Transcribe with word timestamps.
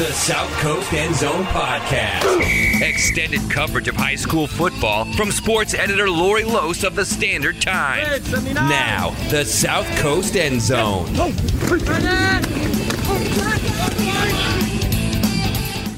the 0.00 0.12
South 0.12 0.50
Coast 0.60 0.94
End 0.94 1.14
Zone 1.14 1.44
Podcast. 1.44 2.80
Extended 2.80 3.50
coverage 3.50 3.86
of 3.86 3.94
high 3.94 4.14
school 4.14 4.46
football 4.46 5.04
from 5.12 5.30
sports 5.30 5.74
editor 5.74 6.08
Laurie 6.08 6.42
Los 6.42 6.84
of 6.84 6.94
the 6.94 7.04
Standard 7.04 7.60
Times. 7.60 8.32
Now, 8.54 9.10
the 9.28 9.44
South 9.44 9.86
Coast 9.98 10.36
End 10.36 10.62
Zone. 10.62 11.04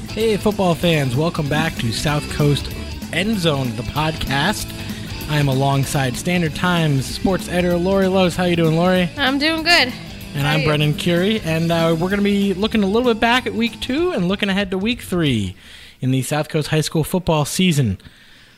Hey, 0.09 0.35
football 0.35 0.75
fans, 0.75 1.15
welcome 1.15 1.47
back 1.47 1.73
to 1.75 1.93
South 1.93 2.29
Coast 2.33 2.75
End 3.13 3.39
Zone, 3.39 3.73
the 3.77 3.83
podcast. 3.83 4.69
I 5.29 5.37
am 5.37 5.47
alongside 5.47 6.17
Standard 6.17 6.55
Times 6.55 7.05
sports 7.05 7.47
editor 7.47 7.77
Laurie 7.77 8.07
Los. 8.07 8.35
How 8.35 8.43
you 8.43 8.57
doing, 8.57 8.75
Laurie? 8.75 9.09
I'm 9.15 9.39
doing 9.39 9.63
good. 9.63 9.93
And 10.35 10.47
I'm? 10.47 10.63
Brendan 10.63 10.93
Kurie, 10.93 11.45
and 11.45 11.71
uh, 11.71 11.95
we're 11.99 12.09
going 12.09 12.17
to 12.17 12.23
be 12.23 12.53
looking 12.55 12.81
a 12.81 12.87
little 12.87 13.13
bit 13.13 13.19
back 13.19 13.45
at 13.45 13.53
week 13.53 13.79
two 13.79 14.11
and 14.11 14.27
looking 14.27 14.49
ahead 14.49 14.71
to 14.71 14.77
week 14.77 15.01
three 15.01 15.55
in 16.01 16.09
the 16.09 16.23
South 16.23 16.49
Coast 16.49 16.69
High 16.69 16.81
School 16.81 17.03
football 17.03 17.45
season. 17.45 17.99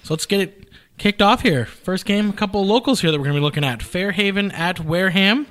So 0.04 0.14
let's 0.14 0.26
get 0.26 0.40
it 0.40 0.70
kicked 0.98 1.22
off 1.22 1.42
here. 1.42 1.66
First 1.66 2.06
game, 2.06 2.30
a 2.30 2.34
couple 2.34 2.62
of 2.62 2.68
locals 2.68 3.02
here 3.02 3.12
that 3.12 3.18
we're 3.18 3.26
going 3.26 3.36
to 3.36 3.42
be 3.42 3.44
looking 3.44 3.66
at 3.66 3.84
Fairhaven 3.84 4.52
at 4.52 4.80
Wareham. 4.80 5.48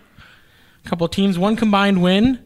A 0.84 0.88
couple 0.88 1.04
of 1.04 1.10
teams, 1.10 1.38
one 1.38 1.56
combined 1.56 2.02
win. 2.02 2.38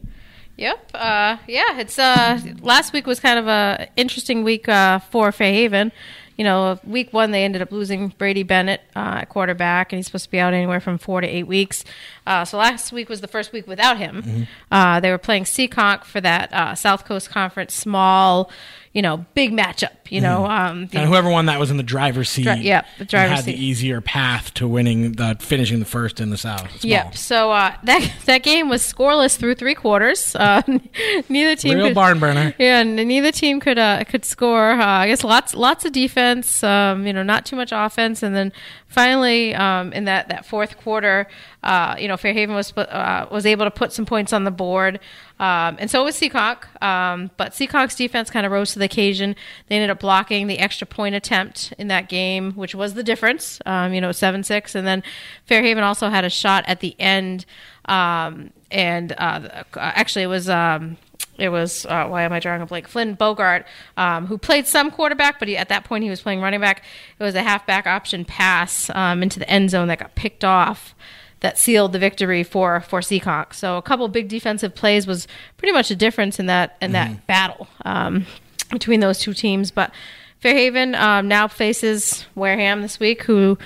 Yep. 0.57 0.91
Uh, 0.93 1.37
yeah. 1.47 1.79
It's 1.79 1.97
uh, 1.97 2.39
last 2.61 2.91
week 2.91 3.07
was 3.07 3.21
kind 3.21 3.39
of 3.39 3.47
a 3.47 3.87
interesting 3.95 4.43
week 4.43 4.67
uh, 4.67 4.99
for 4.99 5.31
Fairhaven. 5.31 5.93
You 6.39 6.45
know, 6.45 6.79
week 6.85 7.11
one 7.11 7.31
they 7.31 7.43
ended 7.43 7.61
up 7.61 7.69
losing 7.69 8.13
Brady 8.17 8.43
Bennett 8.43 8.79
uh, 8.95 9.19
at 9.23 9.25
quarterback, 9.25 9.91
and 9.91 9.97
he's 9.97 10.05
supposed 10.05 10.23
to 10.23 10.31
be 10.31 10.39
out 10.39 10.53
anywhere 10.53 10.79
from 10.79 10.97
four 10.97 11.19
to 11.19 11.27
eight 11.27 11.47
weeks. 11.47 11.83
Uh, 12.25 12.45
so 12.45 12.57
last 12.57 12.93
week 12.93 13.09
was 13.09 13.19
the 13.19 13.27
first 13.27 13.51
week 13.51 13.67
without 13.67 13.97
him. 13.97 14.47
Uh, 14.71 15.01
they 15.01 15.11
were 15.11 15.17
playing 15.17 15.43
Seekonk 15.43 16.05
for 16.05 16.21
that 16.21 16.53
uh, 16.53 16.75
South 16.75 17.03
Coast 17.03 17.29
Conference 17.29 17.73
small, 17.73 18.49
you 18.93 19.01
know, 19.01 19.25
big 19.33 19.51
matchup. 19.51 19.91
You 20.09 20.21
know, 20.21 20.45
um, 20.47 20.89
you 20.91 20.99
And 20.99 21.07
whoever 21.07 21.29
won 21.29 21.45
that 21.45 21.59
was 21.59 21.69
in 21.69 21.77
the 21.77 21.83
driver's 21.83 22.29
seat. 22.29 22.43
Dri- 22.43 22.61
yep, 22.61 22.87
the 22.97 23.05
driver's 23.05 23.35
had 23.37 23.45
seat. 23.45 23.55
the 23.55 23.63
easier 23.63 24.01
path 24.01 24.53
to 24.55 24.67
winning, 24.67 25.11
the 25.13 25.37
finishing 25.39 25.79
the 25.79 25.85
first 25.85 26.19
in 26.19 26.31
the 26.31 26.37
South. 26.37 26.83
Yep. 26.83 27.15
So 27.15 27.51
uh, 27.51 27.75
that 27.83 28.11
that 28.25 28.43
game 28.43 28.69
was 28.69 28.81
scoreless 28.81 29.37
through 29.37 29.55
three 29.55 29.75
quarters. 29.75 30.35
Uh, 30.35 30.63
neither 31.29 31.55
team 31.55 31.75
Real 31.75 31.87
could, 31.87 31.95
barn 31.95 32.19
burner. 32.19 32.55
Yeah, 32.57 32.79
and 32.79 32.95
neither 32.95 33.31
team 33.31 33.59
could 33.59 33.77
uh, 33.77 34.03
could 34.05 34.25
score. 34.25 34.71
Uh, 34.71 34.85
I 34.85 35.07
guess 35.07 35.23
lots 35.23 35.53
lots 35.53 35.85
of 35.85 35.91
defense. 35.91 36.63
Um, 36.63 37.05
you 37.05 37.13
know, 37.13 37.23
not 37.23 37.45
too 37.45 37.55
much 37.55 37.71
offense, 37.71 38.23
and 38.23 38.35
then 38.35 38.51
finally 38.89 39.55
um, 39.55 39.93
in 39.93 40.05
that, 40.05 40.27
that 40.29 40.45
fourth 40.45 40.77
quarter, 40.77 41.27
uh, 41.63 41.95
you 41.97 42.07
know, 42.07 42.17
Fairhaven 42.17 42.55
was 42.55 42.71
put, 42.71 42.89
uh, 42.89 43.27
was 43.31 43.45
able 43.45 43.65
to 43.65 43.71
put 43.71 43.93
some 43.93 44.05
points 44.05 44.33
on 44.33 44.43
the 44.43 44.51
board, 44.51 44.99
um, 45.39 45.77
and 45.79 45.89
so 45.89 46.03
was 46.03 46.19
Seekonk. 46.19 46.83
Um, 46.83 47.31
but 47.37 47.53
Seekonk's 47.53 47.95
defense 47.95 48.29
kind 48.29 48.45
of 48.45 48.51
rose 48.51 48.73
to 48.73 48.79
the 48.79 48.85
occasion. 48.85 49.35
They 49.67 49.75
ended 49.75 49.89
up 49.89 49.99
blocking 49.99 50.47
the 50.47 50.59
extra 50.59 50.85
point 50.85 51.15
attempt 51.15 51.73
in 51.77 51.87
that 51.87 52.09
game, 52.09 52.53
which 52.53 52.75
was 52.75 52.93
the 52.93 53.03
difference. 53.03 53.61
Um, 53.65 53.93
you 53.93 54.01
know, 54.01 54.11
seven 54.11 54.43
six, 54.43 54.75
and 54.75 54.85
then 54.85 55.03
Fairhaven 55.45 55.83
also 55.83 56.09
had 56.09 56.25
a 56.25 56.29
shot 56.29 56.65
at 56.67 56.81
the 56.81 56.95
end. 56.99 57.45
Um, 57.85 58.51
and 58.69 59.13
uh, 59.17 59.63
actually, 59.75 60.23
it 60.23 60.27
was. 60.27 60.49
Um, 60.49 60.97
it 61.37 61.49
was 61.49 61.85
uh, 61.85 62.05
why 62.07 62.23
am 62.23 62.33
I 62.33 62.39
drawing 62.39 62.61
a 62.61 62.65
blank? 62.65 62.87
Flynn 62.87 63.13
Bogart, 63.13 63.65
um, 63.95 64.25
who 64.27 64.37
played 64.37 64.67
some 64.67 64.91
quarterback, 64.91 65.39
but 65.39 65.47
he, 65.47 65.55
at 65.55 65.69
that 65.69 65.85
point 65.85 66.03
he 66.03 66.09
was 66.09 66.21
playing 66.21 66.41
running 66.41 66.59
back. 66.59 66.83
It 67.17 67.23
was 67.23 67.33
a 67.33 67.43
halfback 67.43 67.87
option 67.87 68.25
pass 68.25 68.89
um, 68.93 69.23
into 69.23 69.39
the 69.39 69.49
end 69.49 69.69
zone 69.69 69.87
that 69.87 69.99
got 69.99 70.15
picked 70.15 70.43
off, 70.43 70.93
that 71.41 71.57
sealed 71.57 71.93
the 71.93 71.99
victory 71.99 72.43
for 72.43 72.81
for 72.81 72.99
Seekonk. 73.01 73.53
So 73.53 73.77
a 73.77 73.81
couple 73.81 74.07
big 74.07 74.27
defensive 74.27 74.75
plays 74.75 75.07
was 75.07 75.27
pretty 75.57 75.71
much 75.71 75.89
a 75.91 75.95
difference 75.95 76.39
in 76.39 76.47
that 76.47 76.77
in 76.81 76.91
that 76.93 77.25
battle 77.27 77.67
um, 77.85 78.25
between 78.71 78.99
those 78.99 79.19
two 79.19 79.33
teams. 79.33 79.71
But 79.71 79.91
Fairhaven 80.39 80.95
um, 80.95 81.27
now 81.27 81.47
faces 81.47 82.25
Wareham 82.35 82.81
this 82.81 82.99
week, 82.99 83.23
who. 83.23 83.57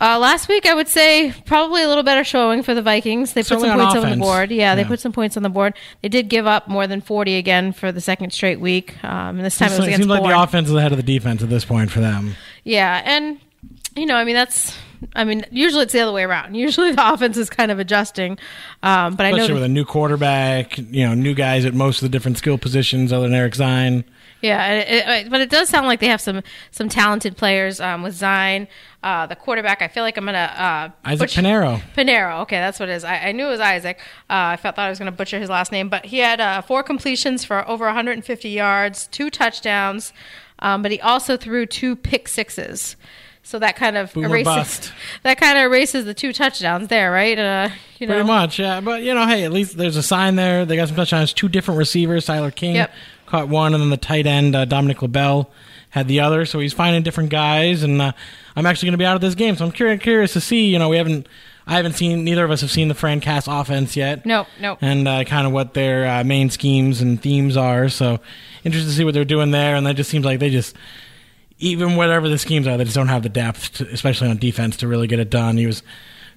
Uh, 0.00 0.18
last 0.18 0.48
week, 0.48 0.66
I 0.66 0.74
would 0.74 0.88
say 0.88 1.32
probably 1.46 1.80
a 1.84 1.86
little 1.88 2.02
better 2.02 2.24
showing 2.24 2.64
for 2.64 2.74
the 2.74 2.82
Vikings. 2.82 3.32
They 3.32 3.42
put 3.44 3.60
some 3.60 3.78
points 3.78 3.94
on 3.94 4.10
the 4.10 4.16
board. 4.16 4.50
Yeah, 4.50 4.74
they 4.74 4.82
Yeah. 4.82 4.88
put 4.88 4.98
some 4.98 5.12
points 5.12 5.36
on 5.36 5.44
the 5.44 5.48
board. 5.48 5.74
They 6.02 6.08
did 6.08 6.28
give 6.28 6.48
up 6.48 6.66
more 6.66 6.88
than 6.88 7.00
40 7.00 7.36
again 7.36 7.72
for 7.72 7.92
the 7.92 8.00
second 8.00 8.32
straight 8.32 8.58
week. 8.58 9.02
Um, 9.04 9.36
and 9.36 9.44
this 9.44 9.56
time 9.56 9.68
it 9.68 9.78
was 9.78 9.78
it 9.78 9.82
against 9.84 9.98
seems 10.02 10.08
like 10.08 10.24
the 10.24 10.36
offense 10.42 10.68
is 10.68 10.74
ahead 10.74 10.90
of 10.90 10.96
the 10.98 11.04
defense 11.04 11.44
at 11.44 11.48
this 11.48 11.64
point 11.64 11.92
for 11.92 12.00
them. 12.00 12.34
Yeah, 12.64 13.02
and 13.04 13.38
you 13.94 14.04
know, 14.06 14.16
I 14.16 14.24
mean, 14.24 14.34
that's. 14.34 14.76
I 15.14 15.24
mean, 15.24 15.44
usually 15.50 15.82
it's 15.82 15.92
the 15.92 16.00
other 16.00 16.12
way 16.12 16.24
around. 16.24 16.54
Usually 16.64 16.92
the 16.92 17.12
offense 17.12 17.36
is 17.36 17.50
kind 17.50 17.70
of 17.70 17.78
adjusting. 17.78 18.38
Um, 18.82 19.14
but 19.14 19.26
I 19.26 19.30
know 19.30 19.36
Especially 19.36 19.54
with 19.54 19.62
a 19.64 19.68
new 19.68 19.84
quarterback, 19.84 20.78
you 20.78 21.06
know, 21.06 21.14
new 21.14 21.34
guys 21.34 21.64
at 21.64 21.74
most 21.74 22.02
of 22.02 22.02
the 22.02 22.08
different 22.08 22.38
skill 22.38 22.58
positions 22.58 23.12
other 23.12 23.24
than 23.24 23.34
Eric 23.34 23.54
Zine. 23.54 24.04
Yeah, 24.44 24.72
it, 24.74 25.24
it, 25.26 25.30
but 25.30 25.40
it 25.40 25.48
does 25.48 25.70
sound 25.70 25.86
like 25.86 26.00
they 26.00 26.08
have 26.08 26.20
some 26.20 26.42
some 26.70 26.90
talented 26.90 27.34
players 27.34 27.80
um, 27.80 28.02
with 28.02 28.14
Zine, 28.14 28.66
uh, 29.02 29.26
the 29.26 29.36
quarterback. 29.36 29.80
I 29.80 29.88
feel 29.88 30.02
like 30.02 30.18
I'm 30.18 30.26
gonna 30.26 30.38
uh, 30.38 31.08
Isaac 31.08 31.28
butch- 31.30 31.36
Panero. 31.36 31.80
Pinero. 31.94 32.40
Okay, 32.40 32.58
that's 32.58 32.78
what 32.78 32.90
it 32.90 32.92
is. 32.92 33.04
I, 33.04 33.16
I 33.28 33.32
knew 33.32 33.46
it 33.46 33.50
was 33.50 33.60
Isaac. 33.60 34.00
Uh, 34.28 34.52
I 34.52 34.56
felt 34.56 34.76
thought 34.76 34.84
I 34.84 34.90
was 34.90 34.98
gonna 34.98 35.12
butcher 35.12 35.38
his 35.38 35.48
last 35.48 35.72
name, 35.72 35.88
but 35.88 36.04
he 36.04 36.18
had 36.18 36.42
uh, 36.42 36.60
four 36.60 36.82
completions 36.82 37.42
for 37.42 37.66
over 37.66 37.86
150 37.86 38.50
yards, 38.50 39.06
two 39.06 39.30
touchdowns, 39.30 40.12
um, 40.58 40.82
but 40.82 40.90
he 40.90 41.00
also 41.00 41.38
threw 41.38 41.64
two 41.64 41.96
pick 41.96 42.28
sixes. 42.28 42.96
So 43.46 43.58
that 43.58 43.76
kind 43.76 43.96
of 43.96 44.12
Boom 44.14 44.24
or 44.24 44.28
erases 44.28 44.44
bust. 44.46 44.92
that 45.22 45.38
kind 45.38 45.58
of 45.58 45.64
erases 45.64 46.06
the 46.06 46.14
two 46.14 46.32
touchdowns 46.32 46.88
there, 46.88 47.12
right? 47.12 47.38
Uh, 47.38 47.68
you 47.98 48.06
know, 48.06 48.14
Pretty 48.14 48.26
much, 48.26 48.58
yeah. 48.58 48.80
But, 48.80 49.02
you 49.02 49.12
know, 49.14 49.26
hey, 49.26 49.44
at 49.44 49.52
least 49.52 49.76
there's 49.76 49.96
a 49.96 50.02
sign 50.02 50.36
there. 50.36 50.64
They 50.64 50.76
got 50.76 50.88
some 50.88 50.96
touchdowns. 50.96 51.32
Two 51.34 51.48
different 51.50 51.76
receivers. 51.78 52.24
Tyler 52.24 52.50
King 52.50 52.76
Yep. 52.76 52.92
caught 53.26 53.48
one, 53.48 53.74
and 53.74 53.82
then 53.82 53.90
the 53.90 53.96
tight 53.98 54.26
end, 54.26 54.56
uh, 54.56 54.64
Dominic 54.64 55.02
LaBelle, 55.02 55.50
had 55.90 56.08
the 56.08 56.20
other. 56.20 56.46
So 56.46 56.58
he's 56.58 56.72
finding 56.72 57.02
different 57.02 57.28
guys. 57.30 57.82
And 57.82 58.00
uh, 58.00 58.12
I'm 58.56 58.64
actually 58.66 58.86
going 58.86 58.94
to 58.94 58.98
be 58.98 59.04
out 59.06 59.14
of 59.14 59.20
this 59.20 59.34
game. 59.34 59.56
So 59.56 59.64
I'm 59.66 59.72
curious, 59.72 60.02
curious 60.02 60.32
to 60.32 60.40
see, 60.40 60.66
you 60.66 60.78
know, 60.78 60.88
we 60.88 60.96
haven't. 60.96 61.28
I 61.66 61.76
haven't 61.76 61.94
seen 61.94 62.24
neither 62.24 62.44
of 62.44 62.50
us 62.50 62.60
have 62.60 62.70
seen 62.70 62.88
the 62.88 62.94
Fran 62.94 63.20
Cass 63.20 63.46
offense 63.48 63.96
yet. 63.96 64.26
Nope, 64.26 64.48
nope. 64.60 64.76
and 64.82 65.08
uh, 65.08 65.24
kind 65.24 65.46
of 65.46 65.52
what 65.54 65.72
their 65.72 66.06
uh, 66.06 66.22
main 66.22 66.50
schemes 66.50 67.00
and 67.00 67.18
themes 67.22 67.56
are. 67.56 67.88
So 67.88 68.20
interested 68.64 68.90
to 68.90 68.94
see 68.94 69.02
what 69.02 69.14
they're 69.14 69.24
doing 69.24 69.50
there. 69.50 69.74
And 69.74 69.86
that 69.86 69.96
just 69.96 70.10
seems 70.10 70.26
like 70.26 70.40
they 70.40 70.50
just, 70.50 70.76
even 71.58 71.96
whatever 71.96 72.28
the 72.28 72.38
schemes 72.38 72.66
are, 72.66 72.76
they 72.76 72.84
just 72.84 72.96
don't 72.96 73.08
have 73.08 73.22
the 73.22 73.28
depth, 73.28 73.74
to, 73.74 73.88
especially 73.90 74.28
on 74.28 74.36
defense, 74.38 74.76
to 74.78 74.88
really 74.88 75.06
get 75.06 75.18
it 75.18 75.30
done. 75.30 75.56
He 75.56 75.66
was, 75.66 75.82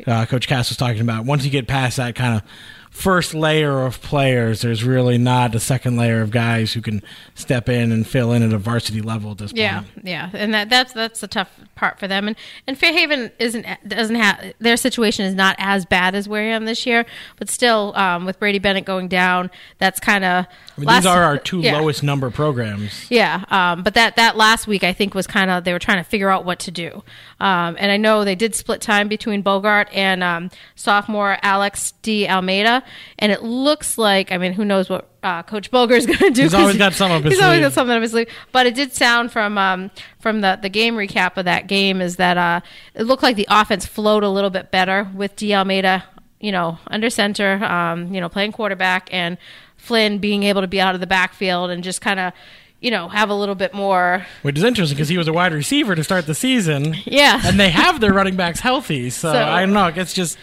uh, 0.05 0.25
Coach 0.25 0.47
Cass 0.47 0.69
was 0.69 0.77
talking 0.77 1.01
about 1.01 1.25
once 1.25 1.43
you 1.43 1.51
get 1.51 1.67
past 1.67 1.97
that 1.97 2.15
kind 2.15 2.35
of 2.35 2.49
first 2.97 3.33
layer 3.35 3.83
of 3.85 4.01
players, 4.01 4.61
there's 4.61 4.83
really 4.83 5.17
not 5.19 5.53
a 5.53 5.59
second 5.59 5.97
layer 5.97 6.21
of 6.21 6.31
guys 6.31 6.73
who 6.73 6.81
can 6.81 7.01
step 7.35 7.69
in 7.69 7.91
and 7.91 8.07
fill 8.07 8.33
in 8.33 8.41
at 8.41 8.51
a 8.53 8.57
varsity 8.57 9.01
level 9.01 9.31
at 9.31 9.37
this 9.37 9.53
Yeah, 9.53 9.81
point. 9.81 9.91
yeah, 10.03 10.29
yeah, 10.33 10.39
and 10.41 10.53
that 10.53 10.69
that's 10.69 10.93
that's 10.93 11.19
the 11.21 11.27
tough 11.27 11.49
part 11.75 11.99
for 11.99 12.07
them. 12.07 12.27
And 12.27 12.35
and 12.65 12.77
Fairhaven 12.77 13.31
isn't 13.37 13.65
doesn't 13.87 14.15
have 14.15 14.53
their 14.59 14.77
situation 14.77 15.25
is 15.25 15.35
not 15.35 15.55
as 15.59 15.85
bad 15.85 16.15
as 16.15 16.27
Wareham 16.27 16.65
this 16.65 16.85
year, 16.87 17.05
but 17.37 17.49
still, 17.49 17.93
um, 17.95 18.25
with 18.25 18.39
Brady 18.39 18.57
Bennett 18.59 18.85
going 18.85 19.07
down, 19.07 19.51
that's 19.77 19.99
kind 19.99 20.25
of 20.25 20.45
I 20.77 20.81
mean, 20.81 20.87
these 20.95 21.05
are 21.05 21.23
our 21.23 21.37
two 21.37 21.61
lowest 21.61 22.01
number 22.03 22.31
programs. 22.31 23.09
Yeah, 23.11 23.45
um, 23.49 23.83
but 23.83 23.93
that 23.93 24.15
that 24.15 24.35
last 24.37 24.65
week 24.67 24.83
I 24.83 24.91
think 24.93 25.13
was 25.13 25.27
kind 25.27 25.51
of 25.51 25.63
they 25.65 25.73
were 25.73 25.79
trying 25.79 26.03
to 26.03 26.09
figure 26.09 26.29
out 26.29 26.45
what 26.45 26.57
to 26.59 26.71
do, 26.71 27.03
um, 27.39 27.75
and 27.79 27.91
I 27.91 27.97
know 27.97 28.25
they 28.25 28.35
did 28.35 28.55
split 28.55 28.81
time 28.81 29.07
between 29.07 29.43
Bogart 29.43 29.87
and 29.93 30.23
um, 30.23 30.49
sophomore 30.75 31.37
Alex 31.43 31.93
D 32.01 32.27
Almeida, 32.27 32.83
and 33.19 33.31
it 33.31 33.43
looks 33.43 33.97
like 33.97 34.31
I 34.31 34.37
mean 34.37 34.53
who 34.53 34.63
knows 34.65 34.89
what 34.89 35.09
uh, 35.23 35.43
Coach 35.43 35.71
Boger 35.71 35.95
is 35.95 36.05
going 36.07 36.17
to 36.19 36.29
do? 36.31 36.43
He's 36.43 36.53
always 36.53 36.77
got 36.77 36.93
something 36.93 37.17
up 37.17 37.23
his 37.23 37.33
He's 37.35 37.43
always 37.43 37.59
got 37.61 37.73
something 37.73 37.95
up 37.95 38.01
his 38.01 38.11
sleeve, 38.11 38.29
but 38.51 38.65
it 38.67 38.75
did 38.75 38.93
sound 38.93 39.31
from 39.31 39.57
um, 39.57 39.91
from 40.19 40.41
the 40.41 40.57
the 40.61 40.69
game 40.69 40.95
recap 40.95 41.37
of 41.37 41.45
that 41.45 41.67
game 41.67 42.01
is 42.01 42.15
that 42.17 42.37
uh, 42.37 42.61
it 42.95 43.03
looked 43.03 43.23
like 43.23 43.35
the 43.35 43.47
offense 43.49 43.85
flowed 43.85 44.23
a 44.23 44.29
little 44.29 44.49
bit 44.49 44.71
better 44.71 45.09
with 45.15 45.35
D 45.35 45.53
Almeida, 45.53 46.03
you 46.39 46.51
know, 46.51 46.79
under 46.87 47.09
center, 47.09 47.63
um, 47.65 48.13
you 48.13 48.21
know, 48.21 48.29
playing 48.29 48.51
quarterback 48.51 49.09
and 49.11 49.37
Flynn 49.75 50.17
being 50.19 50.43
able 50.43 50.61
to 50.61 50.67
be 50.67 50.79
out 50.81 50.95
of 50.95 51.01
the 51.01 51.07
backfield 51.07 51.69
and 51.69 51.83
just 51.83 52.01
kind 52.01 52.19
of, 52.19 52.33
you 52.79 52.91
know, 52.91 53.07
have 53.09 53.29
a 53.29 53.33
little 53.33 53.55
bit 53.55 53.73
more. 53.73 54.25
Which 54.41 54.57
is 54.57 54.63
interesting 54.63 54.95
because 54.95 55.07
he 55.09 55.17
was 55.17 55.27
a 55.27 55.33
wide 55.33 55.53
receiver 55.53 55.95
to 55.95 56.03
start 56.03 56.25
the 56.25 56.35
season. 56.35 56.95
Yeah. 57.05 57.39
And 57.43 57.59
they 57.59 57.69
have 57.69 57.99
their 57.99 58.11
running 58.13 58.35
backs 58.35 58.59
healthy. 58.59 59.09
So, 59.11 59.31
So- 59.33 59.43
I 59.43 59.61
don't 59.61 59.73
know. 59.73 59.87
It's 59.87 60.13
just 60.13 60.37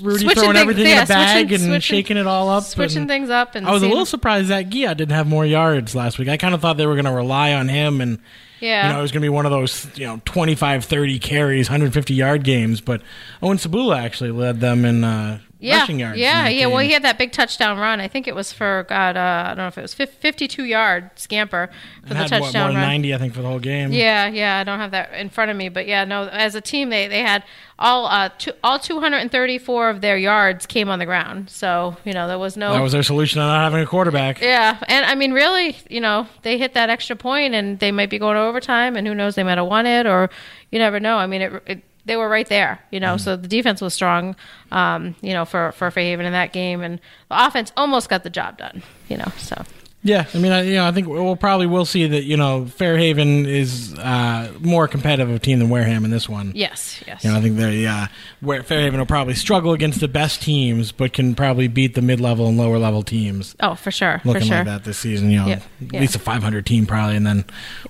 Rudy 0.00 0.24
Switching 0.24 0.34
throwing 0.42 0.54
things- 0.54 0.60
everything 0.62 0.86
yeah, 0.86 0.96
in 0.98 1.04
a 1.04 1.06
bag 1.06 1.48
switching- 1.48 1.72
and 1.72 1.82
shaking 1.82 2.16
it 2.16 2.26
all 2.26 2.48
up. 2.48 2.64
switching 2.64 2.98
and 3.02 3.08
things 3.08 3.30
up 3.30 3.54
and 3.54 3.66
I 3.66 3.70
was 3.70 3.82
a 3.82 3.88
little 3.88 4.06
surprised 4.06 4.48
that 4.48 4.68
Gia 4.70 4.94
didn't 4.94 5.12
have 5.14 5.26
more 5.28 5.46
yards 5.46 5.94
last 5.94 6.18
week. 6.18 6.28
I 6.28 6.36
kind 6.36 6.54
of 6.54 6.60
thought 6.60 6.76
they 6.76 6.86
were 6.86 6.94
going 6.94 7.04
to 7.04 7.12
rely 7.12 7.52
on 7.52 7.68
him 7.68 8.00
and. 8.00 8.18
Yeah. 8.60 8.86
You 8.86 8.92
know, 8.94 8.98
it 9.00 9.02
was 9.02 9.12
going 9.12 9.20
to 9.20 9.24
be 9.26 9.28
one 9.30 9.44
of 9.44 9.50
those, 9.52 9.86
you 9.94 10.06
know, 10.06 10.22
25, 10.24 10.84
30 10.86 11.18
carries, 11.18 11.68
150 11.68 12.14
yard 12.14 12.44
games. 12.44 12.80
But 12.80 13.02
Owen 13.42 13.58
Sabula 13.58 13.98
actually 13.98 14.30
led 14.30 14.60
them 14.60 14.86
in 14.86 15.04
uh, 15.04 15.40
yeah, 15.64 15.80
rushing 15.80 15.98
yards. 16.00 16.18
Yeah, 16.18 16.48
yeah. 16.48 16.66
Well, 16.66 16.78
he 16.78 16.92
had 16.92 17.02
that 17.02 17.18
big 17.18 17.32
touchdown 17.32 17.78
run. 17.78 18.00
I 18.00 18.08
think 18.08 18.28
it 18.28 18.34
was 18.34 18.52
for 18.52 18.84
God. 18.88 19.16
Uh, 19.16 19.44
I 19.46 19.48
don't 19.48 19.58
know 19.58 19.66
if 19.68 19.78
it 19.78 19.82
was 19.82 19.94
52 19.94 20.64
yard 20.64 21.10
scamper 21.16 21.68
for 21.68 22.08
And 22.08 22.10
the 22.10 22.14
had, 22.14 22.30
what, 22.30 22.30
more 22.30 22.40
touchdown 22.46 22.74
run. 22.74 22.82
90, 22.82 23.14
I 23.14 23.18
think, 23.18 23.34
for 23.34 23.42
the 23.42 23.48
whole 23.48 23.58
game. 23.58 23.92
Yeah, 23.92 24.26
yeah. 24.28 24.58
I 24.58 24.64
don't 24.64 24.78
have 24.78 24.90
that 24.92 25.12
in 25.14 25.30
front 25.30 25.50
of 25.50 25.56
me, 25.56 25.68
but 25.68 25.86
yeah, 25.86 26.04
no. 26.04 26.28
As 26.28 26.54
a 26.54 26.60
team, 26.60 26.90
they 26.90 27.08
they 27.08 27.22
had 27.22 27.42
all 27.78 28.06
uh 28.06 28.28
two, 28.38 28.52
all 28.62 28.78
234 28.78 29.90
of 29.90 30.00
their 30.00 30.16
yards 30.16 30.64
came 30.66 30.88
on 30.88 30.98
the 31.00 31.06
ground. 31.06 31.50
So 31.50 31.96
you 32.04 32.12
know 32.12 32.28
there 32.28 32.38
was 32.38 32.56
no 32.56 32.72
That 32.72 32.82
was 32.82 32.92
their 32.92 33.02
solution 33.02 33.40
to 33.40 33.46
not 33.46 33.64
having 33.64 33.80
a 33.80 33.86
quarterback. 33.86 34.40
yeah, 34.40 34.78
and 34.88 35.04
I 35.04 35.14
mean, 35.14 35.32
really, 35.32 35.76
you 35.88 36.00
know, 36.00 36.26
they 36.42 36.58
hit 36.58 36.74
that 36.74 36.90
extra 36.90 37.16
point, 37.16 37.54
and 37.54 37.78
they 37.78 37.90
might 37.92 38.10
be 38.10 38.18
going 38.18 38.36
to 38.36 38.40
overtime, 38.42 38.96
and 38.96 39.06
who 39.06 39.14
knows, 39.14 39.34
they 39.34 39.42
might 39.42 39.58
have 39.58 39.66
won 39.66 39.86
it, 39.86 40.06
or 40.06 40.30
you 40.70 40.78
never 40.78 41.00
know. 41.00 41.16
I 41.16 41.26
mean, 41.26 41.42
it, 41.42 41.62
it 41.66 41.82
they 42.06 42.16
were 42.16 42.28
right 42.28 42.48
there, 42.48 42.80
you 42.90 43.00
know. 43.00 43.16
So 43.16 43.36
the 43.36 43.48
defense 43.48 43.80
was 43.80 43.94
strong, 43.94 44.36
um, 44.72 45.14
you 45.20 45.32
know, 45.32 45.44
for 45.44 45.72
for 45.72 45.90
Fairhaven 45.90 46.26
in 46.26 46.32
that 46.32 46.52
game, 46.52 46.82
and 46.82 47.00
the 47.28 47.46
offense 47.46 47.72
almost 47.76 48.08
got 48.08 48.22
the 48.24 48.30
job 48.30 48.58
done, 48.58 48.82
you 49.08 49.16
know. 49.16 49.30
So 49.38 49.62
Yeah, 50.06 50.26
I 50.34 50.38
mean, 50.38 50.52
I, 50.52 50.62
you 50.62 50.74
know, 50.74 50.86
I 50.86 50.92
think 50.92 51.08
we'll 51.08 51.34
probably 51.34 51.66
will 51.66 51.86
see 51.86 52.06
that 52.06 52.24
you 52.24 52.36
know 52.36 52.66
Fairhaven 52.66 53.46
is 53.46 53.94
uh, 53.98 54.52
more 54.60 54.86
competitive 54.86 55.40
team 55.40 55.58
than 55.60 55.70
Wareham 55.70 56.04
in 56.04 56.10
this 56.10 56.28
one. 56.28 56.52
yes, 56.54 57.02
yes, 57.06 57.24
You 57.24 57.30
know, 57.32 57.38
I 57.38 57.40
think 57.40 57.56
they 57.56 57.86
uh, 57.86 58.08
where 58.40 58.62
Fairhaven 58.62 58.98
will 59.00 59.06
probably 59.06 59.34
struggle 59.34 59.72
against 59.72 60.00
the 60.00 60.08
best 60.08 60.42
teams, 60.42 60.92
but 60.92 61.14
can 61.14 61.34
probably 61.34 61.68
beat 61.68 61.94
the 61.94 62.02
mid-level 62.02 62.46
and 62.48 62.58
lower-level 62.58 63.02
teams. 63.04 63.56
oh, 63.60 63.74
for 63.76 63.90
sure, 63.90 64.20
Looking 64.26 64.42
for 64.42 64.46
sure. 64.48 64.56
like 64.58 64.66
that 64.66 64.84
this 64.84 64.98
season, 64.98 65.30
you 65.30 65.38
know, 65.38 65.46
Yeah, 65.46 65.54
at 65.54 65.92
yeah. 65.94 66.00
least 66.00 66.16
a 66.16 66.18
500 66.18 66.66
team 66.66 66.84
probably, 66.84 67.16
and 67.16 67.26
then 67.26 67.44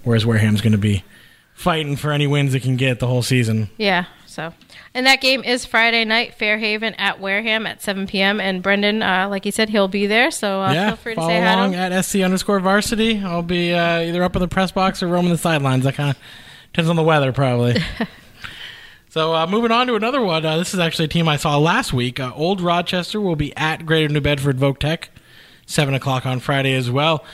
whereas 0.05 0.25
Wareham's 0.25 0.61
going 0.61 0.70
to 0.72 0.78
be 0.78 1.02
fighting 1.55 1.97
for 1.97 2.12
any 2.12 2.27
wins 2.27 2.55
it 2.55 2.61
can 2.61 2.77
get 2.77 3.01
the 3.01 3.06
whole 3.06 3.23
season. 3.23 3.71
Yeah. 3.79 4.05
So, 4.27 4.53
and 4.93 5.06
that 5.06 5.21
game 5.21 5.45
is 5.45 5.65
Friday 5.65 6.05
night, 6.05 6.35
Fairhaven 6.35 6.95
at 6.99 7.21
Wareham 7.21 7.67
at 7.67 7.81
7 7.81 8.09
p.m. 8.09 8.41
And 8.41 8.65
Brendan, 8.65 9.01
uh, 9.01 9.29
like 9.31 9.45
he 9.45 9.53
said, 9.53 9.69
he'll 9.69 9.87
be 9.87 10.09
there. 10.09 10.33
So 10.33 10.61
uh, 10.61 10.73
yeah, 10.73 10.89
feel 10.89 10.97
free 10.97 11.15
to 11.15 11.21
follow 11.21 11.29
say 11.29 11.41
hi 11.41 11.53
along 11.53 11.77
at 11.77 12.05
SC 12.05 12.17
underscore 12.17 12.59
varsity. 12.59 13.21
I'll 13.21 13.43
be 13.43 13.73
uh, 13.73 14.01
either 14.01 14.25
up 14.25 14.35
in 14.35 14.41
the 14.41 14.49
press 14.49 14.73
box 14.73 15.05
or 15.05 15.06
roaming 15.06 15.31
the 15.31 15.39
sidelines. 15.39 15.85
That 15.85 15.95
kind 15.95 16.11
of 16.11 16.17
depends 16.73 16.91
on 16.91 16.97
the 16.97 17.05
weather, 17.05 17.33
probably. 17.33 17.81
so 19.09 19.33
uh, 19.33 19.47
moving 19.47 19.71
on 19.71 19.87
to 19.87 19.95
another 19.95 20.21
one. 20.21 20.45
Uh, 20.45 20.57
this 20.57 20.75
is 20.75 20.81
actually 20.81 21.05
a 21.05 21.09
team 21.09 21.29
I 21.29 21.37
saw 21.37 21.57
last 21.57 21.93
week. 21.93 22.19
Uh, 22.19 22.33
Old 22.35 22.61
Rochester 22.61 23.21
will 23.21 23.37
be 23.37 23.57
at 23.57 23.87
Greater 23.87 24.12
New 24.12 24.21
Bedford 24.21 24.57
Voc 24.57 24.79
Tech, 24.79 25.11
seven 25.65 25.95
o'clock 25.95 26.27
on 26.27 26.41
Friday 26.41 26.75
as 26.75 26.91
well. 26.91 27.25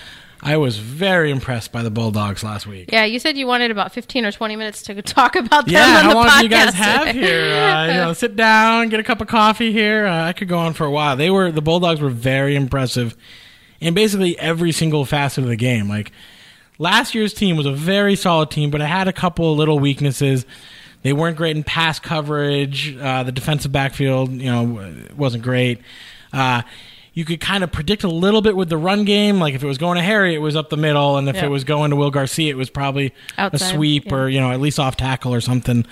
I 0.43 0.57
was 0.57 0.79
very 0.79 1.31
impressed 1.31 1.71
by 1.71 1.83
the 1.83 1.91
Bulldogs 1.91 2.43
last 2.43 2.67
week. 2.67 2.91
Yeah, 2.91 3.05
you 3.05 3.19
said 3.19 3.37
you 3.37 3.47
wanted 3.47 3.71
about 3.71 3.93
15 3.93 4.25
or 4.25 4.33
20 4.33 4.57
minutes 4.57 4.83
to 4.85 5.03
talk 5.03 5.37
about 5.37 5.67
them 5.67 5.75
Yeah, 5.75 5.85
on 5.85 5.93
the 5.95 6.01
how 6.01 6.15
long 6.15 6.39
do 6.39 6.45
you 6.45 6.49
guys 6.49 6.73
have 6.75 7.09
here? 7.15 7.53
Uh, 7.55 7.87
you 7.87 7.93
know, 7.95 8.13
sit 8.15 8.37
down, 8.37 8.89
get 8.89 9.01
a 9.01 9.03
cup 9.03 9.21
of 9.21 9.29
coffee 9.29 9.73
here. 9.73 10.07
Uh, 10.07 10.25
I 10.29 10.33
could 10.33 10.49
go 10.49 10.59
on 10.59 10.73
for 10.73 10.87
a 10.87 10.91
while. 10.91 11.15
They 11.17 11.31
were 11.31 11.53
the 11.53 11.61
Bulldogs 11.61 12.01
were 12.01 12.09
very 12.11 12.57
impressive 12.57 13.17
in 13.81 13.93
basically 13.95 14.39
every 14.39 14.73
single 14.73 15.05
facet 15.05 15.45
of 15.45 15.51
the 15.51 15.57
game. 15.57 15.89
Like 15.89 16.11
last 16.79 17.15
year's 17.15 17.35
team 17.35 17.57
was 17.57 17.67
a 17.67 17.73
very 17.73 18.17
solid 18.17 18.51
team, 18.51 18.71
but 18.71 18.81
it 18.81 18.87
had 18.87 19.09
a 19.09 19.13
couple 19.13 19.53
of 19.53 19.59
little 19.59 19.79
weaknesses. 19.79 20.47
They 21.03 21.13
weren't 21.13 21.37
great 21.37 21.57
in 21.57 21.65
pass 21.65 21.99
coverage. 21.99 22.97
Uh, 22.97 23.23
the 23.25 23.33
defensive 23.33 23.73
backfield, 23.73 24.33
you 24.33 24.51
know, 24.51 24.95
wasn't 25.17 25.43
great. 25.43 25.81
Uh, 26.33 26.63
you 27.13 27.25
could 27.25 27.41
kind 27.41 27.65
of 27.65 27.73
predict 27.73 28.05
a 28.05 28.09
little 28.09 28.41
bit 28.43 28.57
with 28.57 28.69
the 28.69 28.77
run 28.77 29.05
game. 29.05 29.39
Like 29.41 29.55
if 29.55 29.63
it 29.63 29.67
was 29.67 29.79
going 29.79 29.97
to 29.97 30.03
Harry, 30.03 30.35
it 30.35 30.39
was 30.39 30.57
up 30.57 30.71
the 30.71 30.77
middle, 30.77 31.17
and 31.17 31.29
if 31.29 31.37
Yeah. 31.37 31.47
it 31.47 31.49
was 31.49 31.65
going 31.65 31.91
to 31.91 31.97
Will 31.97 32.11
Garcia, 32.11 32.51
it 32.51 32.57
was 32.57 32.71
probably 32.71 33.13
Outside, 33.39 33.61
a 33.61 33.75
sweep 33.75 34.07
yeah. 34.07 34.15
or 34.15 34.29
you 34.29 34.41
know 34.41 34.51
at 34.53 34.61
least 34.61 34.79
off 34.79 34.97
tackle 34.97 35.35
or 35.35 35.41
something. 35.41 35.85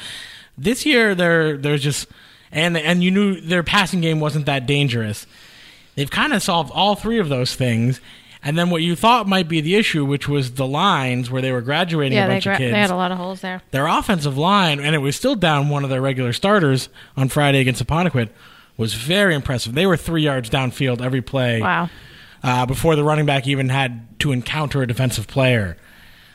This 0.57 0.85
year, 0.87 1.15
they're 1.15 1.57
they're 1.57 1.79
just 1.79 2.07
and 2.53 2.77
and 2.77 3.03
you 3.03 3.11
knew 3.11 3.41
their 3.41 3.63
passing 3.63 4.01
game 4.01 4.21
wasn't 4.21 4.47
that 4.47 4.67
dangerous. 4.67 5.27
They've 5.97 6.11
kind 6.11 6.33
of 6.33 6.43
solved 6.43 6.71
all 6.73 6.95
three 6.95 7.19
of 7.19 7.29
those 7.29 7.55
things. 7.55 8.01
And 8.41 8.57
then 8.57 8.71
what 8.71 8.83
you 8.83 8.95
thought 8.95 9.27
might 9.27 9.49
be 9.49 9.61
the 9.61 9.75
issue, 9.75 10.05
which 10.05 10.29
was 10.29 10.53
the 10.53 10.67
lines 10.67 11.29
where 11.29 11.43
they 11.43 11.51
were 11.51 11.61
graduating 11.61 12.17
Yeah, 12.17 12.27
a 12.27 12.29
bunch 12.29 12.45
gra- 12.45 12.53
of 12.53 12.59
kids 12.59 12.73
they 12.73 12.79
had 12.79 12.91
a 12.91 12.95
lot 12.95 13.11
of 13.11 13.19
holes 13.19 13.41
there. 13.41 13.63
their 13.73 13.89
offensive 13.89 14.39
line, 14.39 14.79
and 14.79 14.95
it 14.95 14.99
was 14.99 15.17
still 15.17 15.35
down 15.35 15.69
one 15.71 15.83
of 15.83 15.91
their 15.91 16.01
regular 16.01 16.33
starters 16.33 16.89
on 17.17 17.29
Friday 17.29 17.59
against 17.59 17.85
Apponequet, 17.85 18.29
was 18.79 18.95
very 18.95 19.35
impressive. 19.35 19.75
They 19.75 19.85
were 19.87 19.97
three 19.99 20.23
yards 20.23 20.49
downfield 20.49 21.03
every 21.03 21.21
play 21.21 21.61
Wow. 21.61 21.91
uh, 22.43 22.65
before 22.65 22.97
the 22.97 23.05
running 23.05 23.27
back 23.27 23.47
even 23.47 23.69
had 23.69 24.19
to 24.21 24.33
encounter 24.33 24.81
a 24.83 24.87
defensive 24.87 25.27
player. 25.27 25.77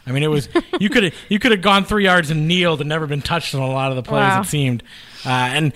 I 0.05 0.11
mean, 0.11 0.21
it 0.21 0.27
was 0.29 0.49
you 0.79 0.89
could 0.89 1.03
have 1.05 1.13
you 1.29 1.39
could 1.39 1.51
have 1.51 1.61
gone 1.61 1.85
three 1.85 2.03
yards 2.03 2.29
and 2.29 2.47
kneeled 2.47 2.81
and 2.81 2.89
never 2.89 3.07
been 3.07 3.21
touched 3.23 3.55
on 3.55 3.61
a 3.61 3.67
lot 3.71 3.89
of 3.91 3.95
the 3.95 4.03
plays. 4.03 4.19
Wow. 4.21 4.41
It 4.41 4.45
seemed, 4.45 4.83
uh, 5.25 5.29
and 5.29 5.73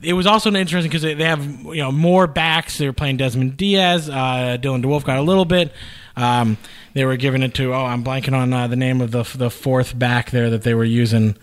it 0.00 0.14
was 0.14 0.26
also 0.26 0.48
interesting 0.52 0.88
because 0.88 1.02
they, 1.02 1.12
they 1.14 1.24
have 1.24 1.44
you 1.44 1.76
know 1.82 1.92
more 1.92 2.26
backs. 2.26 2.78
They 2.78 2.86
were 2.86 2.92
playing 2.94 3.18
Desmond 3.18 3.56
Diaz. 3.58 4.08
Uh, 4.08 4.56
Dylan 4.60 4.82
DeWolf 4.82 5.04
got 5.04 5.18
a 5.18 5.22
little 5.22 5.44
bit. 5.44 5.72
Um, 6.16 6.56
they 6.94 7.04
were 7.04 7.16
giving 7.16 7.42
it 7.42 7.52
to 7.54 7.74
oh 7.74 7.84
I'm 7.84 8.02
blanking 8.02 8.32
on 8.32 8.52
uh, 8.52 8.66
the 8.68 8.76
name 8.76 9.00
of 9.02 9.10
the 9.10 9.24
the 9.36 9.50
fourth 9.50 9.96
back 9.98 10.30
there 10.30 10.48
that 10.50 10.62
they 10.62 10.72
were 10.72 10.84
using. 10.84 11.36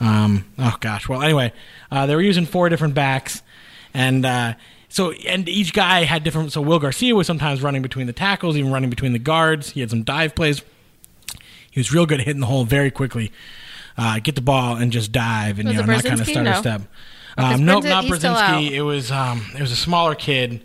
Um, 0.00 0.46
oh 0.58 0.76
gosh. 0.80 1.08
Well, 1.08 1.22
anyway, 1.22 1.52
uh, 1.90 2.06
they 2.06 2.14
were 2.14 2.22
using 2.22 2.46
four 2.46 2.68
different 2.70 2.94
backs, 2.94 3.42
and 3.96 4.26
uh, 4.26 4.54
so 4.90 5.12
and 5.12 5.48
each 5.48 5.72
guy 5.72 6.04
had 6.04 6.22
different. 6.22 6.52
So 6.52 6.60
Will 6.60 6.78
Garcia 6.78 7.14
was 7.14 7.26
sometimes 7.26 7.62
running 7.62 7.80
between 7.80 8.06
the 8.06 8.12
tackles, 8.12 8.56
even 8.56 8.70
running 8.70 8.90
between 8.90 9.12
the 9.12 9.18
guards. 9.18 9.70
He 9.70 9.80
had 9.80 9.88
some 9.90 10.02
dive 10.02 10.34
plays. 10.34 10.62
He 11.70 11.80
was 11.80 11.92
real 11.92 12.04
good 12.06 12.20
at 12.20 12.26
hitting 12.26 12.40
the 12.40 12.46
hole 12.46 12.64
very 12.64 12.90
quickly. 12.90 13.32
Uh, 13.98 14.18
get 14.20 14.34
the 14.34 14.42
ball 14.42 14.76
and 14.76 14.92
just 14.92 15.10
dive 15.12 15.58
and 15.58 15.68
Was 15.68 15.76
you 15.76 15.80
know 15.82 15.92
not 15.92 16.04
kind 16.04 16.20
of 16.20 16.26
stutter 16.26 16.42
No. 16.50 16.60
step. 16.60 16.82
Um, 17.38 17.64
nope, 17.64 17.84
not 17.84 18.04
he's 18.04 18.16
still 18.16 18.34
out. 18.34 18.60
Brzezinski. 18.62 18.70
It 18.72 18.82
was 18.82 19.10
um, 19.10 19.42
it 19.54 19.60
was 19.60 19.72
a 19.72 19.76
smaller 19.76 20.14
kid. 20.14 20.60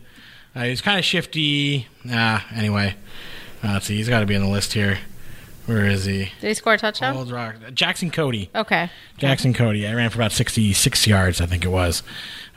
Uh, 0.53 0.63
he 0.63 0.69
was 0.71 0.81
kind 0.81 0.99
of 0.99 1.05
shifty. 1.05 1.87
Ah, 2.09 2.45
anyway, 2.53 2.95
uh, 3.63 3.69
let's 3.73 3.85
see. 3.85 3.95
He's 3.95 4.09
got 4.09 4.19
to 4.19 4.25
be 4.25 4.35
on 4.35 4.41
the 4.41 4.49
list 4.49 4.73
here. 4.73 4.99
Where 5.67 5.85
is 5.85 6.05
he? 6.05 6.31
Did 6.41 6.47
he 6.47 6.53
score 6.53 6.73
a 6.73 6.77
touchdown? 6.77 7.15
Old 7.15 7.31
Rock. 7.31 7.55
Jackson 7.73 8.09
Cody. 8.11 8.49
Okay. 8.55 8.89
Jackson 9.17 9.53
Cody. 9.53 9.87
I 9.87 9.93
ran 9.93 10.09
for 10.09 10.17
about 10.17 10.31
66 10.31 11.07
yards, 11.07 11.39
I 11.39 11.45
think 11.45 11.63
it 11.63 11.69
was. 11.69 12.03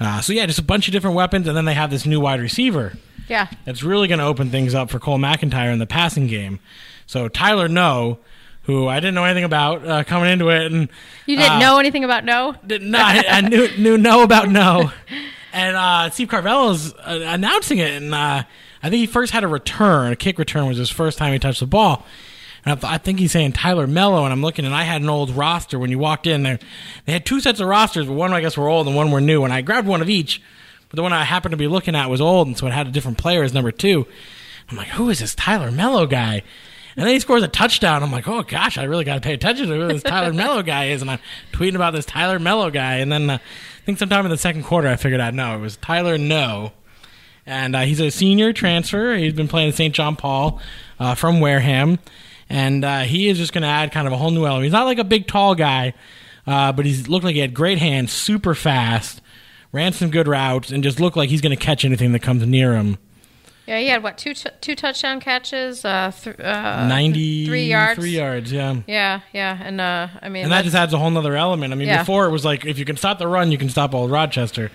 Uh, 0.00 0.20
so, 0.20 0.32
yeah, 0.32 0.46
just 0.46 0.58
a 0.58 0.62
bunch 0.64 0.88
of 0.88 0.92
different 0.92 1.14
weapons. 1.14 1.46
And 1.46 1.56
then 1.56 1.64
they 1.66 1.74
have 1.74 1.90
this 1.90 2.06
new 2.06 2.18
wide 2.20 2.40
receiver 2.40 2.94
Yeah. 3.28 3.48
that's 3.64 3.82
really 3.82 4.08
going 4.08 4.18
to 4.20 4.24
open 4.24 4.50
things 4.50 4.74
up 4.74 4.90
for 4.90 4.98
Cole 4.98 5.18
McIntyre 5.18 5.72
in 5.72 5.78
the 5.78 5.86
passing 5.86 6.26
game. 6.26 6.60
So, 7.06 7.28
Tyler 7.28 7.68
No, 7.68 8.18
who 8.62 8.88
I 8.88 9.00
didn't 9.00 9.14
know 9.14 9.24
anything 9.24 9.44
about 9.44 9.86
uh, 9.86 10.04
coming 10.04 10.30
into 10.32 10.48
it. 10.48 10.72
and 10.72 10.88
You 11.26 11.36
didn't 11.36 11.52
uh, 11.52 11.58
know 11.58 11.78
anything 11.78 12.04
about 12.04 12.24
no? 12.24 12.54
did 12.66 12.80
not, 12.82 13.22
I 13.28 13.42
knew, 13.42 13.68
knew 13.76 13.98
no 13.98 14.22
about 14.22 14.48
no. 14.48 14.90
And 15.56 15.76
uh, 15.76 16.10
Steve 16.10 16.26
Carvello's 16.26 16.92
uh, 16.94 17.20
announcing 17.26 17.78
it. 17.78 17.92
And 18.02 18.12
uh, 18.12 18.42
I 18.82 18.90
think 18.90 18.94
he 18.94 19.06
first 19.06 19.32
had 19.32 19.44
a 19.44 19.46
return. 19.46 20.10
A 20.10 20.16
kick 20.16 20.36
return 20.36 20.66
was 20.66 20.78
his 20.78 20.90
first 20.90 21.16
time 21.16 21.32
he 21.32 21.38
touched 21.38 21.60
the 21.60 21.66
ball. 21.66 22.04
And 22.64 22.84
I, 22.84 22.94
I 22.94 22.98
think 22.98 23.18
he's 23.18 23.32
saying 23.32 23.52
Tyler 23.52 23.86
Mello. 23.86 24.24
And 24.24 24.32
I'm 24.32 24.42
looking, 24.42 24.64
and 24.64 24.74
I 24.74 24.84
had 24.84 25.02
an 25.02 25.08
old 25.08 25.30
roster 25.30 25.78
when 25.78 25.90
you 25.90 25.98
walked 25.98 26.26
in 26.26 26.42
there. 26.42 26.58
They 27.06 27.12
had 27.12 27.26
two 27.26 27.40
sets 27.40 27.60
of 27.60 27.68
rosters, 27.68 28.06
but 28.06 28.14
one 28.14 28.32
I 28.32 28.40
guess 28.40 28.56
were 28.56 28.68
old 28.68 28.86
and 28.86 28.96
one 28.96 29.10
were 29.10 29.20
new. 29.20 29.44
And 29.44 29.52
I 29.52 29.60
grabbed 29.60 29.88
one 29.88 30.02
of 30.02 30.08
each. 30.08 30.40
But 30.88 30.96
the 30.96 31.02
one 31.02 31.12
I 31.12 31.24
happened 31.24 31.52
to 31.52 31.56
be 31.56 31.66
looking 31.66 31.96
at 31.96 32.08
was 32.08 32.20
old, 32.20 32.46
and 32.46 32.56
so 32.56 32.66
it 32.66 32.72
had 32.72 32.86
a 32.86 32.92
different 32.92 33.18
player 33.18 33.42
as 33.42 33.52
number 33.52 33.72
two. 33.72 34.06
I'm 34.70 34.76
like, 34.76 34.88
who 34.88 35.10
is 35.10 35.18
this 35.18 35.34
Tyler 35.34 35.70
Mello 35.70 36.06
guy? 36.06 36.42
And 36.96 37.04
then 37.04 37.12
he 37.12 37.20
scores 37.20 37.42
a 37.42 37.48
touchdown. 37.48 38.02
I'm 38.02 38.12
like, 38.12 38.28
oh 38.28 38.42
gosh, 38.42 38.78
I 38.78 38.84
really 38.84 39.04
got 39.04 39.14
to 39.14 39.20
pay 39.20 39.34
attention 39.34 39.68
to 39.68 39.74
who 39.74 39.88
this 39.88 40.02
Tyler 40.02 40.32
Mello 40.34 40.62
guy 40.62 40.86
is. 40.86 41.02
And 41.02 41.10
I'm 41.10 41.18
tweeting 41.52 41.74
about 41.74 41.92
this 41.92 42.06
Tyler 42.06 42.38
Mello 42.38 42.70
guy. 42.70 42.96
And 42.96 43.10
then 43.10 43.28
uh, 43.28 43.34
I 43.34 43.84
think 43.84 43.98
sometime 43.98 44.24
in 44.24 44.30
the 44.30 44.38
second 44.38 44.62
quarter, 44.62 44.88
I 44.88 44.96
figured 44.96 45.20
out 45.20 45.34
no, 45.34 45.56
it 45.56 45.60
was 45.60 45.76
Tyler 45.76 46.16
No. 46.18 46.72
And 47.46 47.76
uh, 47.76 47.80
he's 47.80 48.00
a 48.00 48.10
senior 48.10 48.52
transfer. 48.52 49.16
He's 49.16 49.34
been 49.34 49.48
playing 49.48 49.68
at 49.70 49.74
St. 49.74 49.94
John 49.94 50.16
Paul 50.16 50.60
uh, 50.98 51.14
from 51.14 51.40
Wareham. 51.40 51.98
And 52.50 52.84
uh, 52.84 53.00
he 53.00 53.28
is 53.28 53.38
just 53.38 53.52
going 53.52 53.62
to 53.62 53.68
add 53.68 53.90
kind 53.92 54.06
of 54.06 54.12
a 54.12 54.16
whole 54.16 54.30
new 54.30 54.44
element. 54.46 54.64
He's 54.64 54.72
not 54.72 54.84
like 54.84 54.98
a 54.98 55.04
big, 55.04 55.26
tall 55.26 55.54
guy, 55.54 55.94
uh, 56.46 56.72
but 56.72 56.84
he's 56.84 57.08
looked 57.08 57.24
like 57.24 57.34
he 57.34 57.40
had 57.40 57.54
great 57.54 57.78
hands, 57.78 58.12
super 58.12 58.54
fast, 58.54 59.20
ran 59.72 59.92
some 59.92 60.10
good 60.10 60.28
routes, 60.28 60.70
and 60.70 60.82
just 60.84 61.00
looked 61.00 61.16
like 61.16 61.30
he's 61.30 61.40
going 61.40 61.56
to 61.56 61.62
catch 61.62 61.84
anything 61.84 62.12
that 62.12 62.20
comes 62.20 62.46
near 62.46 62.74
him. 62.74 62.98
Yeah, 63.66 63.78
he 63.78 63.88
had 63.88 64.02
what 64.02 64.18
two 64.18 64.34
t- 64.34 64.50
two 64.60 64.74
touchdown 64.74 65.20
catches, 65.20 65.86
uh, 65.86 66.12
th- 66.22 66.38
uh, 66.38 66.86
90 66.86 67.46
three 67.46 67.64
yards. 67.64 67.98
Three 67.98 68.10
yards, 68.10 68.52
yeah. 68.52 68.76
Yeah, 68.86 69.20
yeah, 69.32 69.58
and 69.62 69.80
uh, 69.80 70.08
I 70.20 70.28
mean, 70.28 70.42
And 70.44 70.52
that 70.52 70.64
just 70.64 70.76
adds 70.76 70.92
a 70.92 70.98
whole 70.98 71.10
nother 71.10 71.34
element. 71.34 71.72
I 71.72 71.76
mean, 71.76 71.88
Yeah. 71.88 72.02
before 72.02 72.26
it 72.26 72.30
was 72.30 72.44
like 72.44 72.66
if 72.66 72.78
you 72.78 72.84
can 72.84 72.98
stop 72.98 73.18
the 73.18 73.26
run, 73.26 73.50
you 73.50 73.56
can 73.56 73.70
stop 73.70 73.94
old 73.94 74.10
Rochester. 74.10 74.70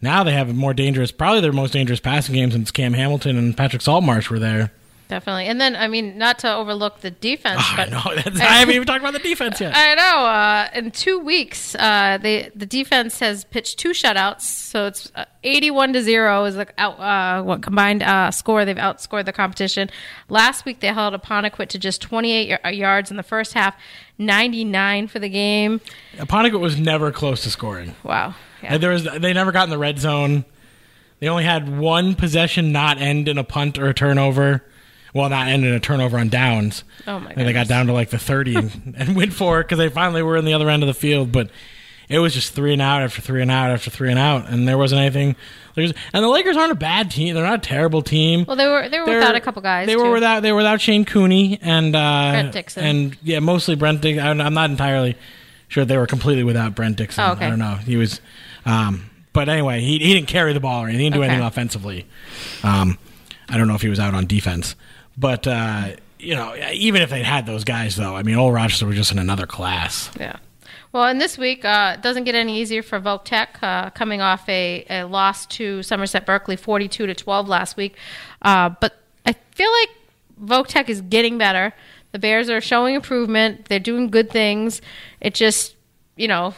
Now 0.00 0.22
they 0.22 0.32
have 0.34 0.48
a 0.50 0.52
more 0.52 0.72
dangerous, 0.72 1.10
probably 1.10 1.40
their 1.40 1.52
most 1.52 1.72
dangerous 1.72 1.98
passing 1.98 2.36
game 2.36 2.52
since 2.52 2.70
Cam 2.70 2.92
Hamilton 2.92 3.36
and 3.38 3.56
Patrick 3.56 3.82
Saltmarsh 3.82 4.30
were 4.30 4.38
there. 4.38 4.72
Definitely. 5.12 5.44
And 5.44 5.60
then, 5.60 5.76
I 5.76 5.88
mean, 5.88 6.16
not 6.16 6.38
to 6.38 6.54
overlook 6.54 7.00
the 7.00 7.10
defense, 7.10 7.60
Oh, 7.62 7.72
I 7.74 7.76
but 7.76 7.90
know. 7.90 8.14
That's, 8.24 8.40
I 8.40 8.44
haven't 8.60 8.74
even 8.74 8.86
talked 8.86 9.00
about 9.00 9.12
the 9.12 9.18
defense 9.18 9.60
yet. 9.60 9.74
I 9.76 9.94
know. 9.94 10.24
Uh, 10.24 10.68
in 10.74 10.90
two 10.90 11.18
weeks, 11.18 11.74
uh, 11.74 12.18
they 12.22 12.50
the 12.54 12.64
defense 12.64 13.18
has 13.20 13.44
pitched 13.44 13.78
two 13.78 13.90
shutouts, 13.90 14.40
so 14.40 14.86
it's 14.86 15.12
uh, 15.14 15.26
eighty-one 15.44 15.92
to 15.92 16.02
zero 16.02 16.46
is 16.46 16.56
like 16.56 16.72
out 16.78 16.98
uh, 16.98 17.42
what 17.42 17.60
combined 17.60 18.02
uh, 18.02 18.30
score. 18.30 18.64
They've 18.64 18.74
outscored 18.74 19.26
the 19.26 19.34
competition. 19.34 19.90
Last 20.30 20.64
week 20.64 20.80
they 20.80 20.86
held 20.88 21.12
Apponequet 21.12 21.68
to 21.68 21.78
just 21.78 22.00
twenty-eight 22.00 22.58
y- 22.64 22.70
yards 22.70 23.10
in 23.10 23.18
the 23.18 23.22
first 23.22 23.52
half, 23.52 23.74
ninety-nine 24.16 25.08
for 25.08 25.18
the 25.18 25.28
game. 25.28 25.82
Apponequet 26.16 26.58
was 26.58 26.78
never 26.78 27.12
close 27.12 27.42
to 27.42 27.50
scoring. 27.50 27.94
Wow. 28.02 28.34
Yeah. 28.62 28.78
There 28.78 28.92
was 28.92 29.04
they 29.04 29.34
never 29.34 29.52
got 29.52 29.64
in 29.64 29.70
the 29.70 29.76
red 29.78 29.98
zone. 29.98 30.46
They 31.20 31.28
only 31.28 31.44
had 31.44 31.78
one 31.78 32.14
possession 32.14 32.72
not 32.72 32.96
end 32.98 33.28
in 33.28 33.36
a 33.36 33.44
punt 33.44 33.78
or 33.78 33.88
a 33.88 33.94
turnover. 33.94 34.64
Well, 35.14 35.28
not 35.28 35.48
end 35.48 35.64
in 35.64 35.72
a 35.74 35.80
turnover 35.80 36.18
on 36.18 36.28
downs. 36.30 36.84
Oh 37.06 37.18
my 37.18 37.28
god. 37.28 37.38
And 37.38 37.48
they 37.48 37.52
got 37.52 37.68
down 37.68 37.86
to 37.88 37.92
like 37.92 38.10
the 38.10 38.18
30 38.18 38.54
and, 38.56 38.94
and 38.98 39.16
went 39.16 39.32
for 39.34 39.60
it 39.60 39.64
because 39.64 39.78
they 39.78 39.88
finally 39.90 40.22
were 40.22 40.36
in 40.36 40.44
the 40.44 40.54
other 40.54 40.70
end 40.70 40.82
of 40.82 40.86
the 40.86 40.94
field. 40.94 41.30
But 41.32 41.50
it 42.08 42.18
was 42.18 42.32
just 42.34 42.54
three 42.54 42.72
and 42.72 42.80
out 42.82 43.02
after 43.02 43.20
three 43.20 43.42
and 43.42 43.50
out 43.50 43.70
after 43.70 43.90
three 43.90 44.10
and 44.10 44.18
out. 44.18 44.48
And 44.48 44.66
there 44.66 44.78
wasn't 44.78 45.00
anything. 45.02 45.36
There's, 45.74 45.92
and 46.12 46.22
the 46.24 46.28
Lakers 46.28 46.56
aren't 46.56 46.72
a 46.72 46.76
bad 46.76 47.10
team. 47.10 47.34
They're 47.34 47.44
not 47.44 47.54
a 47.60 47.68
terrible 47.68 48.02
team. 48.02 48.44
Well, 48.46 48.56
they 48.56 48.66
were 48.66 48.88
they 48.88 48.98
were 49.00 49.06
They're- 49.06 49.18
without 49.18 49.34
a 49.36 49.40
couple 49.40 49.62
guys. 49.62 49.86
They 49.86 49.96
were 49.96 50.10
without. 50.10 50.42
They 50.42 50.50
were 50.52 50.58
without 50.58 50.80
Shane 50.80 51.04
Cooney 51.04 51.58
and 51.62 51.94
uh, 51.96 52.30
Brent 52.32 52.52
Dixon. 52.52 52.84
and 52.84 53.16
yeah, 53.22 53.38
mostly 53.40 53.74
Brent. 53.74 54.00
Dixon. 54.02 54.26
I'm 54.26 54.40
I'm 54.40 54.54
not 54.54 54.68
entirely 54.70 55.16
sure 55.68 55.84
they 55.86 55.96
were 55.96 56.06
completely 56.06 56.44
without 56.44 56.74
Brent 56.74 56.96
Dixon. 56.96 57.24
Oh, 57.24 57.32
okay. 57.32 57.46
I 57.46 57.48
don't 57.50 57.58
know. 57.58 57.76
He 57.76 57.96
was, 57.96 58.20
um, 58.66 59.08
but 59.32 59.48
anyway, 59.48 59.80
he 59.80 59.98
he 59.98 60.12
didn't 60.12 60.28
carry 60.28 60.52
the 60.52 60.60
ball 60.60 60.82
or 60.84 60.88
anything. 60.88 61.00
He 61.00 61.04
didn't 61.06 61.14
do 61.14 61.22
Okay. 61.22 61.28
anything 61.30 61.46
offensively. 61.46 62.06
Um, 62.62 62.98
I 63.48 63.56
don't 63.56 63.68
know 63.68 63.74
if 63.74 63.82
he 63.82 63.88
was 63.88 63.98
out 64.00 64.12
on 64.12 64.26
defense, 64.26 64.76
but 65.16 65.46
uh, 65.46 65.90
you 66.18 66.34
know, 66.34 66.54
even 66.72 67.02
if 67.02 67.10
they 67.10 67.22
had 67.22 67.46
those 67.46 67.64
guys, 67.64 67.96
though, 67.96 68.14
I 68.14 68.22
mean, 68.22 68.36
Old 68.36 68.54
Rochester 68.54 68.86
was 68.86 68.96
just 68.96 69.12
in 69.12 69.18
another 69.18 69.46
class. 69.46 70.10
Yeah. 70.18 70.36
Well, 70.92 71.04
and 71.04 71.20
this 71.20 71.38
week 71.38 71.64
uh, 71.64 71.96
doesn't 71.96 72.24
get 72.24 72.34
any 72.34 72.60
easier 72.60 72.82
for 72.82 73.00
Voc 73.00 73.24
Tech, 73.24 73.58
uh, 73.62 73.88
coming 73.90 74.20
off 74.20 74.46
a, 74.48 74.84
a 74.90 75.04
loss 75.04 75.46
to 75.46 75.82
Somerset 75.82 76.26
Berkeley, 76.26 76.56
forty-two 76.56 77.06
to 77.06 77.14
twelve 77.14 77.48
last 77.48 77.76
week. 77.78 77.96
Uh, 78.42 78.68
but 78.80 78.98
I 79.24 79.32
feel 79.52 79.70
like 79.80 79.88
Voc 80.44 80.66
Tech 80.66 80.90
is 80.90 81.00
getting 81.00 81.38
better. 81.38 81.72
The 82.12 82.18
Bears 82.18 82.50
are 82.50 82.60
showing 82.60 82.94
improvement. 82.94 83.70
They're 83.70 83.80
doing 83.80 84.10
good 84.10 84.30
things. 84.30 84.82
It 85.18 85.32
just, 85.32 85.76
you 86.14 86.28
know, 86.28 86.52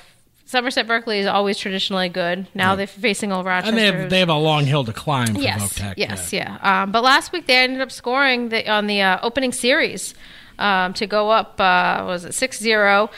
Somerset 0.54 0.86
Berkeley 0.86 1.18
is 1.18 1.26
always 1.26 1.58
traditionally 1.58 2.08
good. 2.08 2.46
Now 2.54 2.76
they're 2.76 2.86
facing 2.86 3.32
Old 3.32 3.44
Rochester. 3.44 3.70
And 3.70 3.76
they 3.76 3.86
have 3.86 4.08
they 4.08 4.20
have 4.20 4.28
a 4.28 4.38
long 4.38 4.64
hill 4.66 4.84
to 4.84 4.92
climb 4.92 5.34
for 5.34 5.40
yes, 5.40 5.74
Tech. 5.74 5.98
yes, 5.98 6.32
yeah. 6.32 6.58
Um, 6.62 6.92
but 6.92 7.02
last 7.02 7.32
week 7.32 7.48
they 7.48 7.56
ended 7.56 7.80
up 7.80 7.90
scoring 7.90 8.50
the, 8.50 8.70
on 8.70 8.86
the 8.86 9.02
uh, 9.02 9.18
opening 9.24 9.50
series 9.50 10.14
um, 10.60 10.94
to 10.94 11.08
go 11.08 11.30
up. 11.30 11.60
Uh, 11.60 12.04
what 12.04 12.06
was 12.06 12.24
it 12.24 12.30
6-0. 12.30 13.10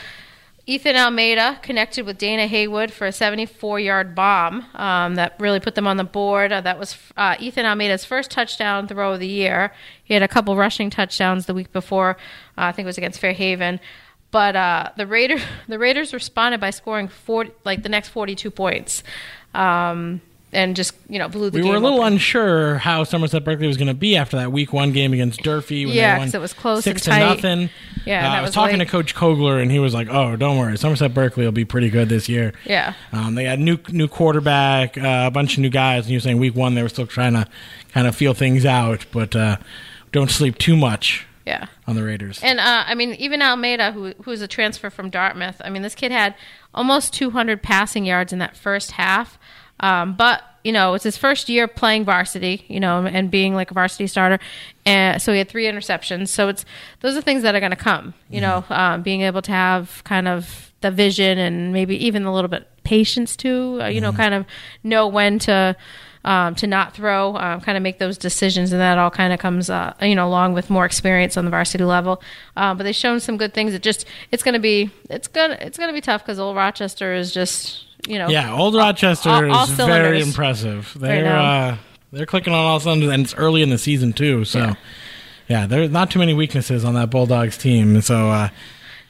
Ethan 0.65 0.95
Almeida 0.95 1.59
connected 1.61 2.07
with 2.07 2.17
Dana 2.17 2.47
Haywood 2.47 2.91
for 2.91 3.05
a 3.05 3.11
74-yard 3.11 4.15
bomb 4.15 4.65
um, 4.73 5.13
that 5.13 5.35
really 5.39 5.59
put 5.59 5.75
them 5.75 5.85
on 5.85 5.97
the 5.97 6.03
board. 6.03 6.51
Uh, 6.51 6.61
that 6.61 6.79
was 6.79 6.97
uh, 7.15 7.35
Ethan 7.39 7.67
Almeida's 7.67 8.03
first 8.03 8.31
touchdown 8.31 8.87
throw 8.87 9.13
of 9.13 9.19
the 9.19 9.27
year. 9.27 9.71
He 10.03 10.15
had 10.15 10.23
a 10.23 10.27
couple 10.27 10.55
rushing 10.57 10.89
touchdowns 10.89 11.45
the 11.45 11.53
week 11.53 11.71
before. 11.71 12.17
Uh, 12.57 12.65
I 12.65 12.71
think 12.71 12.85
it 12.85 12.87
was 12.87 12.97
against 12.97 13.21
Fairhaven. 13.21 13.79
But 14.31 14.55
uh, 14.55 14.89
the 14.97 15.07
Raiders, 15.07 15.41
the 15.67 15.79
Raiders 15.79 16.13
responded 16.13 16.59
by 16.59 16.69
scoring 16.71 17.07
40, 17.07 17.51
like 17.63 17.83
the 17.83 17.89
next 17.89 18.09
42 18.09 18.51
points, 18.51 19.01
um, 19.53 20.21
and 20.53 20.75
just 20.75 20.93
you 21.09 21.19
know 21.19 21.27
blew 21.27 21.49
the 21.49 21.57
We 21.57 21.63
game. 21.63 21.71
were 21.71 21.77
a 21.77 21.79
little 21.79 21.99
open. 21.99 22.13
unsure 22.13 22.77
how 22.77 23.03
Somerset 23.03 23.43
Berkeley 23.43 23.67
was 23.67 23.75
going 23.77 23.87
to 23.89 23.93
be 23.93 24.15
after 24.15 24.37
that 24.37 24.51
week 24.51 24.71
one 24.73 24.91
game 24.93 25.11
against 25.13 25.41
Durfee. 25.43 25.85
When 25.85 25.95
Yeah, 25.95 26.13
they 26.13 26.17
won 26.19 26.27
'cause 26.27 26.35
it 26.35 26.41
was 26.41 26.53
close 26.53 26.83
six 26.85 27.05
and 27.07 27.13
to 27.15 27.19
nothing. 27.19 27.69
Yeah, 28.05 28.23
Uh, 28.23 28.25
and 28.27 28.33
I 28.35 28.41
was 28.41 28.47
was 28.49 28.55
talking 28.55 28.79
late. 28.79 28.85
to 28.85 28.91
Coach 28.91 29.13
Kogler, 29.13 29.61
and 29.61 29.69
he 29.71 29.79
was 29.79 29.93
like, 29.93 30.07
"Oh, 30.09 30.35
don't 30.37 30.57
worry, 30.57 30.77
Somerset 30.77 31.13
Berkeley 31.13 31.43
will 31.45 31.51
be 31.51 31.65
pretty 31.65 31.89
good 31.89 32.07
this 32.09 32.29
year." 32.29 32.53
Yeah. 32.65 32.93
um, 33.11 33.35
they 33.35 33.43
had 33.43 33.59
new 33.59 33.77
new 33.89 34.07
quarterback, 34.07 34.97
uh, 34.97 35.23
a 35.27 35.31
bunch 35.31 35.53
of 35.53 35.59
new 35.59 35.69
guys, 35.69 36.03
and 36.05 36.11
you 36.11 36.17
were 36.17 36.21
saying 36.21 36.37
week 36.37 36.55
one 36.55 36.75
they 36.75 36.83
were 36.83 36.89
still 36.89 37.07
trying 37.07 37.33
to 37.33 37.45
kind 37.93 38.07
of 38.07 38.15
feel 38.15 38.33
things 38.33 38.65
out, 38.65 39.05
but 39.11 39.35
uh, 39.35 39.57
don't 40.13 40.31
sleep 40.31 40.57
too 40.57 40.77
much 40.77 41.25
Yeah. 41.47 41.67
on 41.87 41.95
the 41.95 42.03
Raiders. 42.03 42.41
And 42.43 42.59
uh, 42.59 42.83
I 42.85 42.93
mean, 42.93 43.13
even 43.13 43.41
Almeida, 43.41 43.93
who 43.93 44.13
who's 44.23 44.41
a 44.41 44.47
transfer 44.49 44.89
from 44.89 45.09
Dartmouth, 45.09 45.61
I 45.63 45.69
mean, 45.69 45.81
this 45.81 45.95
kid 45.95 46.11
had 46.11 46.35
almost 46.73 47.13
200 47.13 47.63
passing 47.63 48.05
yards 48.05 48.33
in 48.33 48.39
that 48.39 48.57
first 48.57 48.91
half. 48.91 49.39
Um, 49.79 50.15
but 50.17 50.43
you 50.65 50.73
know, 50.73 50.93
it's 50.95 51.05
his 51.05 51.15
first 51.15 51.47
year 51.47 51.65
playing 51.65 52.03
varsity, 52.03 52.65
you 52.67 52.81
know, 52.81 53.05
and 53.05 53.31
being 53.31 53.55
like 53.55 53.71
a 53.71 53.73
varsity 53.73 54.07
starter, 54.07 54.39
and 54.85 55.21
so 55.21 55.31
he 55.31 55.37
had 55.37 55.47
three 55.47 55.65
interceptions. 55.65 56.27
So 56.27 56.49
it's 56.49 56.65
those 56.99 57.15
are 57.15 57.21
things 57.21 57.43
that 57.43 57.55
are 57.55 57.61
going 57.61 57.71
to 57.71 57.77
come, 57.77 58.13
you 58.29 58.41
know, 58.41 58.65
um, 58.69 59.01
being 59.01 59.21
able 59.21 59.41
to 59.43 59.51
have 59.53 60.03
kind 60.03 60.27
of 60.27 60.73
the 60.81 60.91
vision 60.91 61.37
and 61.37 61.71
maybe 61.71 61.95
even 62.05 62.25
a 62.25 62.33
little 62.33 62.49
bit 62.49 62.67
patience 62.83 63.37
too, 63.37 63.79
uh, 63.81 63.87
you 63.87 64.01
know, 64.01 64.11
kind 64.11 64.33
of 64.33 64.45
know 64.83 65.07
when 65.07 65.39
to. 65.39 65.77
Um, 66.27 66.55
to 66.55 66.67
not 66.67 66.93
throw, 66.93 67.37
um, 67.37 67.61
kind 67.61 67.77
of 67.77 67.83
make 67.83 67.99
those 67.99 68.17
decisions, 68.17 68.73
and 68.73 68.81
that 68.81 68.97
all 68.97 69.09
kind 69.09 69.31
of 69.31 69.39
comes, 69.39 69.69
uh, 69.69 69.93
you 70.01 70.13
know, 70.13 70.27
along 70.27 70.55
with 70.55 70.69
more 70.69 70.83
experience 70.83 71.37
on 71.37 71.45
the 71.45 71.51
varsity 71.51 71.85
level. 71.85 72.21
Um, 72.57 72.75
but 72.75 72.83
they've 72.83 72.93
shown 72.93 73.21
some 73.21 73.37
good 73.37 73.53
things. 73.53 73.73
It 73.73 73.81
just, 73.81 74.03
it's 74.29 74.43
going 74.43 74.53
to 74.53 74.59
be, 74.59 74.91
it's 75.09 75.29
gonna, 75.29 75.57
it's 75.61 75.77
gonna 75.77 75.93
be 75.93 76.01
tough 76.01 76.23
because 76.23 76.37
Old 76.37 76.57
Rochester 76.57 77.13
is 77.13 77.33
just, 77.33 77.85
you 78.09 78.19
know, 78.19 78.27
yeah, 78.27 78.53
Old 78.53 78.75
Rochester 78.75 79.29
all- 79.29 79.51
all 79.51 79.63
is 79.63 79.69
very 79.69 80.19
impressive. 80.19 80.93
They're 80.99 81.33
uh, 81.33 81.77
they're 82.11 82.25
clicking 82.25 82.51
on 82.51 82.59
all 82.59 82.81
cylinders, 82.81 83.09
and 83.13 83.23
it's 83.23 83.35
early 83.35 83.61
in 83.61 83.69
the 83.69 83.77
season 83.77 84.11
too. 84.11 84.43
So. 84.43 84.59
Yeah. 84.59 84.73
Yeah, 85.47 85.65
there's 85.65 85.91
not 85.91 86.11
too 86.11 86.19
many 86.19 86.33
weaknesses 86.33 86.83
on 86.83 86.95
that 86.95 87.09
Bulldogs 87.09 87.57
team. 87.57 88.01
So 88.01 88.29
uh, 88.29 88.49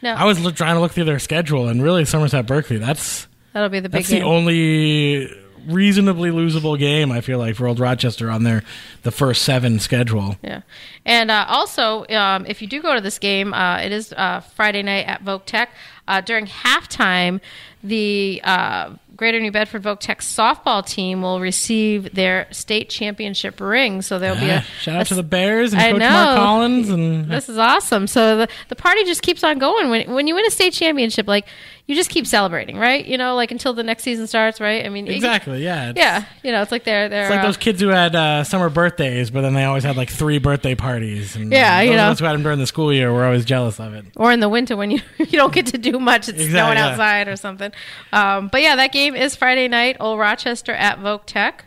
no, 0.04 0.14
I 0.14 0.26
was 0.26 0.40
look, 0.40 0.56
trying 0.56 0.76
to 0.76 0.82
look 0.82 0.92
through 0.92 1.06
their 1.06 1.18
schedule, 1.18 1.68
and 1.68 1.82
really 1.82 2.06
Somerset 2.06 2.46
Berkeley. 2.46 2.78
That's 2.78 3.28
that'll 3.54 3.70
be 3.70 3.80
the 3.80 3.90
big 3.90 4.04
that's 4.04 4.10
the 4.10 4.22
only 4.22 5.34
reasonably 5.66 6.30
losable 6.30 6.78
game 6.78 7.12
I 7.12 7.22
feel 7.22 7.40
like 7.40 7.56
for 7.56 7.68
Old 7.68 7.80
Rochester 7.80 8.30
on 8.30 8.44
their 8.44 8.64
the 9.04 9.12
first 9.12 9.44
seven 9.44 9.80
schedule. 9.80 10.38
Yeah, 10.42 10.62
and 11.06 11.32
uh, 11.32 11.46
also, 11.48 12.06
um, 12.08 12.46
if 12.46 12.62
you 12.62 12.68
do 12.68 12.82
go 12.82 12.96
to 12.96 13.02
this 13.02 13.20
game, 13.20 13.54
uh, 13.54 13.78
it 13.80 13.92
is 13.92 14.14
uh, 14.14 14.42
Friday 14.42 14.84
night 14.84 15.06
at 15.08 15.24
Voc 15.24 15.46
Tech. 15.46 15.72
Uh, 16.08 16.22
during 16.22 16.46
halftime, 16.46 17.42
the 17.84 18.40
uh, 18.44 18.94
Greater 19.18 19.40
New 19.40 19.52
Bedford 19.52 19.84
Voc 19.84 20.00
Tech 20.00 20.22
softball 20.22 20.86
team 20.86 21.22
will 21.22 21.40
receive 21.40 22.14
their 22.14 22.48
state 22.52 22.90
championship 22.90 23.60
ring. 23.60 24.02
So 24.02 24.20
there'll 24.20 24.40
be 24.40 24.50
Ah, 24.52 24.58
a 24.60 24.62
shout 24.82 24.96
out 25.02 25.08
to 25.08 25.16
the 25.16 25.24
Bears 25.24 25.74
and 25.74 25.82
I 25.82 25.92
Coach 25.92 26.00
know. 26.00 26.10
Mark 26.10 26.38
Collins 26.38 26.90
and 26.90 27.26
This 27.32 27.50
is 27.50 27.58
awesome. 27.58 28.08
So 28.08 28.38
the, 28.38 28.48
the 28.70 28.76
party 28.76 29.04
just 29.04 29.22
keeps 29.24 29.44
on 29.44 29.58
going. 29.60 29.90
When 29.90 30.12
when 30.14 30.28
you 30.28 30.36
win 30.36 30.46
a 30.46 30.52
state 30.52 30.74
championship, 30.74 31.28
like 31.28 31.48
you 31.88 31.96
just 31.96 32.10
keep 32.10 32.28
celebrating, 32.28 32.78
right? 32.78 33.06
You 33.06 33.18
know, 33.18 33.36
like 33.36 33.50
until 33.52 33.74
the 33.74 33.82
next 33.84 34.04
season 34.04 34.28
starts, 34.28 34.60
right? 34.60 34.86
I 34.86 34.90
mean, 34.90 35.08
it- 35.08 35.16
exactly 35.16 35.64
yeah. 35.64 35.90
It's, 35.92 35.98
yeah, 35.98 36.26
you 36.44 36.52
know, 36.52 36.62
it's 36.62 36.72
like 36.72 36.84
they're 36.84 37.08
they're 37.10 37.24
It's 37.24 37.32
like 37.32 37.40
uh, 37.40 37.44
those 37.48 37.58
kids 37.58 37.82
who 37.82 37.88
had 37.88 38.14
uh, 38.16 38.44
summer 38.44 38.70
birthdays, 38.70 39.30
but 39.32 39.42
then 39.42 39.54
they 39.54 39.64
always 39.64 39.84
had 39.86 39.96
like 39.98 40.10
three 40.10 40.38
birthday 40.38 40.76
parties. 40.76 41.36
And 41.36 41.52
Yeah, 41.52 41.82
you 41.82 41.92
those 41.92 41.98
know. 41.98 42.10
us 42.12 42.20
who 42.20 42.26
had 42.26 42.34
them 42.34 42.44
during 42.44 42.60
the 42.60 42.68
school 42.68 42.92
year 42.94 43.12
were 43.14 43.24
always 43.26 43.46
jealous 43.46 43.80
of 43.80 43.94
it. 43.94 44.06
or 44.18 44.32
in 44.34 44.42
the 44.42 44.50
winter 44.50 44.76
when 44.76 44.92
you 44.92 45.00
you 45.18 45.26
don't 45.40 45.54
get 45.54 45.68
to 45.68 45.78
do 45.78 45.98
much, 46.00 46.28
it's 46.30 46.40
Exactly, 46.40 46.50
snowing 46.52 46.78
yeah. 46.78 46.88
outside 46.90 47.28
or 47.30 47.36
something. 47.38 47.72
Um, 48.12 48.50
but 48.50 48.62
yeah, 48.62 48.76
that 48.76 48.92
game 48.92 49.07
is 49.16 49.36
Friday 49.36 49.68
night. 49.68 49.98
Old 50.00 50.20
Rochester 50.20 50.74
at 50.74 51.00
Voc 51.00 51.22
Tech. 51.26 51.66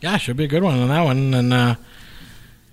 Yeah, 0.00 0.16
should 0.16 0.36
be 0.36 0.44
a 0.44 0.48
good 0.48 0.62
one 0.62 0.78
on 0.78 0.88
that 0.88 1.02
one. 1.02 1.34
And 1.34 1.52
uh, 1.52 1.74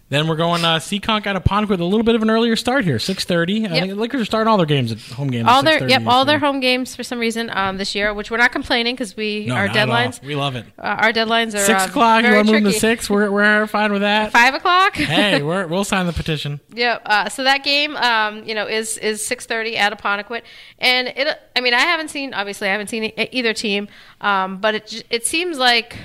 then 0.10 0.28
we're 0.28 0.36
going 0.38 0.64
uh, 0.64 0.78
Seekonk 0.78 1.28
out 1.28 1.36
of 1.36 1.44
Pontiac 1.44 1.70
with 1.70 1.82
a 1.82 1.84
little 1.86 2.04
bit 2.04 2.16
of 2.16 2.22
an 2.22 2.30
earlier 2.30 2.56
start 2.56 2.86
here, 2.86 2.98
six 3.00 3.26
thirty. 3.26 3.68
I 3.68 3.74
Yep. 3.74 3.84
think 3.88 3.98
Lakers 4.00 4.22
are 4.22 4.26
starting 4.26 4.50
all 4.50 4.56
their 4.58 4.66
games 4.66 4.92
at 4.92 5.00
home 5.00 5.28
games. 5.30 5.48
All 5.50 5.64
their 5.64 5.88
yep, 5.88 6.04
all 6.08 6.24
their 6.24 6.40
home 6.40 6.60
games 6.62 6.96
for 6.96 7.04
some 7.04 7.20
reason 7.20 7.50
um, 7.54 7.78
this 7.78 7.94
year, 7.94 8.14
which 8.14 8.32
we're 8.32 8.38
not 8.38 8.52
complaining 8.54 8.96
because 8.96 9.18
we 9.18 9.46
No, 9.48 9.56
our 9.56 9.68
not 9.68 9.76
at 9.76 9.90
all. 9.90 9.96
deadlines 9.96 10.22
We 10.24 10.36
love 10.36 10.56
it. 10.56 10.66
uh, 10.80 10.82
our 10.82 11.12
deadlines 11.12 11.56
are 11.56 11.60
Six 11.60 11.84
uh, 11.84 11.88
o'clock. 11.90 12.24
You 12.24 12.34
want 12.36 12.48
to 12.48 12.54
move 12.62 12.64
to 12.72 12.80
six? 12.80 13.10
We're 13.10 13.30
we're 13.30 13.68
fine 13.68 13.92
with 13.92 14.02
that. 14.02 14.32
Five 14.32 14.54
o'clock. 14.54 14.96
hey, 14.96 15.42
we're, 15.44 15.68
we'll 15.68 15.84
sign 15.84 16.06
the 16.08 16.14
petition. 16.14 16.60
Yeah, 16.74 17.00
uh, 17.06 17.28
so 17.30 17.44
that 17.44 17.64
game, 17.66 17.96
um, 17.98 18.44
you 18.46 18.56
know, 18.56 18.66
is 18.66 18.98
is 19.00 19.26
six 19.26 19.46
thirty 19.46 19.76
at 19.78 19.92
Apponequet, 19.98 20.44
and 20.80 21.10
it. 21.10 21.28
I 21.56 21.60
mean, 21.62 21.74
I 21.74 21.82
haven't 21.82 22.10
seen 22.10 22.34
obviously 22.34 22.70
I 22.70 22.72
haven't 22.72 22.88
seen 22.90 23.12
either 23.32 23.54
team, 23.54 23.88
um, 24.22 24.58
but 24.60 24.76
it 24.76 25.04
it 25.10 25.26
seems 25.28 25.58
like, 25.58 25.98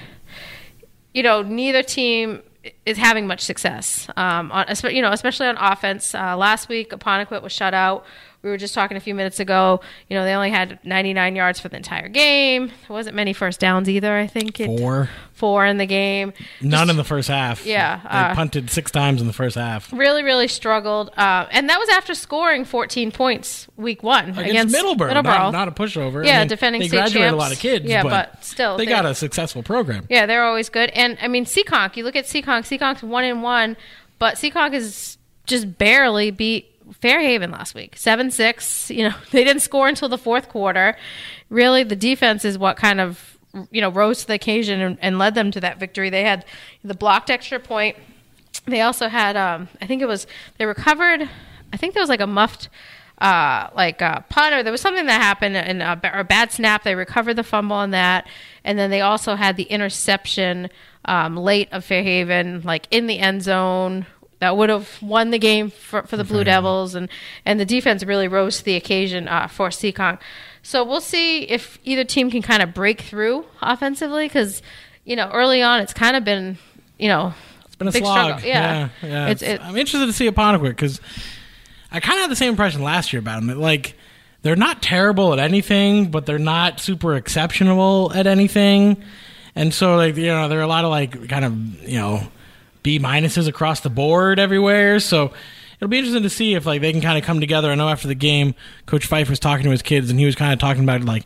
you 1.15 1.23
know, 1.23 1.43
neither 1.43 1.83
team 1.83 2.43
is 2.87 2.97
having 2.97 3.27
much 3.27 3.41
success. 3.41 4.09
Um, 4.17 4.51
on 4.53 4.67
you 4.95 5.03
know, 5.03 5.13
especially 5.13 5.47
on 5.47 5.57
offense. 5.59 6.15
Uh, 6.15 6.37
last 6.37 6.69
week, 6.69 6.91
Apponequet 6.91 7.43
was 7.43 7.53
shut 7.53 7.75
out. 7.75 8.05
We 8.43 8.51
were 8.51 8.57
just 8.57 8.75
talking 8.75 8.97
a 8.97 9.01
few 9.01 9.15
minutes 9.15 9.39
ago. 9.39 9.81
You 10.09 10.17
know, 10.17 10.25
they 10.25 10.35
only 10.35 10.51
had 10.51 10.81
99 10.85 11.37
yards 11.37 11.61
for 11.61 11.69
the 11.69 11.77
entire 11.77 12.09
game. 12.09 12.67
There 12.67 12.75
wasn't 12.89 13.15
many 13.15 13.33
first 13.33 13.61
downs 13.61 13.89
either. 13.89 14.17
I 14.19 14.27
think 14.27 14.59
it, 14.59 14.67
Four. 14.67 15.11
four 15.33 15.65
in 15.65 15.79
the 15.79 15.87
game. 15.87 16.33
None 16.61 16.91
in 16.91 16.97
the 16.97 17.05
first 17.05 17.29
half. 17.29 17.65
Yeah, 17.65 18.01
they 18.03 18.09
uh, 18.09 18.35
punted 18.35 18.69
six 18.69 18.91
times 18.91 19.21
in 19.21 19.29
the 19.29 19.33
first 19.33 19.55
half 19.57 19.93
really, 19.93 20.25
really 20.25 20.49
struggled. 20.49 21.11
Uh, 21.17 21.47
and 21.53 21.69
that 21.69 21.79
was 21.79 21.89
after 21.91 22.15
scoring 22.15 22.65
14 22.65 23.13
points 23.13 23.69
week 23.77 24.03
one 24.03 24.31
against, 24.31 24.51
against. 24.51 24.75
Middleborough. 24.77 25.23
Not, 25.23 25.53
not 25.53 25.69
a 25.69 25.71
pushover. 25.73 26.27
Yeah, 26.27 26.37
I 26.37 26.39
mean, 26.41 26.49
defending 26.49 26.81
They 26.81 26.89
state 26.89 26.97
graduated 26.97 27.33
a 27.33 27.37
lot 27.37 27.53
of 27.53 27.59
kids. 27.61 27.85
Yeah, 27.85 28.03
but, 28.03 28.33
but 28.33 28.45
still, 28.45 28.77
they 28.77 28.85
they- 28.87 28.91
got 28.91 29.07
a 29.07 29.15
successful 29.15 29.63
program. 29.63 30.07
yeah, 30.11 30.27
they're 30.27 30.45
always 30.45 30.69
good. 30.69 30.91
And 30.91 31.17
I 31.23 31.29
mean, 31.29 31.45
Seekonk, 31.45 31.97
you 31.97 32.03
look 32.03 32.17
at 32.17 32.25
Seekonk, 32.25 32.63
Seekonk's 32.63 33.03
one 33.05 33.23
and 33.25 33.43
one, 33.43 33.77
but 34.19 34.35
Seekonk 34.35 34.75
is 34.75 35.17
just 35.47 35.79
barely 35.79 36.31
beat 36.31 36.72
Fairhaven 37.01 37.51
last 37.51 37.75
week. 37.75 37.97
7 37.97 38.31
6. 38.31 38.91
You 38.91 39.09
know, 39.09 39.15
they 39.31 39.45
didn't 39.45 39.63
score 39.63 39.89
until 39.89 40.09
the 40.09 40.19
fourth 40.19 40.49
quarter. 40.49 40.97
Really, 41.49 41.83
the 41.83 41.97
defense 41.97 42.45
is 42.45 42.59
what 42.59 42.77
kind 42.77 43.01
of, 43.01 43.39
you 43.71 43.81
know, 43.81 43.91
rose 43.91 44.21
to 44.21 44.27
the 44.27 44.35
occasion 44.35 44.81
and, 44.81 44.99
and 45.01 45.19
led 45.19 45.35
them 45.35 45.51
to 45.51 45.61
that 45.61 45.79
victory. 45.79 46.11
They 46.11 46.25
had 46.25 46.45
the 46.83 46.95
blocked 46.95 47.31
extra 47.31 47.59
point. 47.59 47.97
They 48.67 48.81
also 48.81 49.09
had, 49.09 49.37
um, 49.37 49.69
I 49.81 49.87
think 49.87 50.03
it 50.03 50.07
was, 50.07 50.27
they 50.59 50.67
recovered, 50.67 51.29
I 51.73 51.77
think 51.77 51.95
there 51.95 52.03
was 52.03 52.09
like 52.09 52.21
a 52.21 52.27
muffed 52.27 52.69
uh, 53.23 53.71
like 53.77 54.03
uh, 54.03 54.21
punt 54.29 54.53
or 54.53 54.63
there 54.65 54.73
was 54.73 54.81
something 54.81 55.07
that 55.07 55.21
happened 55.21 55.57
in 55.57 55.81
a, 55.81 56.01
a 56.13 56.25
bad 56.25 56.51
snap. 56.51 56.83
They 56.83 56.97
recovered 56.97 57.35
the 57.35 57.45
fumble 57.45 57.77
on 57.77 57.93
that, 57.93 58.27
and 58.65 58.77
then 58.77 58.91
they 58.91 59.01
also 59.01 59.37
had 59.37 59.57
the 59.57 59.63
interception 59.65 60.69
um, 61.05 61.37
late 61.37 61.69
of 61.71 61.85
Fairhaven, 61.85 62.63
like 62.63 62.89
in 62.91 63.07
the 63.07 63.21
end 63.21 63.43
zone. 63.43 64.07
That 64.43 64.57
would 64.57 64.69
have 64.71 65.01
won 65.01 65.31
the 65.31 65.39
game 65.39 65.71
for, 65.71 66.03
for 66.03 66.17
the 66.17 66.25
Blue 66.25 66.43
Devils, 66.45 66.95
and, 66.95 67.09
and 67.47 67.59
the 67.59 67.65
defense 67.65 68.03
really 68.05 68.27
rose 68.29 68.59
to 68.59 68.65
the 68.65 68.75
occasion 68.75 69.29
uh, 69.29 69.47
for 69.47 69.69
Seekonk. 69.71 70.19
So 70.63 70.85
we'll 70.85 71.01
see 71.01 71.43
if 71.45 71.79
either 71.85 72.05
team 72.05 72.31
can 72.31 72.43
kind 72.43 72.61
of 72.63 72.75
break 72.75 73.01
through 73.03 73.45
offensively, 73.63 74.27
because 74.27 74.61
you 75.05 75.17
know 75.17 75.31
early 75.33 75.63
on 75.63 75.81
it's 75.81 75.93
kind 75.95 76.17
of 76.17 76.25
been 76.25 76.59
you 76.99 77.09
know 77.09 77.35
It's 77.67 77.77
been 77.77 77.89
a 77.89 77.93
Big 77.93 78.03
slog. 78.03 78.17
struggle, 78.41 78.49
yeah. 78.49 78.89
yeah. 79.03 79.09
yeah. 79.09 79.29
It's- 79.31 79.43
It's- 79.43 79.61
it- 79.61 79.65
I'm 79.65 79.77
interested 79.77 80.07
to 80.07 80.13
see 80.13 80.29
Apponequet 80.29 80.71
because 80.71 81.01
I 81.91 82.01
kind 82.01 82.19
of 82.19 82.23
had 82.23 82.31
the 82.31 82.37
same 82.37 82.51
impression 82.51 82.83
last 82.83 83.13
year 83.13 83.21
about 83.21 83.37
them. 83.37 83.47
That, 83.49 83.59
like 83.59 83.95
they're 84.43 84.57
not 84.57 84.83
terrible 84.83 85.33
at 85.33 85.39
anything, 85.39 86.11
but 86.11 86.27
they're 86.27 86.39
not 86.39 86.81
super 86.81 87.15
exceptional 87.15 88.13
at 88.13 88.27
anything. 88.27 89.03
And 89.55 89.73
so, 89.73 89.97
like 89.97 90.17
you 90.17 90.27
know, 90.27 90.49
there 90.49 90.59
are 90.59 90.63
a 90.63 90.67
lot 90.67 90.85
of 90.85 90.91
like 90.91 91.29
kind 91.29 91.45
of 91.45 91.89
you 91.89 91.99
know 91.99 92.27
B 92.83 92.99
minuses 92.99 93.49
across 93.49 93.81
the 93.81 93.91
board 93.91 94.39
everywhere. 94.39 95.01
So 95.01 95.33
it'll 95.77 95.89
be 95.89 95.99
interesting 95.99 96.23
to 96.23 96.31
see 96.31 96.55
if 96.55 96.67
like 96.67 96.81
they 96.81 96.93
can 96.93 97.01
kind 97.01 97.19
of 97.19 97.25
come 97.25 97.41
together. 97.41 97.71
I 97.71 97.75
know 97.75 97.89
after 97.89 98.09
the 98.09 98.15
game, 98.15 98.55
Coach 98.87 99.07
Fife 99.07 99.29
was 99.31 99.39
talking 99.39 99.65
to 99.65 99.71
his 99.71 99.83
kids, 99.83 100.11
and 100.11 100.19
he 100.19 100.27
was 100.27 100.35
kind 100.35 100.53
of 100.53 100.59
talking 100.59 100.83
about 100.83 101.03
like 101.03 101.25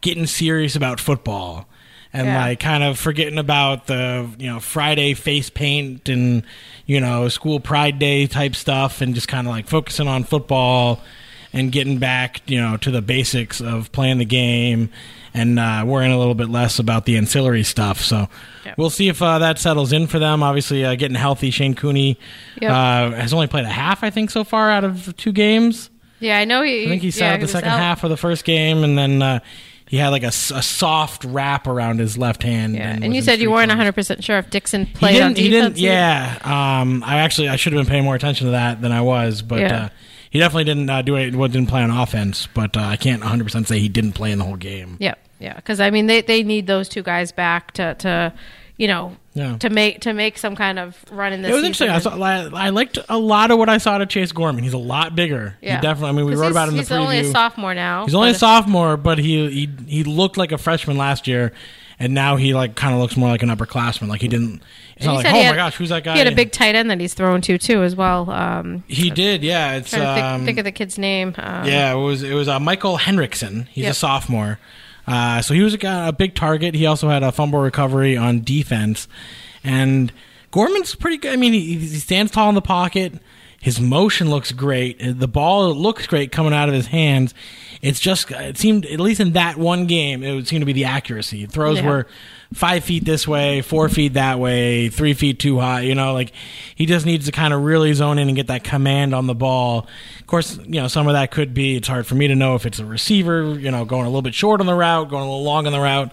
getting 0.00 0.26
serious 0.26 0.76
about 0.76 1.00
football 1.00 1.66
and 2.12 2.26
Yeah. 2.26 2.44
like 2.46 2.60
kind 2.60 2.82
of 2.84 2.98
forgetting 2.98 3.38
about 3.38 3.86
the 3.86 4.30
you 4.38 4.46
know 4.46 4.60
Friday 4.60 5.14
face 5.14 5.50
paint 5.50 6.08
and 6.08 6.42
you 6.86 7.00
know 7.00 7.28
school 7.28 7.58
pride 7.60 7.98
day 7.98 8.26
type 8.26 8.54
stuff 8.54 9.00
and 9.00 9.14
just 9.14 9.26
kind 9.28 9.46
of 9.46 9.50
like 9.52 9.66
focusing 9.66 10.06
on 10.08 10.24
football 10.24 11.00
and 11.54 11.72
getting 11.72 11.96
back 11.98 12.42
you 12.46 12.60
know 12.60 12.76
to 12.76 12.90
the 12.90 13.00
basics 13.00 13.62
of 13.62 13.90
playing 13.92 14.18
the 14.18 14.24
game 14.26 14.90
and 15.32 15.58
uh, 15.58 15.82
worrying 15.86 16.12
a 16.12 16.18
little 16.18 16.34
bit 16.34 16.48
less 16.48 16.78
about 16.78 17.06
the 17.06 17.16
ancillary 17.16 17.62
stuff. 17.64 18.00
So 18.00 18.28
Yep. 18.66 18.78
we'll 18.78 18.90
see 18.90 19.08
if 19.08 19.20
uh, 19.22 19.38
that 19.40 19.58
settles 19.58 19.92
in 19.92 20.06
for 20.06 20.18
them. 20.18 20.42
Obviously, 20.42 20.84
uh, 20.84 20.94
getting 20.94 21.16
healthy. 21.16 21.50
Shane 21.50 21.74
Cooney 21.74 22.18
Yep. 22.62 22.70
uh, 22.70 23.10
has 23.16 23.32
only 23.34 23.46
played 23.46 23.64
a 23.64 23.68
half, 23.68 24.02
I 24.04 24.10
think, 24.10 24.30
so 24.30 24.44
far 24.44 24.70
out 24.70 24.84
of 24.84 25.14
two 25.16 25.32
games. 25.32 25.90
yeah 26.20 26.38
I 26.38 26.44
know 26.44 26.62
he 26.62 26.84
I 26.84 26.88
think 26.88 27.02
he 27.02 27.08
yeah, 27.08 27.12
sat 27.12 27.34
out 27.34 27.40
the 27.40 27.48
second 27.48 27.70
out. 27.70 27.78
half 27.78 28.04
of 28.04 28.10
the 28.10 28.16
first 28.16 28.44
game, 28.44 28.84
and 28.84 28.96
then 28.96 29.20
uh, 29.22 29.40
he 29.86 29.96
had 29.98 30.08
like 30.10 30.22
a 30.22 30.32
soft 30.32 31.24
wrap 31.24 31.66
around 31.66 31.98
his 31.98 32.16
left 32.16 32.42
hand. 32.42 32.74
Yeah, 32.74 32.90
and 32.90 33.04
was 33.04 33.14
you 33.16 33.22
said 33.22 33.38
you 33.40 33.50
weren't 33.50 33.68
100 33.68 33.92
percent 33.92 34.24
sure 34.24 34.38
if 34.38 34.48
Dixon 34.50 34.86
played 34.86 35.20
on 35.20 35.34
didn't. 35.34 35.38
He 35.44 35.50
defense. 35.50 35.74
didn't. 35.74 35.84
Yeah. 35.92 36.38
Um, 36.80 37.02
I 37.04 37.18
actually 37.18 37.48
I 37.48 37.56
should 37.56 37.72
have 37.74 37.84
been 37.84 37.90
paying 37.90 38.04
more 38.04 38.14
attention 38.14 38.46
to 38.46 38.52
that 38.52 38.80
than 38.80 38.92
I 38.92 39.02
was, 39.02 39.42
but 39.42 39.60
Yeah. 39.60 39.84
uh, 39.84 39.88
he 40.34 40.40
definitely 40.40 40.64
didn't 40.64 40.90
uh, 40.90 41.00
do 41.00 41.14
it. 41.16 41.30
Didn't 41.30 41.68
play 41.68 41.80
on 41.82 41.90
offense, 41.90 42.46
but 42.52 42.76
uh, 42.76 42.80
I 42.80 42.96
can't 42.96 43.20
100 43.22 43.44
percent 43.44 43.68
say 43.68 43.78
he 43.78 43.88
didn't 43.88 44.12
play 44.12 44.32
in 44.32 44.38
the 44.40 44.44
whole 44.44 44.56
game. 44.56 44.96
Yeah, 44.98 45.14
yeah, 45.38 45.54
because 45.54 45.78
I 45.80 45.90
mean 45.90 46.08
they, 46.08 46.20
they 46.22 46.42
need 46.42 46.66
those 46.66 46.88
two 46.88 47.02
guys 47.04 47.30
back 47.32 47.70
to, 47.74 47.94
to 47.94 48.32
you 48.76 48.88
know 48.88 49.16
Yeah. 49.34 49.56
to 49.58 49.70
make 49.70 50.00
to 50.00 50.12
make 50.12 50.36
some 50.36 50.56
kind 50.56 50.80
of 50.80 51.02
run 51.12 51.32
in 51.32 51.42
this. 51.42 51.50
It 51.50 51.54
was 51.54 51.64
season. 51.64 51.86
interesting. 51.86 52.12
I, 52.20 52.48
saw, 52.48 52.56
I 52.60 52.66
I 52.66 52.70
liked 52.70 52.98
a 53.08 53.16
lot 53.18 53.52
of 53.52 53.58
what 53.58 53.68
I 53.68 53.78
saw 53.78 53.98
to 53.98 54.06
Chase 54.06 54.32
Gorman. 54.32 54.64
He's 54.64 54.72
a 54.72 54.78
lot 54.78 55.14
bigger. 55.14 55.56
Yeah, 55.62 55.76
He 55.76 55.82
definitely. 55.82 56.08
I 56.08 56.12
mean, 56.12 56.26
we 56.26 56.34
wrote 56.34 56.50
about 56.50 56.66
it 56.66 56.72
in 56.72 56.76
the 56.78 56.82
He's 56.82 56.90
only 56.90 57.20
a 57.20 57.24
sophomore 57.30 57.74
now. 57.74 58.04
He's 58.04 58.14
only 58.16 58.30
a 58.30 58.34
sophomore, 58.34 58.96
but 58.96 59.18
he 59.18 59.48
he 59.50 59.70
he 59.86 60.02
looked 60.04 60.36
like 60.36 60.50
a 60.50 60.58
freshman 60.58 60.96
last 60.96 61.28
year, 61.28 61.52
and 61.98 62.14
now 62.14 62.36
he 62.36 62.54
like 62.54 62.74
kind 62.74 62.94
of 62.94 63.00
looks 63.00 63.16
more 63.16 63.28
like 63.28 63.42
an 63.42 63.48
upperclassman. 63.48 64.08
Like 64.08 64.20
he 64.20 64.28
didn't. 64.28 64.62
It's 64.96 65.06
not 65.06 65.18
he 65.18 65.24
like, 65.24 65.34
oh 65.34 65.50
my 65.50 65.56
gosh, 65.56 65.76
who's 65.76 65.88
that 65.88 66.04
guy? 66.04 66.12
He 66.12 66.18
had 66.18 66.32
a 66.32 66.36
big 66.36 66.52
tight 66.52 66.74
end 66.74 66.90
that 66.90 67.00
he's 67.00 67.14
thrown 67.14 67.40
to 67.42 67.58
too 67.58 67.82
as 67.82 67.96
well. 67.96 68.30
Um, 68.30 68.84
He 68.86 69.10
did, 69.10 69.42
yeah. 69.42 69.74
It's 69.76 69.90
trying 69.90 70.02
to 70.02 70.14
think, 70.14 70.24
um, 70.24 70.44
think 70.44 70.58
of 70.58 70.64
the 70.64 70.72
kid's 70.72 70.98
name. 70.98 71.34
Um, 71.36 71.66
yeah. 71.66 71.92
It 71.92 71.96
was 71.96 72.22
it 72.22 72.34
was 72.34 72.48
uh, 72.48 72.60
Michael 72.60 72.96
Henriksen. 72.96 73.66
He's 73.72 73.88
a 73.88 73.94
sophomore, 73.94 74.58
uh, 75.06 75.42
so 75.42 75.54
he 75.54 75.62
was 75.62 75.74
a, 75.74 76.08
a 76.08 76.12
big 76.12 76.34
target. 76.34 76.74
He 76.74 76.86
also 76.86 77.08
had 77.08 77.22
a 77.22 77.32
fumble 77.32 77.58
recovery 77.60 78.16
on 78.16 78.42
defense, 78.42 79.08
and 79.62 80.12
Gorman's 80.50 80.94
pretty 80.94 81.16
good. 81.16 81.32
I 81.32 81.36
mean, 81.36 81.52
he, 81.52 81.78
he 81.78 81.86
stands 81.98 82.30
tall 82.30 82.48
in 82.48 82.54
the 82.54 82.62
pocket. 82.62 83.14
His 83.64 83.80
motion 83.80 84.28
looks 84.28 84.52
great. 84.52 84.98
The 85.00 85.26
ball 85.26 85.74
looks 85.74 86.06
great 86.06 86.30
coming 86.30 86.52
out 86.52 86.68
of 86.68 86.74
his 86.74 86.88
hands. 86.88 87.32
It's 87.80 87.98
just 87.98 88.30
it 88.30 88.58
seemed 88.58 88.84
at 88.84 89.00
least 89.00 89.20
in 89.20 89.32
that 89.32 89.56
one 89.56 89.86
game 89.86 90.22
it 90.22 90.34
would 90.34 90.46
seem 90.46 90.60
to 90.60 90.66
be 90.66 90.74
the 90.74 90.84
accuracy. 90.84 91.46
Throws 91.46 91.78
Yeah. 91.78 91.86
were 91.86 92.06
five 92.52 92.84
feet 92.84 93.06
this 93.06 93.26
way, 93.26 93.62
four 93.62 93.88
feet 93.88 94.12
that 94.12 94.38
way, 94.38 94.90
three 94.90 95.14
feet 95.14 95.38
too 95.38 95.60
high. 95.60 95.80
You 95.80 95.94
know, 95.94 96.12
like 96.12 96.32
he 96.74 96.84
just 96.84 97.06
needs 97.06 97.24
to 97.24 97.32
kind 97.32 97.54
of 97.54 97.62
really 97.62 97.94
zone 97.94 98.18
in 98.18 98.28
and 98.28 98.36
get 98.36 98.48
that 98.48 98.64
command 98.64 99.14
on 99.14 99.26
the 99.26 99.34
ball. 99.34 99.86
Of 100.20 100.26
course, 100.26 100.58
you 100.58 100.82
know 100.82 100.88
some 100.88 101.06
of 101.08 101.14
that 101.14 101.30
could 101.30 101.54
be. 101.54 101.76
It's 101.76 101.88
hard 101.88 102.06
for 102.06 102.16
me 102.16 102.28
to 102.28 102.34
know 102.34 102.56
if 102.56 102.66
it's 102.66 102.80
a 102.80 102.84
receiver, 102.84 103.58
you 103.58 103.70
know, 103.70 103.86
going 103.86 104.02
a 104.04 104.08
little 104.10 104.20
bit 104.20 104.34
short 104.34 104.60
on 104.60 104.66
the 104.66 104.74
route, 104.74 105.08
going 105.08 105.22
a 105.22 105.26
little 105.26 105.42
long 105.42 105.66
on 105.66 105.72
the 105.72 105.80
route. 105.80 106.12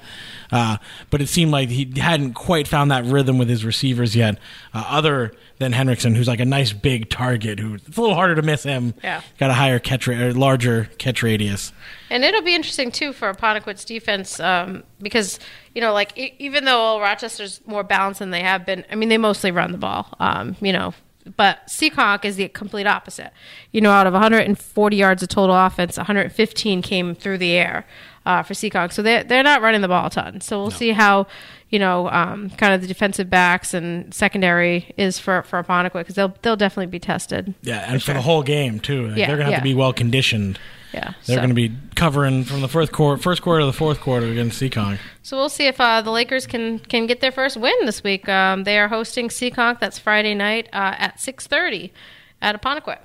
Uh, 0.51 0.77
but 1.09 1.21
it 1.21 1.27
seemed 1.27 1.51
like 1.51 1.69
he 1.69 1.91
hadn't 1.99 2.33
quite 2.33 2.67
found 2.67 2.91
that 2.91 3.05
rhythm 3.05 3.37
with 3.37 3.49
his 3.49 3.63
receivers 3.63 4.15
yet. 4.15 4.37
Uh, 4.73 4.83
other 4.87 5.33
than 5.59 5.71
Henriksen, 5.71 6.15
who's 6.15 6.27
like 6.27 6.39
a 6.39 6.45
nice 6.45 6.73
big 6.73 7.09
target, 7.09 7.59
who 7.59 7.75
it's 7.75 7.97
a 7.97 8.01
little 8.01 8.15
harder 8.15 8.35
to 8.35 8.41
miss 8.41 8.63
him. 8.63 8.93
Yeah. 9.03 9.21
got 9.37 9.49
a 9.49 9.53
higher 9.53 9.79
catch, 9.79 10.07
ra- 10.07 10.17
or 10.17 10.33
larger 10.33 10.89
catch 10.97 11.23
radius. 11.23 11.71
And 12.09 12.23
it'll 12.23 12.41
be 12.41 12.55
interesting 12.55 12.91
too 12.91 13.13
for 13.13 13.31
Apponequet's 13.33 13.85
defense 13.85 14.39
um, 14.39 14.83
because 15.01 15.39
you 15.73 15.81
know, 15.81 15.93
like 15.93 16.17
e- 16.17 16.33
even 16.39 16.65
though 16.65 16.99
Rochester's 16.99 17.61
more 17.65 17.83
balanced 17.83 18.19
than 18.19 18.31
they 18.31 18.41
have 18.41 18.65
been, 18.65 18.83
I 18.91 18.95
mean, 18.95 19.09
they 19.09 19.17
mostly 19.17 19.51
run 19.51 19.71
the 19.71 19.77
ball. 19.77 20.07
Um, 20.19 20.57
you 20.59 20.73
know, 20.73 20.93
but 21.37 21.59
Seekonk 21.67 22.25
is 22.25 22.35
the 22.35 22.47
complete 22.49 22.87
opposite. 22.87 23.31
You 23.71 23.81
know, 23.81 23.91
out 23.91 24.07
of 24.07 24.13
140 24.13 24.95
yards 24.95 25.23
of 25.23 25.29
total 25.29 25.55
offense, 25.55 25.97
115 25.97 26.81
came 26.81 27.15
through 27.15 27.37
the 27.37 27.51
air 27.51 27.85
uh, 28.25 28.43
for 28.43 28.53
Seekonk. 28.53 28.93
So 28.93 29.01
they're 29.01 29.23
they're 29.23 29.43
not 29.43 29.61
running 29.61 29.81
the 29.81 29.87
ball 29.87 30.07
a 30.07 30.09
ton. 30.09 30.41
So 30.41 30.61
we'll 30.61 30.71
see 30.71 30.91
how 30.91 31.27
you 31.71 31.79
know, 31.79 32.09
um, 32.09 32.49
kind 32.51 32.73
of 32.73 32.81
the 32.81 32.87
defensive 32.87 33.29
backs 33.29 33.73
and 33.73 34.13
secondary 34.13 34.93
is 34.97 35.17
for 35.17 35.41
for 35.43 35.63
Apponequet 35.63 35.93
because 35.93 36.15
they'll 36.15 36.35
they'll 36.41 36.57
definitely 36.57 36.87
be 36.91 36.99
tested. 36.99 37.55
Yeah, 37.61 37.85
and 37.87 38.01
for, 38.01 38.07
sure. 38.07 38.15
the 38.15 38.21
whole 38.21 38.43
game 38.43 38.79
too. 38.79 39.07
Like, 39.07 39.17
Yeah, 39.17 39.27
they're 39.27 39.37
gonna 39.37 39.45
have 39.45 39.51
yeah. 39.53 39.59
to 39.59 39.63
be 39.63 39.73
well 39.73 39.93
conditioned. 39.93 40.59
Yeah, 40.93 41.13
They're 41.25 41.37
so. 41.37 41.41
going 41.41 41.49
to 41.49 41.55
be 41.55 41.71
covering 41.95 42.43
from 42.43 42.59
the 42.59 42.67
first 42.67 42.91
quarter, 42.91 43.21
first 43.21 43.41
quarter 43.41 43.61
to 43.61 43.65
the 43.65 43.71
fourth 43.71 44.01
quarter 44.01 44.25
against 44.25 44.61
Seekonk. 44.61 44.99
So 45.23 45.37
we'll 45.37 45.47
see 45.47 45.67
if 45.67 45.79
uh, 45.79 46.01
the 46.01 46.11
Lakers 46.11 46.45
can 46.45 46.79
can 46.79 47.07
get 47.07 47.21
their 47.21 47.31
first 47.31 47.55
win 47.55 47.73
this 47.85 48.03
week. 48.03 48.27
Um, 48.27 48.65
they 48.65 48.77
are 48.77 48.89
hosting 48.89 49.29
Seekonk. 49.29 49.79
That's 49.79 49.97
Friday 49.97 50.35
night 50.35 50.67
uh, 50.73 50.95
at 50.97 51.21
six 51.21 51.47
thirty 51.47 51.93
at 52.41 52.61
Apponequet. 52.61 52.97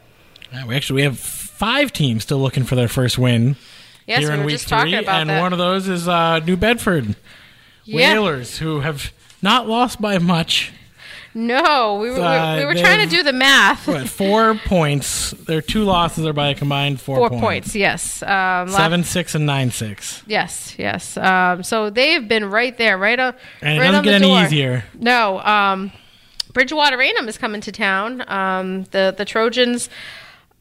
Yeah, 0.53 0.67
we 0.67 0.75
actually 0.75 0.97
we 0.97 1.03
have 1.03 1.21
five 1.21 1.93
teams 1.93 2.25
still 2.25 2.39
looking 2.39 2.65
for 2.65 2.75
their 2.75 2.89
first 2.89 3.19
win 3.19 3.55
Yes, 4.07 4.21
here 4.21 4.29
we 4.29 4.35
in 4.35 4.41
were 4.41 4.47
week 4.47 4.55
just 4.55 4.69
talking 4.69 4.93
three, 4.97 5.07
and 5.07 5.29
that. 5.31 5.41
one 5.41 5.53
of 5.53 5.59
those 5.59 5.89
is 5.89 6.07
uh, 6.09 6.39
New 6.41 6.57
Bedford 6.57 7.17
Yeah. 7.85 8.13
Whalers, 8.15 8.59
who 8.59 8.81
have 8.81 9.13
not 9.43 9.69
lost 9.69 10.01
by 10.01 10.19
much. 10.19 10.73
No, 11.35 11.97
we 12.01 12.11
were, 12.11 12.21
Uh, 12.21 12.55
we, 12.55 12.61
we 12.61 12.67
were 12.67 12.75
trying 12.81 13.07
to 13.07 13.15
do 13.15 13.23
the 13.23 13.33
math. 13.33 13.87
What, 13.87 14.09
four 14.09 14.55
points. 14.65 15.33
Their 15.33 15.61
two 15.61 15.85
losses 15.85 16.25
are 16.25 16.33
by 16.33 16.49
a 16.49 16.55
combined 16.55 16.99
four, 16.99 17.17
Four 17.17 17.29
points. 17.29 17.43
points, 17.43 17.75
yes. 17.77 18.23
Um, 18.23 18.71
Seven, 18.71 19.05
six, 19.05 19.35
and 19.35 19.45
nine, 19.45 19.71
six. 19.71 20.23
Yes, 20.27 20.75
yes. 20.79 21.17
Um, 21.19 21.63
so 21.63 21.91
they've 21.91 22.27
been 22.27 22.47
right 22.47 22.75
there, 22.79 22.97
right 22.97 23.19
on. 23.21 23.35
And 23.61 23.77
it 23.77 23.81
right 23.81 23.89
doesn't 23.89 24.05
get 24.05 24.15
any 24.15 24.29
door. 24.29 24.45
easier. 24.45 24.85
No. 24.99 25.41
Um, 25.41 25.93
Bridgewater 26.55 26.97
Raynham 26.97 27.29
is 27.29 27.37
coming 27.37 27.61
to 27.61 27.71
town. 27.73 28.25
Um, 28.31 28.85
the 28.85 29.15
the 29.15 29.27
Trojans 29.27 29.91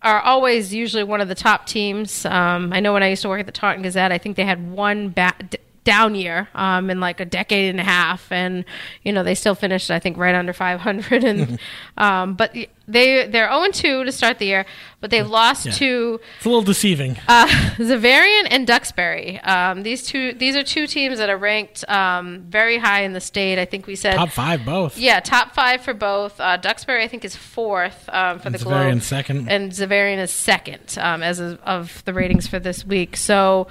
are 0.06 0.22
always 0.22 0.74
usually 0.74 1.04
one 1.04 1.20
of 1.20 1.28
the 1.28 1.36
top 1.36 1.66
teams. 1.66 2.26
Um, 2.26 2.72
I 2.72 2.80
know 2.80 2.94
when 2.94 3.04
I 3.04 3.10
used 3.10 3.24
to 3.24 3.28
work 3.30 3.40
at 3.40 3.46
the 3.48 3.52
Taunton 3.52 3.82
Gazette, 3.84 4.12
I 4.12 4.18
think 4.18 4.38
they 4.38 4.46
had 4.46 4.72
one 4.72 5.10
ba- 5.10 5.34
d- 5.50 5.58
down 5.86 6.16
year 6.16 6.50
um, 6.54 6.90
in 6.90 7.00
like 7.00 7.22
a 7.22 7.26
decade 7.26 7.70
and 7.70 7.80
a 7.80 7.84
half, 7.84 8.30
and 8.32 8.66
you 9.04 9.14
know 9.14 9.24
they 9.24 9.36
still 9.36 9.56
finished 9.56 9.90
I 9.90 10.00
think 10.00 10.18
right 10.18 10.36
under 10.36 10.52
500. 10.52 11.24
And 11.24 11.60
um, 11.98 12.34
but 12.36 12.54
they 12.88 13.26
they're 13.28 13.50
0 13.50 13.68
2 13.72 14.04
to 14.04 14.12
start 14.12 14.38
the 14.40 14.46
year, 14.46 14.66
but 15.00 15.10
they 15.12 15.24
lost 15.24 15.66
Yeah. 15.68 15.72
to 15.74 16.20
It's 16.38 16.46
a 16.46 16.50
little 16.50 16.62
deceiving. 16.64 17.18
uh, 17.28 17.48
Xaverian 17.78 18.48
and 18.52 18.68
Duxbury. 18.68 19.40
Um, 19.42 19.84
these 19.84 20.04
two 20.06 20.34
these 20.34 20.56
are 20.56 20.64
two 20.64 20.88
teams 20.88 21.18
that 21.20 21.30
are 21.30 21.38
ranked 21.38 21.88
um, 21.90 22.42
very 22.50 22.78
high 22.78 23.02
in 23.04 23.14
the 23.14 23.22
state. 23.22 23.60
I 23.60 23.66
think 23.66 23.88
we 23.88 23.96
said 23.96 24.16
Top 24.16 24.30
five, 24.30 24.66
both. 24.66 24.98
yeah, 24.98 25.20
top 25.20 25.54
five 25.54 25.82
for 25.82 25.94
both. 25.94 26.40
Uh, 26.40 26.58
Duxbury, 26.58 27.04
I 27.04 27.08
think, 27.08 27.24
is 27.24 27.36
fourth 27.36 28.10
um, 28.10 28.40
for 28.40 28.48
And 28.48 28.56
the 28.56 28.60
Xaverian 28.60 28.92
Globe, 28.92 29.02
second. 29.04 29.50
and 29.50 29.72
Xaverian 29.72 30.18
is 30.18 30.32
second 30.32 30.98
um, 31.00 31.22
as 31.24 31.40
of, 31.40 31.60
of 31.62 32.04
the 32.06 32.14
ratings 32.14 32.48
for 32.48 32.60
this 32.60 32.84
week. 32.86 33.16
So, 33.18 33.68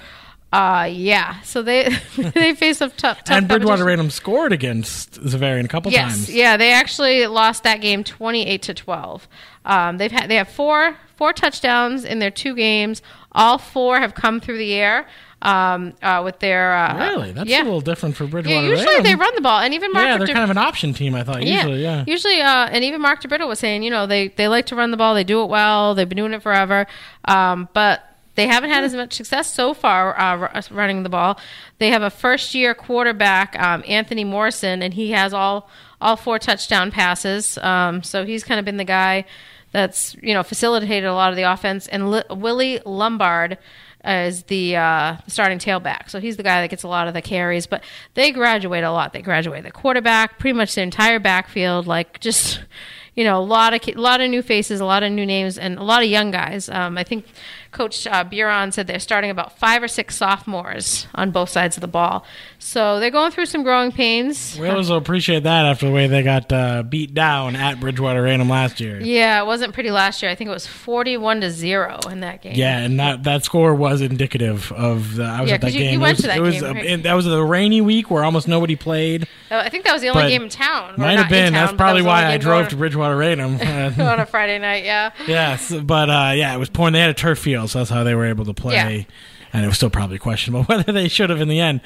Uh, 0.55 0.85
yeah. 0.85 1.41
So 1.41 1.63
they 1.63 1.89
they 2.17 2.55
face 2.55 2.81
a 2.81 2.89
tough, 2.91 3.25
tough 3.25 3.37
and 3.37 3.49
Bridgewater. 3.49 3.85
Raynham 3.85 4.11
scored 4.11 4.53
against 4.53 5.21
Xaverian 5.21 5.65
a 5.65 5.69
couple 5.69 5.91
Yes, 5.91 6.13
times. 6.13 6.35
yeah, 6.35 6.57
they 6.57 6.73
actually 6.73 7.27
lost 7.27 7.65
that 7.65 7.81
game 7.81 8.05
twenty-eight 8.05 8.63
to 8.63 8.75
twelve. 8.75 9.27
Um, 9.65 9.99
they've 9.99 10.13
had 10.13 10.31
they 10.31 10.37
have 10.37 10.49
four 10.49 10.97
four 11.17 11.33
touchdowns 11.33 12.05
in 12.05 12.21
their 12.21 12.31
two 12.31 12.55
games. 12.55 13.03
All 13.33 13.59
four 13.59 13.99
have 13.99 14.15
come 14.15 14.41
through 14.41 14.59
the 14.59 14.73
air. 14.75 15.09
Um, 15.43 15.93
uh, 16.03 16.23
with 16.25 16.39
their 16.39 16.75
uh, 16.75 16.97
Really? 17.11 17.33
That's 17.33 17.51
yeah. 17.51 17.63
a 17.63 17.65
little 17.65 17.83
different 17.83 18.17
for 18.17 18.25
yeah. 18.25 18.31
Bridgewater 18.31 18.67
Usually 18.67 18.87
Raynham. 18.87 19.03
they 19.03 19.15
run 19.15 19.35
the 19.35 19.43
ball, 19.43 19.61
and 19.61 19.75
even 19.75 19.93
Mark 19.93 20.07
yeah, 20.07 20.17
they're 20.17 20.27
De- 20.29 20.33
kind 20.33 20.45
of 20.45 20.51
an 20.51 20.57
option 20.57 20.95
team, 20.95 21.15
I 21.15 21.23
thought. 21.23 21.43
Usually, 21.43 21.83
yeah. 21.83 22.03
Usually, 22.07 22.41
uh, 22.41 22.69
and 22.71 22.83
even 22.83 23.03
Mark 23.03 23.21
DeBrito 23.23 23.47
was 23.47 23.59
saying, 23.59 23.83
you 23.83 23.91
know, 23.91 24.07
they, 24.07 24.29
they 24.29 24.49
like 24.49 24.65
to 24.67 24.77
run 24.77 24.91
the 24.91 24.97
ball. 24.97 25.15
They 25.15 25.25
do 25.25 25.43
it 25.43 25.51
well. 25.51 25.95
They've 25.95 26.09
been 26.09 26.17
doing 26.17 26.33
it 26.33 26.43
forever. 26.43 26.87
Um, 27.27 27.69
but 27.75 28.03
they 28.35 28.47
haven't 28.47 28.71
had 28.71 28.85
as 28.85 28.95
much 28.95 29.15
success 29.15 29.53
so 29.53 29.75
far 29.75 30.19
uh, 30.19 30.63
running 30.71 31.03
the 31.03 31.09
ball. 31.09 31.39
They 31.79 31.91
have 31.91 32.03
a 32.03 32.11
first 32.11 32.55
year 32.55 32.75
quarterback, 32.75 33.59
um, 33.61 33.85
Anthony 33.87 34.25
Morrison, 34.25 34.83
and 34.83 34.95
he 34.95 35.13
has 35.13 35.33
all, 35.33 35.69
all 36.01 36.17
four 36.17 36.39
touchdown 36.39 36.91
passes. 36.91 37.59
Um, 37.59 38.03
so 38.03 38.25
he's 38.25 38.45
kind 38.45 38.59
of 38.59 38.65
been 38.65 38.77
the 38.77 38.85
guy 38.85 39.25
that's, 39.73 40.17
you 40.23 40.35
know, 40.35 40.43
facilitated 40.43 41.05
a 41.05 41.15
lot 41.15 41.31
of 41.31 41.37
the 41.37 41.43
offense. 41.43 41.87
And 41.89 42.11
Li- 42.11 42.23
Willie 42.31 42.81
Lombard 42.85 43.59
is 44.05 44.45
the 44.45 44.77
uh, 44.77 45.17
starting 45.27 45.59
tailback. 45.59 46.11
So 46.11 46.21
he's 46.21 46.37
the 46.37 46.43
guy 46.43 46.61
that 46.61 46.69
gets 46.69 46.83
a 46.83 46.89
lot 46.89 47.09
of 47.09 47.15
the 47.15 47.23
carries. 47.23 47.67
But 47.67 47.83
they 48.15 48.31
graduate 48.31 48.85
a 48.85 48.91
lot. 48.91 49.13
They 49.13 49.23
graduate 49.23 49.65
the 49.65 49.71
quarterback, 49.71 50.39
pretty 50.39 50.57
much 50.57 50.75
the 50.75 50.83
entire 50.83 51.19
backfield, 51.19 51.87
like 51.87 52.21
just 52.21 52.61
you 53.15 53.25
know 53.25 53.39
a 53.39 53.43
lot 53.43 53.75
of 53.75 53.81
a 53.89 54.01
lot 54.01 54.21
of 54.21 54.31
new 54.31 54.43
faces, 54.43 54.81
a 54.81 54.85
lot 54.85 55.03
of 55.03 55.13
new 55.13 55.27
names, 55.27 55.59
and 55.59 55.79
a 55.79 55.83
lot 55.83 56.03
of 56.03 56.09
young 56.09 56.31
guys. 56.31 56.69
Um, 56.69 56.99
I 56.99 57.05
think 57.05 57.27
Coach 57.75 58.07
uh, 58.07 58.25
Buron 58.25 58.73
said 58.73 58.87
they're 58.87 58.99
starting 58.99 59.29
about 59.31 59.59
five 59.59 59.83
or 59.83 59.89
six 59.89 60.17
sophomores 60.17 61.07
on 61.15 61.31
both 61.31 61.51
sides 61.51 61.77
of 61.77 61.81
the 61.83 61.89
ball. 61.89 62.25
So 62.59 62.99
they're 63.01 63.11
going 63.11 63.31
through 63.31 63.47
some 63.47 63.63
growing 63.63 63.93
pains. 63.93 64.57
We 64.59 64.69
always 64.69 64.89
appreciate 64.89 65.43
that 65.43 65.67
after 65.67 65.87
the 65.87 65.93
way 65.93 66.07
they 66.07 66.23
got 66.23 66.51
uh, 66.53 66.83
beat 66.83 67.13
down 67.13 67.57
at 67.57 67.81
Bridgewater 67.81 68.23
Raynham 68.23 68.49
last 68.49 68.81
year. 68.81 69.01
Yeah, 69.01 69.43
it 69.43 69.47
wasn't 69.47 69.75
pretty 69.75 69.91
last 69.91 70.23
year. 70.23 70.31
I 70.31 70.35
think 70.35 70.49
it 70.49 70.55
was 70.55 70.67
forty-one 70.67 71.41
to 71.43 71.51
zero 71.51 71.99
in 72.11 72.21
that 72.21 72.41
game. 72.41 72.55
Yeah, 72.55 72.79
and 72.79 72.99
that, 73.01 73.25
that 73.25 73.45
score 73.45 73.75
was 73.75 74.01
indicative 74.01 74.73
of 74.73 75.17
the. 75.17 75.25
I 75.25 75.41
was 75.43 75.51
Yeah, 75.51 75.57
at 75.57 75.61
that 75.63 75.73
you- 75.73 75.79
game. 75.81 75.93
you 75.95 75.99
it 75.99 76.03
went 76.03 76.17
was, 76.17 76.23
to 76.23 76.27
that 76.29 76.39
it 76.39 76.41
was 76.41 76.55
game, 76.61 76.75
right? 76.75 76.85
it- 76.85 77.03
that 77.03 77.15
was 77.15 77.27
a 77.27 77.45
rainy 77.45 77.81
week 77.81 78.11
where 78.11 78.25
almost 78.25 78.49
nobody 78.49 78.77
played. 78.77 79.25
Uh, 79.51 79.57
I 79.65 79.69
think 79.69 79.85
that 79.85 79.93
was 79.93 80.01
the 80.03 80.09
only 80.09 80.23
But 80.23 80.29
game 80.29 80.43
in 80.45 80.49
town. 80.49 80.95
Might 80.97 81.19
have 81.19 81.29
been. 81.29 81.53
town, 81.53 81.53
That's 81.53 81.73
that 81.73 81.77
probably 81.77 82.03
the 82.03 82.09
only 82.09 82.23
why 82.25 82.33
I 82.33 82.39
drove 82.39 82.69
to 82.69 82.77
Bridgewater. 82.77 83.15
Uh, 83.23 83.25
on 83.99 84.21
a 84.21 84.27
Friday 84.27 84.59
night. 84.59 84.85
Yeah. 84.85 85.11
yes, 85.27 85.73
but 85.75 86.09
uh, 86.11 86.33
yeah, 86.35 86.55
it 86.55 86.59
was 86.59 86.69
pouring. 86.71 86.93
They 86.93 87.01
had 87.01 87.11
a 87.11 87.15
turf 87.15 87.39
field, 87.39 87.64
so 87.69 87.81
that's 87.81 87.91
how 87.91 88.05
they 88.05 88.15
were 88.15 88.27
able 88.27 88.45
to 88.45 88.55
play. 88.55 88.75
Yeah. 88.75 89.15
And 89.53 89.65
it 89.65 89.69
was 89.69 89.77
still 89.77 89.91
probably 89.91 90.19
questionable 90.19 90.65
whether 90.69 90.93
they 90.93 91.09
should 91.09 91.31
have 91.31 91.41
in 91.41 91.49
the 91.49 91.61
end. 91.61 91.81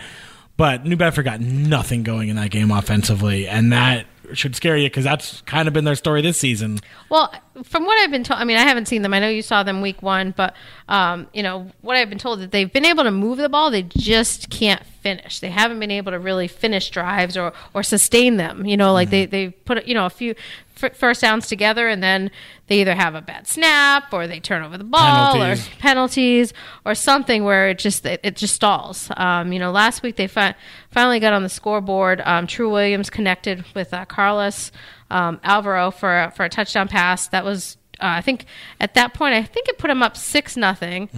But 0.57 0.85
New 0.85 0.97
Bedford 0.97 1.23
got 1.23 1.41
nothing 1.41 2.03
going 2.03 2.31
in 2.31 2.37
that 2.37 2.51
game 2.51 2.73
offensively, 2.73 3.47
and 3.47 3.73
that 3.73 4.07
should 4.33 4.57
scare 4.57 4.77
you 4.77 4.87
because 4.89 5.05
that's 5.05 5.41
kind 5.43 5.69
of 5.69 5.75
been 5.75 5.85
their 5.85 5.95
story 5.95 6.21
this 6.21 6.39
season. 6.39 6.81
Well, 7.09 7.33
from 7.63 7.85
what 7.85 7.97
I've 7.99 8.11
been 8.11 8.25
told, 8.25 8.41
I 8.41 8.45
mean, 8.45 8.57
I 8.57 8.63
haven't 8.63 8.87
seen 8.87 9.03
them. 9.03 9.15
I 9.15 9.21
know 9.21 9.29
you 9.29 9.43
saw 9.43 9.63
them 9.63 9.81
week 9.81 10.03
one, 10.03 10.35
but 10.37 10.55
um, 10.89 11.29
you 11.33 11.43
know 11.43 11.71
what 11.81 11.97
I've 11.97 12.09
been 12.09 12.19
told 12.19 12.41
that 12.41 12.51
they've 12.51 12.73
been 12.73 12.85
able 12.85 13.05
to 13.05 13.11
move 13.11 13.39
the 13.39 13.49
ball, 13.49 13.71
they 13.71 13.83
just 13.83 14.51
can't 14.51 14.85
finish. 14.85 15.41
They 15.41 15.51
haven't 15.51 15.81
been 15.81 15.91
able 15.91 16.13
to 16.13 16.19
really 16.19 16.49
finish 16.49 16.91
drives 16.91 17.37
or 17.37 17.53
or 17.73 17.83
sustain 17.83 18.37
them. 18.37 18.67
You 18.67 18.77
know, 18.77 18.93
like 18.93 19.11
they 19.11 19.27
they 19.27 19.51
put 19.51 19.87
you 19.87 19.95
know 19.95 20.07
a 20.07 20.11
few 20.11 20.35
f- 20.83 20.97
first 20.97 21.21
downs 21.23 21.47
together, 21.47 21.89
and 21.89 22.03
then 22.03 22.31
they 22.67 22.81
either 22.81 22.95
have 22.95 23.15
a 23.15 23.21
bad 23.23 23.47
snap 23.47 24.13
or 24.13 24.27
they 24.27 24.41
turn 24.41 24.63
over 24.63 24.77
the 24.79 24.85
ball 24.85 25.33
Penalties. 25.35 25.67
or 25.67 25.71
penalties 25.79 26.55
or 26.85 26.95
something 26.95 27.45
where 27.45 27.69
it 27.71 27.79
just 27.79 28.05
it, 28.07 28.21
it 28.23 28.37
just 28.37 28.55
stalls. 28.55 29.11
Um, 29.17 29.53
you 29.53 29.59
know, 29.59 29.71
last 29.71 30.03
week 30.03 30.17
they 30.17 30.27
fi- 30.27 30.55
finally 30.91 31.21
got 31.21 31.33
on 31.33 31.43
the 31.43 31.49
scoreboard. 31.49 32.21
Um, 32.25 32.47
True 32.47 32.71
Williams 32.71 33.11
connected 33.11 33.65
with 33.75 33.93
uh, 33.95 34.05
Carlos 34.05 34.71
um, 35.11 35.41
Alvaro 35.45 35.91
for 35.91 36.25
a- 36.25 36.31
for 36.31 36.45
a 36.45 36.49
touchdown 36.49 36.89
pass. 36.89 37.29
That 37.29 37.45
was 37.45 37.77
uh, 38.01 38.07
I 38.07 38.21
think 38.21 38.45
at 38.81 38.95
that 38.95 39.15
point 39.15 39.35
I 39.35 39.43
think 39.43 39.69
it 39.69 39.79
put 39.79 39.91
him 39.91 40.03
up 40.03 40.17
six 40.17 40.57
nothing. 40.57 41.09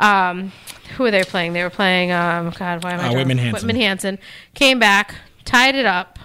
Um, 0.00 0.52
who 0.96 1.02
were 1.04 1.10
they 1.10 1.24
playing? 1.24 1.52
They 1.54 1.62
were 1.62 1.70
playing. 1.70 2.12
Um, 2.12 2.50
God, 2.56 2.84
why 2.84 2.92
am 2.92 3.00
I? 3.00 3.08
Uh, 3.08 3.14
Whitman 3.14 3.38
Hanson. 3.38 3.52
Whitman 3.52 3.76
Hanson 3.82 4.18
came 4.54 4.78
back, 4.78 5.14
tied 5.44 5.74
it 5.74 5.86
up. 5.86 6.18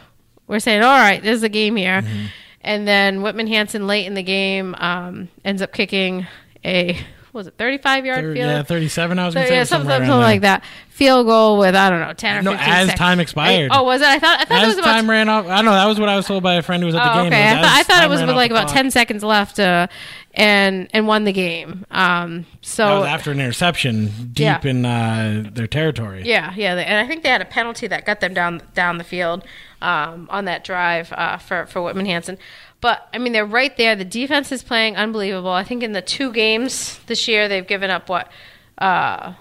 We're 0.47 0.59
saying, 0.59 0.83
all 0.83 0.99
right, 0.99 1.23
there's 1.23 1.41
a 1.41 1.49
game 1.49 1.75
here. 1.75 2.01
Mm-hmm. 2.01 2.25
And 2.63 2.87
then 2.87 3.21
Whitman 3.21 3.47
Hanson 3.47 3.87
late 3.87 4.05
in 4.05 4.13
the 4.13 4.23
game 4.23 4.73
um, 4.75 5.27
ends 5.43 5.61
up 5.61 5.73
kicking 5.73 6.25
a 6.63 6.93
what 7.31 7.39
was 7.39 7.47
it 7.47 7.55
35 7.57 8.05
yard 8.05 8.19
Thir- 8.21 8.33
field? 8.35 8.37
yeah, 8.47 8.61
thirty-seven. 8.61 9.17
I 9.17 9.25
was 9.25 9.33
So, 9.33 9.39
going 9.39 9.45
to 9.47 9.51
say 9.53 9.55
yeah, 9.57 9.63
something, 9.63 9.89
something 9.89 10.09
like 10.11 10.41
that. 10.41 10.63
Field 10.89 11.25
goal 11.25 11.57
with 11.57 11.73
I 11.75 11.89
don't 11.89 11.99
know 11.99 12.13
10 12.13 12.37
or 12.37 12.41
No, 12.43 12.51
15 12.51 12.69
as 12.69 12.79
seconds. 12.85 12.99
time 12.99 13.19
expired. 13.19 13.71
Oh, 13.73 13.81
was 13.83 14.01
it? 14.01 14.07
I 14.07 14.19
thought 14.19 14.39
I 14.41 14.45
thought 14.45 14.63
it 14.63 14.67
was 14.67 14.77
about 14.77 14.91
time 14.91 15.09
ran 15.09 15.27
off, 15.29 15.47
I 15.47 15.55
don't 15.55 15.65
know. 15.65 15.71
That 15.71 15.87
was 15.87 15.99
what 15.99 16.07
I 16.09 16.15
was 16.15 16.27
told 16.27 16.43
by 16.43 16.53
a 16.53 16.61
friend 16.61 16.83
who 16.83 16.85
was 16.85 16.93
at 16.95 17.03
the 17.03 17.11
Oh, 17.19 17.23
game. 17.23 17.33
okay. 17.33 17.49
I 17.49 17.55
thought, 17.55 17.65
I 17.65 17.83
thought 17.83 18.03
it 18.03 18.09
was 18.09 18.21
with 18.21 18.29
like 18.35 18.51
about 18.51 18.65
clock. 18.67 18.75
ten 18.75 18.91
seconds 18.91 19.23
left, 19.23 19.59
uh, 19.59 19.87
and 20.35 20.87
and 20.93 21.07
won 21.07 21.23
the 21.23 21.33
game. 21.33 21.85
Um, 21.89 22.45
so 22.61 22.85
That 22.87 22.99
was 22.99 23.07
after 23.07 23.31
an 23.31 23.39
interception 23.39 24.29
deep 24.33 24.39
Yeah. 24.43 24.61
in 24.63 24.85
uh, 24.85 25.49
their 25.51 25.65
territory. 25.67 26.21
yeah, 26.25 26.53
yeah, 26.55 26.75
and 26.75 27.03
I 27.03 27.07
think 27.09 27.23
they 27.23 27.29
had 27.29 27.41
a 27.41 27.45
penalty 27.45 27.87
that 27.87 28.05
got 28.05 28.19
them 28.19 28.35
down 28.35 28.61
down 28.75 28.99
the 28.99 29.03
field 29.03 29.43
um, 29.83 30.27
on 30.31 30.45
that 30.45 30.63
drive 30.63 31.11
uh, 31.13 31.37
for 31.37 31.65
for 31.67 31.81
Whitman 31.83 32.05
Hanson. 32.07 32.37
But 32.81 33.07
I 33.13 33.17
mean, 33.17 33.33
they're 33.33 33.45
right 33.45 33.75
there. 33.77 33.95
The 33.95 34.05
defense 34.05 34.51
is 34.51 34.63
playing 34.63 34.95
unbelievable. 34.97 35.51
I 35.51 35.63
think 35.63 35.83
in 35.83 35.91
the 35.93 36.01
two 36.01 36.31
games 36.33 36.99
this 37.05 37.27
year, 37.27 37.47
they've 37.47 37.65
given 37.67 37.89
up 37.91 38.09
what 38.09 38.31
uh, 38.77 39.33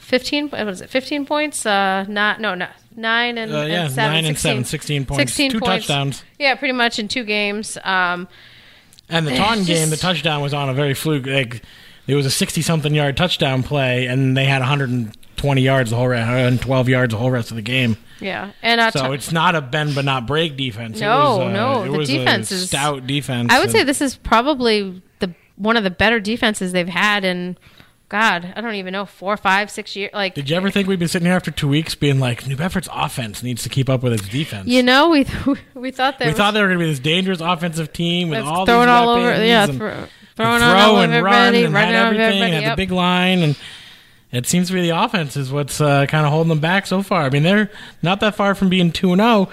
fifteen? 0.00 0.48
What 0.50 0.64
was 0.66 0.80
it? 0.80 0.90
Fifteen 0.90 1.26
points? 1.26 1.64
Uh, 1.66 2.04
not 2.08 2.40
no, 2.40 2.54
no, 2.54 2.68
nine 2.96 3.38
and, 3.38 3.52
Uh, 3.52 3.62
yeah, 3.62 3.84
and 3.84 3.92
seven, 3.92 4.12
nine 4.12 4.24
and 4.26 4.36
16 4.36 4.50
seven, 4.50 4.64
16 4.64 5.06
points, 5.06 5.20
16 5.32 5.50
two 5.50 5.60
points. 5.60 5.86
touchdowns. 5.86 6.24
Yeah, 6.38 6.54
pretty 6.54 6.72
much 6.72 6.98
in 6.98 7.08
two 7.08 7.24
games. 7.24 7.78
Um, 7.84 8.28
And 9.08 9.26
the 9.26 9.34
Taunton 9.36 9.64
game, 9.64 9.90
the 9.90 9.96
touchdown 9.96 10.40
was 10.42 10.54
on 10.54 10.68
a 10.68 10.74
very 10.74 10.94
fluke. 10.94 11.26
Like, 11.26 11.62
it 12.06 12.14
was 12.14 12.26
a 12.26 12.30
sixty-something 12.30 12.94
yard 12.94 13.16
touchdown 13.16 13.62
play, 13.62 14.06
and 14.06 14.36
they 14.36 14.44
had 14.44 14.58
one 14.60 14.68
hundred 14.68 14.90
and 14.90 15.16
twenty 15.44 15.62
yards 15.62 15.90
the 15.90 15.96
whole, 15.96 16.08
re- 16.08 16.16
112 16.18 16.88
yards 16.88 17.12
the 17.12 17.18
whole 17.18 17.30
rest 17.30 17.50
of 17.50 17.56
the 17.56 17.62
game. 17.62 17.96
yeah, 18.20 18.52
and 18.62 18.80
uh, 18.80 18.90
So 18.90 19.12
it's 19.12 19.30
not 19.32 19.54
a 19.54 19.60
bend 19.60 19.94
but 19.94 20.04
not 20.04 20.26
break 20.26 20.56
defense. 20.56 20.98
No, 21.00 21.06
it 21.06 21.18
was, 21.20 21.38
uh, 21.40 21.52
no, 21.52 21.82
it 21.84 21.90
the 21.92 21.98
was 21.98 22.08
defense 22.08 22.50
a 22.50 22.54
is- 22.54 22.66
stout 22.68 23.06
defense. 23.06 23.52
I 23.52 23.58
would 23.58 23.64
and- 23.68 23.72
say 23.72 23.82
this 23.84 24.00
is 24.00 24.16
probably 24.16 25.02
the 25.18 25.34
one 25.56 25.76
of 25.76 25.84
the 25.84 25.90
better 25.90 26.18
defenses 26.20 26.72
they've 26.72 26.88
had 26.88 27.24
in 27.24 27.56
God, 28.10 28.52
I 28.54 28.60
don't 28.60 28.74
even 28.74 28.92
know 28.92 29.06
four, 29.06 29.36
five, 29.36 29.70
six 29.70 29.96
years. 29.96 30.10
Like 30.14 30.34
Did 30.34 30.48
you 30.50 30.56
ever 30.56 30.70
think 30.70 30.86
we'd 30.86 30.98
be 31.00 31.06
sitting 31.08 31.26
here 31.26 31.34
after 31.34 31.50
two 31.50 31.66
weeks 31.68 31.94
being 31.94 32.20
like, 32.20 32.46
New 32.46 32.54
Bedford's 32.56 32.88
offense 32.92 33.42
needs 33.42 33.62
to 33.64 33.68
keep 33.68 33.88
up 33.88 34.02
with 34.02 34.12
its 34.12 34.28
defense? 34.28 34.68
you 34.68 34.82
know, 34.82 35.08
we 35.10 35.26
we 35.74 35.90
thought 35.90 36.18
they 36.18 36.26
we 36.26 36.30
was, 36.30 36.36
thought 36.36 36.52
they 36.54 36.60
were 36.60 36.68
going 36.68 36.78
to 36.78 36.84
be 36.84 36.90
this 36.90 37.00
dangerous 37.00 37.40
offensive 37.40 37.92
team 37.92 38.28
with 38.30 38.40
all 38.44 38.66
throwing 38.66 38.88
all 38.88 39.08
over, 39.10 39.44
yeah, 39.44 39.64
and- 39.64 39.76
thro- 39.78 39.88
and 39.90 40.08
throwing 40.36 40.58
throw 40.60 40.68
on 40.68 40.76
all 40.76 40.98
and 41.00 41.12
over 41.14 41.22
run 41.24 41.34
everybody, 41.34 41.64
and 41.64 41.74
running 41.74 41.94
had 41.94 42.06
everything, 42.06 42.42
everybody. 42.42 42.62
had 42.64 42.72
the 42.72 42.76
big 42.76 42.90
line, 42.92 43.38
and 43.42 43.56
it 44.36 44.46
seems 44.46 44.68
to 44.68 44.74
be 44.74 44.82
the 44.82 44.90
offense 44.90 45.36
is 45.36 45.52
what's 45.52 45.80
uh, 45.80 46.06
kind 46.06 46.26
of 46.26 46.32
holding 46.32 46.48
them 46.48 46.60
back 46.60 46.86
so 46.86 47.02
far. 47.02 47.22
I 47.22 47.30
mean, 47.30 47.42
they're 47.42 47.70
not 48.02 48.20
that 48.20 48.34
far 48.34 48.54
from 48.54 48.68
being 48.68 48.92
two 48.92 49.12
and 49.12 49.20
zero, 49.20 49.48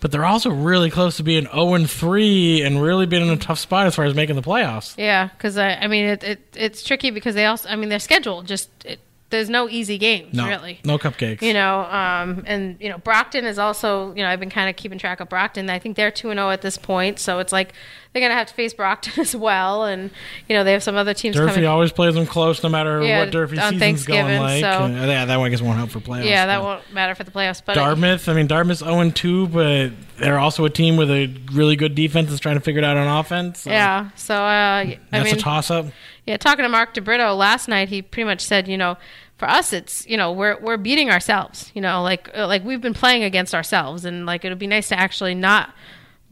but 0.00 0.10
they're 0.12 0.24
also 0.24 0.50
really 0.50 0.90
close 0.90 1.18
to 1.18 1.22
being 1.22 1.44
zero 1.44 1.74
and 1.74 1.88
three, 1.88 2.62
and 2.62 2.80
really 2.82 3.06
being 3.06 3.22
in 3.22 3.30
a 3.30 3.36
tough 3.36 3.58
spot 3.58 3.86
as 3.86 3.94
far 3.94 4.04
as 4.04 4.14
making 4.14 4.36
the 4.36 4.42
playoffs. 4.42 4.94
Yeah, 4.96 5.28
because 5.28 5.58
I, 5.58 5.74
I 5.74 5.86
mean, 5.86 6.06
it, 6.06 6.24
it 6.24 6.40
it's 6.56 6.82
tricky 6.82 7.10
because 7.10 7.34
they 7.34 7.46
also, 7.46 7.68
I 7.68 7.76
mean, 7.76 7.88
their 7.88 7.98
schedule 7.98 8.42
just 8.42 8.70
it, 8.84 9.00
there's 9.30 9.48
no 9.48 9.68
easy 9.68 9.96
games 9.98 10.34
No, 10.34 10.46
really. 10.48 10.80
no 10.84 10.98
cupcakes. 10.98 11.42
You 11.42 11.54
know, 11.54 11.80
um, 11.84 12.42
and 12.46 12.76
you 12.80 12.88
know, 12.88 12.98
Brockton 12.98 13.44
is 13.44 13.58
also, 13.58 14.08
you 14.14 14.22
know, 14.22 14.28
I've 14.28 14.40
been 14.40 14.50
kind 14.50 14.68
of 14.68 14.76
keeping 14.76 14.98
track 14.98 15.20
of 15.20 15.28
Brockton. 15.28 15.70
I 15.70 15.78
think 15.78 15.96
they're 15.96 16.10
two 16.10 16.30
and 16.30 16.38
zero 16.38 16.50
at 16.50 16.62
this 16.62 16.76
point, 16.76 17.18
so 17.18 17.38
it's 17.38 17.52
like 17.52 17.72
they're 18.12 18.20
gonna 18.22 18.34
have 18.34 18.48
to 18.48 18.54
face 18.54 18.74
Brockton 18.74 19.12
as 19.20 19.34
well, 19.36 19.84
and 19.84 20.10
you 20.48 20.56
know, 20.56 20.64
they 20.64 20.72
have 20.72 20.82
some 20.82 20.96
other 20.96 21.14
teams 21.14 21.36
Durfee 21.36 21.52
coming. 21.54 21.66
always 21.66 21.92
plays 21.92 22.14
them 22.14 22.26
close, 22.26 22.62
no 22.62 22.68
matter 22.68 23.02
Yeah, 23.02 23.20
what 23.20 23.30
Durfee 23.30 23.58
on 23.58 23.72
season's 23.74 23.80
Thanksgiving, 23.80 24.26
going 24.38 24.40
like. 24.40 24.60
so- 24.62 24.68
Uh, 24.84 24.88
yeah, 25.06 25.24
that 25.24 25.36
one 25.38 25.46
I 25.46 25.50
guess 25.50 25.62
won't 25.62 25.78
help 25.78 25.90
for 25.90 26.00
playoffs. 26.00 26.24
Yeah, 26.24 26.46
that 26.46 26.62
won't 26.62 26.92
matter 26.92 27.14
for 27.14 27.24
the 27.24 27.30
playoffs, 27.30 27.62
but 27.64 27.74
Dartmouth. 27.74 28.28
I 28.28 28.34
mean, 28.34 28.48
Dartmouth's 28.48 28.80
zero 28.80 28.98
and 29.00 29.14
two, 29.14 29.46
but 29.48 29.90
they're 30.18 30.38
also 30.38 30.64
a 30.64 30.70
team 30.70 30.96
with 30.96 31.10
a 31.10 31.32
really 31.52 31.76
good 31.76 31.94
defense 31.94 32.28
that's 32.30 32.40
trying 32.40 32.56
to 32.56 32.60
figure 32.60 32.80
it 32.82 32.84
out 32.84 32.96
on 32.96 33.06
offense. 33.20 33.60
so 33.60 33.70
yeah. 33.70 34.10
So 34.16 34.34
uh, 34.34 34.38
I 34.38 34.98
that's 35.10 35.24
mean, 35.26 35.34
a 35.36 35.38
toss 35.38 35.70
up. 35.70 35.86
Yeah, 36.30 36.36
talking 36.36 36.62
to 36.62 36.68
Mark 36.68 36.94
DeBrito 36.94 37.36
last 37.36 37.66
night, 37.66 37.88
he 37.88 38.02
pretty 38.02 38.24
much 38.24 38.40
said, 38.40 38.68
you 38.68 38.78
know, 38.78 38.96
for 39.36 39.50
us, 39.50 39.72
it's 39.72 40.06
you 40.06 40.16
know 40.16 40.30
we're 40.30 40.56
we're 40.60 40.76
beating 40.76 41.10
ourselves. 41.10 41.72
You 41.74 41.82
know, 41.82 42.04
like 42.04 42.30
uh, 42.36 42.46
like 42.46 42.64
we've 42.64 42.80
been 42.80 42.94
playing 42.94 43.24
against 43.24 43.52
ourselves, 43.52 44.04
and 44.04 44.26
like 44.26 44.44
it 44.44 44.48
would 44.50 44.58
be 44.60 44.68
nice 44.68 44.90
to 44.90 44.98
actually 44.98 45.34
not 45.34 45.74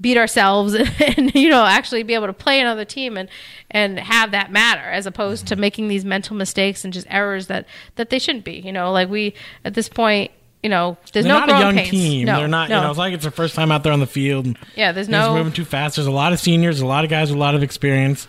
beat 0.01 0.17
ourselves 0.17 0.75
and 1.01 1.35
you 1.35 1.49
know 1.49 1.65
actually 1.65 2.05
be 2.05 2.15
able 2.15 2.29
to 2.29 2.33
play 2.33 2.61
another 2.61 2.85
team 2.85 3.17
and 3.17 3.29
and 3.73 3.99
have 3.99 4.31
that 4.31 4.53
matter 4.53 4.83
as 4.89 5.05
opposed 5.05 5.49
to 5.49 5.57
making 5.57 5.89
these 5.89 6.05
mental 6.05 6.37
mistakes 6.37 6.85
and 6.85 6.93
just 6.93 7.09
errors 7.11 7.49
that 7.49 7.67
that 7.97 8.09
they 8.11 8.21
shouldn't 8.21 8.45
be. 8.45 8.61
You 8.61 8.71
know, 8.73 8.93
like 8.93 9.09
we 9.09 9.35
at 9.65 9.75
this 9.75 9.89
point. 9.89 10.31
You 10.63 10.71
know, 10.71 10.97
there's 11.13 11.25
They're 11.25 11.33
no 11.33 11.47
not 11.47 11.51
a 11.51 11.65
young 11.65 11.75
pains. 11.77 11.91
team. 11.91 12.27
No, 12.27 12.39
they're 12.39 12.49
not. 12.49 12.69
No. 12.69 12.77
You 12.77 12.83
know, 12.83 12.91
it's 12.91 12.99
like 12.99 13.15
it's 13.15 13.23
their 13.23 13.31
first 13.31 13.55
time 13.55 13.71
out 13.71 13.85
there 13.85 13.93
on 13.93 14.01
the 14.01 14.09
field. 14.09 14.57
yeah, 14.75 14.91
there's 14.91 15.09
no. 15.09 15.37
moving 15.37 15.53
too 15.53 15.65
fast. 15.65 15.95
There's 15.97 16.09
a 16.09 16.13
lot 16.13 16.33
of 16.33 16.41
seniors, 16.41 16.81
a 16.81 16.87
lot 16.87 17.05
of 17.05 17.11
guys 17.11 17.31
with 17.31 17.37
a 17.37 17.41
lot 17.41 17.55
of 17.55 17.63
experience. 17.63 18.27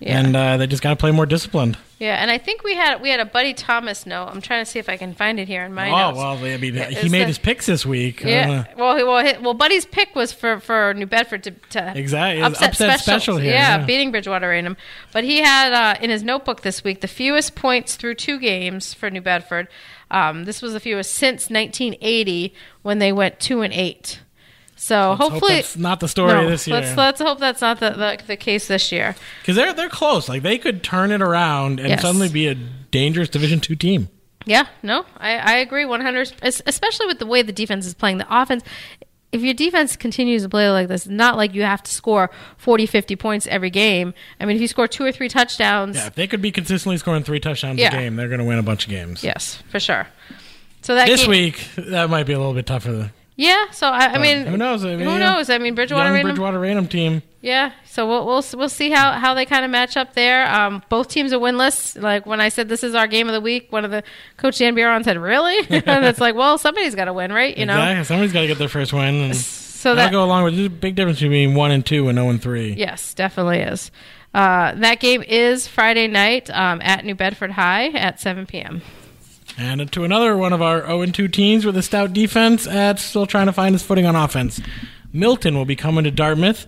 Yeah. 0.00 0.20
and 0.20 0.36
uh, 0.36 0.56
they 0.58 0.66
just 0.68 0.82
got 0.82 0.90
to 0.90 0.96
play 0.96 1.10
more 1.10 1.26
disciplined. 1.26 1.76
Yeah, 1.98 2.22
and 2.22 2.30
I 2.30 2.38
think 2.38 2.62
we 2.62 2.76
had 2.76 3.02
we 3.02 3.10
had 3.10 3.18
a 3.18 3.24
Buddy 3.24 3.52
Thomas 3.52 4.06
note. 4.06 4.26
I'm 4.28 4.40
trying 4.40 4.64
to 4.64 4.70
see 4.70 4.78
if 4.78 4.88
I 4.88 4.96
can 4.96 5.12
find 5.14 5.40
it 5.40 5.48
here 5.48 5.64
in 5.64 5.74
my 5.74 5.90
oh 5.90 5.96
notes. 6.10 6.16
well, 6.18 6.32
I 6.36 6.56
mean, 6.56 6.72
he 6.74 7.08
made 7.08 7.22
the- 7.22 7.26
his 7.26 7.38
picks 7.38 7.66
this 7.66 7.84
week. 7.84 8.24
Uh, 8.24 8.28
Yeah. 8.28 8.64
Well, 8.76 8.94
well, 9.04 9.24
he- 9.26 9.42
well. 9.42 9.54
Buddy's 9.54 9.84
pick 9.84 10.14
was 10.14 10.32
for, 10.32 10.60
for 10.60 10.94
New 10.94 11.06
Bedford 11.06 11.42
to, 11.42 11.50
to 11.70 11.92
Exactly. 11.96 12.40
Was 12.42 12.52
upset 12.62 12.74
specials. 12.74 13.02
special 13.02 13.36
here, 13.38 13.52
Yeah, 13.52 13.78
yeah. 13.78 13.84
beating 13.86 14.12
Bridgewater 14.12 14.48
Raynham. 14.48 14.76
But 15.12 15.24
he 15.24 15.38
had 15.38 15.72
uh, 15.72 15.96
in 16.00 16.10
his 16.10 16.22
notebook 16.22 16.62
this 16.62 16.84
week 16.84 17.00
the 17.00 17.08
fewest 17.08 17.56
points 17.56 17.96
through 17.96 18.14
two 18.14 18.38
games 18.38 18.94
for 18.94 19.10
New 19.10 19.20
Bedford. 19.20 19.66
Um, 20.12 20.44
this 20.44 20.62
was 20.62 20.74
the 20.74 20.80
fewest 20.80 21.12
since 21.12 21.50
1980 21.50 22.54
when 22.82 23.00
they 23.00 23.12
went 23.12 23.40
two 23.40 23.62
and 23.62 23.72
eight. 23.74 24.20
So 24.80 25.10
Let's 25.10 25.20
hope 25.20 25.32
hopefully 25.32 25.54
that's 25.56 25.76
not 25.76 26.00
the 26.00 26.08
story 26.08 26.32
no, 26.32 26.48
this 26.48 26.66
year. 26.66 26.80
Let's 26.80 26.96
let's 26.96 27.20
hope 27.20 27.38
that's 27.40 27.60
not 27.60 27.80
the, 27.80 27.90
the, 27.90 28.18
the 28.26 28.36
case 28.36 28.68
this 28.68 28.90
year. 28.92 29.16
because 29.42 29.56
they're 29.56 29.72
they're 29.74 29.88
close. 29.88 30.28
Like 30.28 30.42
they 30.42 30.56
could 30.56 30.82
turn 30.82 31.10
it 31.10 31.20
around 31.20 31.80
and 31.80 31.88
Yes. 31.88 32.02
suddenly 32.02 32.28
be 32.28 32.46
a 32.46 32.54
dangerous 32.54 33.28
Division 33.28 33.60
two 33.60 33.74
team. 33.74 34.08
Yeah, 34.46 34.66
no, 34.82 35.04
I, 35.18 35.36
I 35.36 35.52
agree 35.56 35.84
100, 35.84 36.32
especially 36.42 37.06
with 37.06 37.18
the 37.18 37.26
way 37.26 37.42
the 37.42 37.52
defense 37.52 37.84
is 37.86 37.92
playing. 37.92 38.16
The 38.16 38.26
offense, 38.30 38.62
if 39.30 39.42
your 39.42 39.52
defense 39.52 39.94
continues 39.94 40.42
to 40.44 40.48
play 40.48 40.70
like 40.70 40.88
this, 40.88 41.06
not 41.06 41.36
like 41.36 41.52
you 41.54 41.64
have 41.64 41.82
to 41.82 41.90
score 41.92 42.30
40, 42.56 42.86
50 42.86 43.16
points 43.16 43.46
every 43.48 43.68
game. 43.68 44.14
I 44.40 44.46
mean, 44.46 44.56
if 44.56 44.62
you 44.62 44.68
score 44.68 44.88
two 44.88 45.04
or 45.04 45.12
three 45.12 45.28
touchdowns, 45.28 45.96
Yeah, 45.96 46.06
if 46.06 46.14
they 46.14 46.26
could 46.26 46.40
be 46.40 46.50
consistently 46.50 46.96
scoring 46.96 47.24
three 47.24 47.40
touchdowns 47.40 47.78
Yeah. 47.78 47.88
a 47.88 47.98
game, 47.98 48.16
they're 48.16 48.28
going 48.28 48.38
to 48.38 48.46
win 48.46 48.58
a 48.58 48.62
bunch 48.62 48.84
of 48.84 48.90
games. 48.90 49.22
yes, 49.22 49.62
for 49.68 49.80
sure. 49.80 50.06
So 50.80 50.94
that 50.94 51.08
This 51.08 51.22
game- 51.22 51.30
week, 51.30 51.68
that 51.76 52.08
might 52.08 52.24
be 52.24 52.32
a 52.32 52.38
little 52.38 52.54
bit 52.54 52.64
tougher. 52.64 53.10
Yeah. 53.38 53.70
So 53.70 53.86
I, 53.86 54.14
I 54.14 54.18
mean, 54.18 54.46
who 54.46 54.56
knows? 54.56 54.84
I 54.84 54.96
mean, 54.96 55.06
who 55.06 55.16
knows? 55.18 55.48
I 55.48 55.58
mean, 55.58 55.76
Bridgewater, 55.76 56.06
Young 56.06 56.14
Raynham- 56.14 56.26
Bridgewater 56.32 56.58
Raynham 56.58 56.88
team. 56.88 57.22
yeah. 57.40 57.70
So 57.86 58.06
we'll 58.06 58.26
we'll 58.26 58.44
we'll 58.54 58.68
see 58.68 58.90
how 58.90 59.12
how 59.12 59.32
they 59.34 59.46
kind 59.46 59.64
of 59.64 59.70
match 59.70 59.96
up 59.96 60.14
there. 60.14 60.52
Um, 60.52 60.82
both 60.88 61.06
teams 61.08 61.32
are 61.32 61.38
winless. 61.38 62.00
Like 62.00 62.26
when 62.26 62.40
I 62.40 62.48
said 62.48 62.68
this 62.68 62.82
is 62.82 62.96
our 62.96 63.06
game 63.06 63.28
of 63.28 63.32
the 63.34 63.40
week, 63.40 63.70
one 63.70 63.84
of 63.84 63.92
the 63.92 64.02
coach 64.36 64.58
Dan 64.58 64.74
Biron 64.74 65.04
said, 65.04 65.16
"Really?" 65.18 65.56
and 65.86 66.04
it's 66.04 66.20
like, 66.20 66.34
well, 66.34 66.58
somebody's 66.58 66.96
got 66.96 67.04
to 67.04 67.12
win, 67.12 67.32
right? 67.32 67.56
You 67.56 67.64
know. 67.64 68.02
Somebody's 68.02 68.32
got 68.32 68.40
to 68.40 68.48
get 68.48 68.58
their 68.58 68.68
first 68.68 68.92
win. 68.92 69.14
And 69.14 69.36
So 69.36 69.94
that'll 69.94 70.06
that 70.06 70.12
go 70.12 70.24
along 70.24 70.42
with 70.44 70.56
there's 70.56 70.66
a 70.66 70.70
big 70.70 70.96
difference 70.96 71.20
between 71.20 71.54
one 71.54 71.70
and 71.70 71.86
two 71.86 72.08
and 72.08 72.18
zero 72.18 72.30
and 72.30 72.42
three. 72.42 72.72
Yes, 72.72 73.14
definitely 73.14 73.60
is. 73.60 73.92
Uh, 74.34 74.74
that 74.74 74.98
game 75.00 75.22
is 75.22 75.66
Friday 75.68 76.08
night 76.08 76.50
um, 76.50 76.80
at 76.82 77.04
New 77.04 77.14
Bedford 77.14 77.52
High 77.52 77.86
at 77.88 78.20
7 78.20 78.46
p.m. 78.46 78.82
And 79.58 79.90
to 79.90 80.04
another 80.04 80.36
one 80.36 80.52
of 80.52 80.62
our 80.62 80.86
0 80.86 81.06
2 81.06 81.26
teams 81.26 81.66
with 81.66 81.76
a 81.76 81.82
stout 81.82 82.12
defense 82.12 82.66
at 82.68 83.00
still 83.00 83.26
trying 83.26 83.46
to 83.46 83.52
find 83.52 83.74
his 83.74 83.82
footing 83.82 84.06
on 84.06 84.14
offense. 84.14 84.60
Milton 85.12 85.56
will 85.56 85.64
be 85.64 85.74
coming 85.74 86.04
to 86.04 86.12
Dartmouth, 86.12 86.66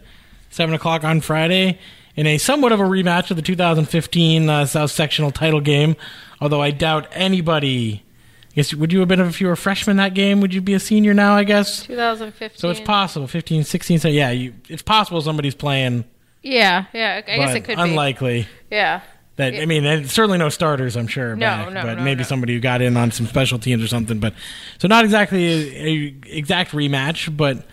7 0.51 0.75
o'clock 0.75 1.05
on 1.05 1.21
Friday, 1.21 1.79
in 2.17 2.27
a 2.27 2.37
somewhat 2.37 2.73
of 2.73 2.81
a 2.81 2.85
rematch 2.85 3.31
of 3.31 3.37
the 3.37 3.43
2015 3.43 4.49
uh, 4.49 4.67
South 4.67 4.91
Sectional 4.91 5.31
title 5.31 5.61
game. 5.61 5.95
Although 6.41 6.61
I 6.61 6.73
doubt 6.73 7.07
anybody. 7.13 8.03
I 8.51 8.55
guess 8.55 8.75
would 8.75 8.93
you 8.93 8.99
have 8.99 9.07
been 9.07 9.21
if 9.21 9.41
you 9.41 9.47
were 9.47 9.53
a 9.53 9.57
freshman 9.57 9.99
that 9.99 10.15
game? 10.15 10.41
Would 10.41 10.53
you 10.53 10.61
be 10.61 10.75
a 10.75 10.81
senior 10.81 11.15
now? 11.15 11.37
I 11.37 11.45
guess 11.45 11.87
2015. 11.87 12.59
so. 12.59 12.71
It's 12.71 12.81
possible. 12.81 13.29
15, 13.29 13.63
16. 13.63 14.01
So 14.01 14.09
yeah, 14.09 14.31
you, 14.31 14.55
it's 14.69 14.83
possible 14.83 15.21
somebody's 15.21 15.55
playing. 15.55 16.05
Yeah, 16.43 16.87
yeah. 16.93 17.23
I 17.25 17.37
guess 17.37 17.55
it 17.55 17.61
could 17.61 17.79
unlikely. 17.79 17.89
be. 17.89 17.93
Unlikely. 17.93 18.49
Yeah. 18.73 19.01
That 19.41 19.55
I 19.55 19.67
mean, 19.67 19.85
and 19.85 20.11
certainly 20.11 20.39
no 20.39 20.49
starters. 20.49 20.97
I'm 20.97 21.07
sure. 21.07 21.35
No, 21.35 21.47
back, 21.47 21.73
no, 21.73 21.83
but 21.83 21.99
no, 21.99 22.05
maybe 22.05 22.21
no. 22.21 22.27
somebody 22.27 22.55
who 22.55 22.61
got 22.61 22.83
in 22.83 22.97
on 22.97 23.11
some 23.11 23.27
special 23.27 23.59
teams 23.59 23.83
or 23.83 23.89
something. 23.89 24.21
But 24.21 24.35
so 24.79 24.87
not 24.87 25.05
exactly 25.05 25.45
a, 25.47 25.87
a 25.87 26.15
exact 26.37 26.73
rematch, 26.73 27.35
but 27.37 27.65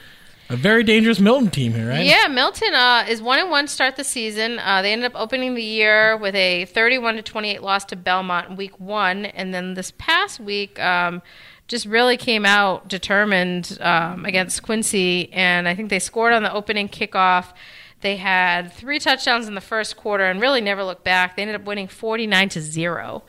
a 0.49 0.55
very 0.55 0.83
dangerous 0.83 1.19
Milton 1.19 1.49
team 1.49 1.73
here, 1.73 1.89
right? 1.89 2.05
Yeah, 2.05 2.27
Milton 2.27 2.73
uh, 2.73 3.05
is 3.07 3.21
one 3.21 3.39
and 3.39 3.49
one 3.49 3.67
start 3.67 3.97
the 3.97 4.03
season. 4.03 4.59
Uh, 4.59 4.81
they 4.81 4.93
ended 4.93 5.11
up 5.11 5.19
opening 5.19 5.55
the 5.55 5.63
year 5.63 6.15
with 6.15 6.35
a 6.35 6.65
31 6.65 7.15
to 7.15 7.21
28 7.21 7.61
loss 7.61 7.83
to 7.85 7.95
Belmont 7.95 8.49
in 8.49 8.55
week 8.55 8.79
one, 8.79 9.25
and 9.25 9.53
then 9.53 9.73
this 9.73 9.91
past 9.97 10.39
week 10.39 10.79
um, 10.79 11.21
just 11.67 11.85
really 11.85 12.15
came 12.15 12.45
out 12.45 12.87
determined 12.87 13.77
um, 13.81 14.25
against 14.25 14.63
Quincy, 14.63 15.31
and 15.33 15.67
I 15.67 15.75
think 15.75 15.89
they 15.89 15.99
scored 15.99 16.31
on 16.31 16.43
the 16.43 16.53
opening 16.53 16.87
kickoff. 16.87 17.53
They 18.01 18.17
had 18.17 18.71
three 18.73 18.99
touchdowns 18.99 19.47
in 19.47 19.55
the 19.55 19.61
first 19.61 19.97
quarter 19.97 20.23
and 20.25 20.39
really 20.39 20.61
never 20.61 20.83
looked 20.83 21.03
back. 21.03 21.35
They 21.35 21.41
ended 21.41 21.55
up 21.55 21.65
winning 21.65 21.87
49 21.87 22.49
to 22.49 22.61
zero. 22.61 23.23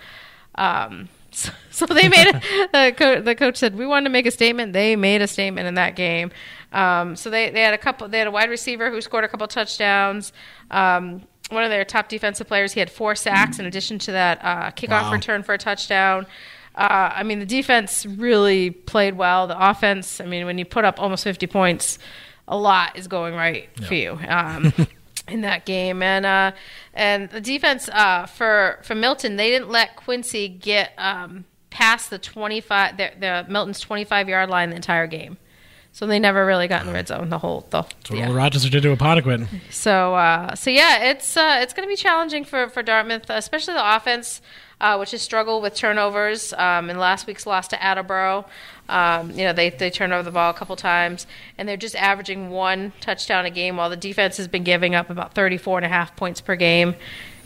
Um, 0.57 1.09
so, 1.31 1.51
so 1.71 1.87
they 1.87 2.09
made 2.09 2.27
a, 2.29 2.33
the, 2.73 2.95
co- 2.97 3.21
the 3.23 3.35
coach 3.35 3.57
said 3.57 3.77
we 3.77 3.87
wanted 3.87 4.05
to 4.05 4.11
make 4.11 4.27
a 4.27 4.31
statement. 4.31 4.73
They 4.73 4.95
made 4.97 5.23
a 5.23 5.27
statement 5.27 5.67
in 5.69 5.75
that 5.75 5.97
game. 5.97 6.31
Um, 6.73 7.17
so 7.17 7.31
they, 7.31 7.49
they 7.51 7.63
had 7.63 7.73
a 7.73 7.79
couple. 7.79 8.09
They 8.09 8.19
had 8.19 8.27
a 8.27 8.31
wide 8.31 8.51
receiver 8.51 8.91
who 8.91 9.01
scored 9.01 9.25
a 9.25 9.29
couple 9.29 9.47
touchdowns. 9.49 10.33
Um, 10.71 11.23
one 11.51 11.65
of 11.65 11.71
their 11.71 11.85
top 11.87 12.11
defensive 12.11 12.47
players, 12.47 12.75
he 12.75 12.81
had 12.81 12.91
four 12.91 13.15
sacks 13.15 13.59
in 13.59 13.65
addition 13.65 13.99
to 14.01 14.13
that 14.13 14.39
uh, 14.45 14.71
kickoff 14.73 15.05
Wow. 15.05 15.13
return 15.13 15.43
for 15.43 15.55
a 15.55 15.59
touchdown. 15.59 16.27
Uh, 16.75 17.11
I 17.15 17.23
mean, 17.23 17.39
the 17.39 17.47
defense 17.47 18.05
really 18.05 18.71
played 18.71 19.17
well. 19.17 19.47
The 19.47 19.71
offense, 19.71 20.21
I 20.21 20.27
mean, 20.27 20.45
when 20.45 20.59
you 20.59 20.67
put 20.67 20.85
up 20.85 21.01
almost 21.01 21.25
50 21.25 21.47
points, 21.47 21.99
a 22.49 22.57
lot 22.57 22.99
is 22.99 23.07
going 23.07 23.35
right 23.35 23.69
for 23.87 23.95
you. 23.95 24.19
Um, 24.27 24.73
in 25.29 25.43
that 25.43 25.65
game, 25.65 26.03
and 26.03 26.27
uh, 26.27 26.53
and 26.95 27.29
the 27.31 27.41
defense 27.41 27.89
uh, 27.91 28.27
for 28.27 28.79
for 28.83 28.95
Milton, 28.95 29.37
they 29.37 29.51
didn't 29.51 29.71
let 29.71 29.97
Quincy 29.97 30.49
get 30.49 30.93
um, 30.99 31.45
past 31.71 32.11
the 32.11 32.19
twenty 32.19 32.61
five 32.61 32.97
the, 32.97 33.11
the 33.19 33.47
Milton's 33.49 33.81
twenty 33.81 34.05
five 34.05 34.29
yard 34.29 34.51
line 34.51 34.71
the 34.71 34.77
entire 34.77 35.07
game, 35.07 35.37
so 35.93 36.07
they 36.07 36.19
never 36.19 36.47
really 36.47 36.69
got 36.69 36.81
in 36.81 36.87
the 36.87 36.93
red 36.93 37.09
zone 37.09 37.29
the 37.29 37.39
whole 37.39 37.67
the 37.71 37.83
That's 37.83 38.11
what 38.11 38.19
yeah. 38.19 38.33
Rochester 38.33 38.71
did 38.71 38.83
to 38.83 38.97
Apponequet. 38.97 39.47
So 39.71 40.15
uh, 40.15 40.55
so 40.55 40.71
yeah, 40.71 41.11
it's 41.11 41.37
uh, 41.37 41.59
it's 41.61 41.73
going 41.73 41.87
to 41.87 41.93
be 41.93 41.97
challenging 41.97 42.45
for 42.45 42.69
for 42.69 42.83
Dartmouth, 42.83 43.29
especially 43.29 43.75
the 43.75 43.97
offense, 43.97 44.41
uh, 44.81 44.97
which 44.97 45.11
has 45.11 45.23
struggled 45.23 45.63
with 45.63 45.75
turnovers. 45.75 46.53
Um, 46.55 46.91
in 46.91 46.99
last 46.99 47.27
week's 47.27 47.47
loss 47.47 47.69
to 47.69 47.83
Attleboro, 47.83 48.47
um, 48.89 49.31
you 49.31 49.45
know 49.45 49.53
they 49.53 49.71
they 49.71 49.91
turned 49.91 50.13
over 50.13 50.23
the 50.23 50.31
ball 50.31 50.51
a 50.51 50.55
couple 50.55 50.77
times, 50.77 51.27
and 51.57 51.69
they're 51.69 51.77
just 51.77 51.97
averaging 51.97 52.51
one 52.51 52.93
touchdown 53.01 53.45
a 53.47 53.51
game, 53.51 53.77
while 53.77 53.91
the 53.91 53.97
defense 53.97 54.37
has 54.37 54.49
been 54.49 54.65
giving 54.65 54.95
up 54.95 55.11
about 55.11 55.35
34 55.35 55.79
and 55.79 55.87
a 55.87 55.89
half 55.89 56.15
points 56.17 56.41
per 56.41 56.57
game 56.57 56.95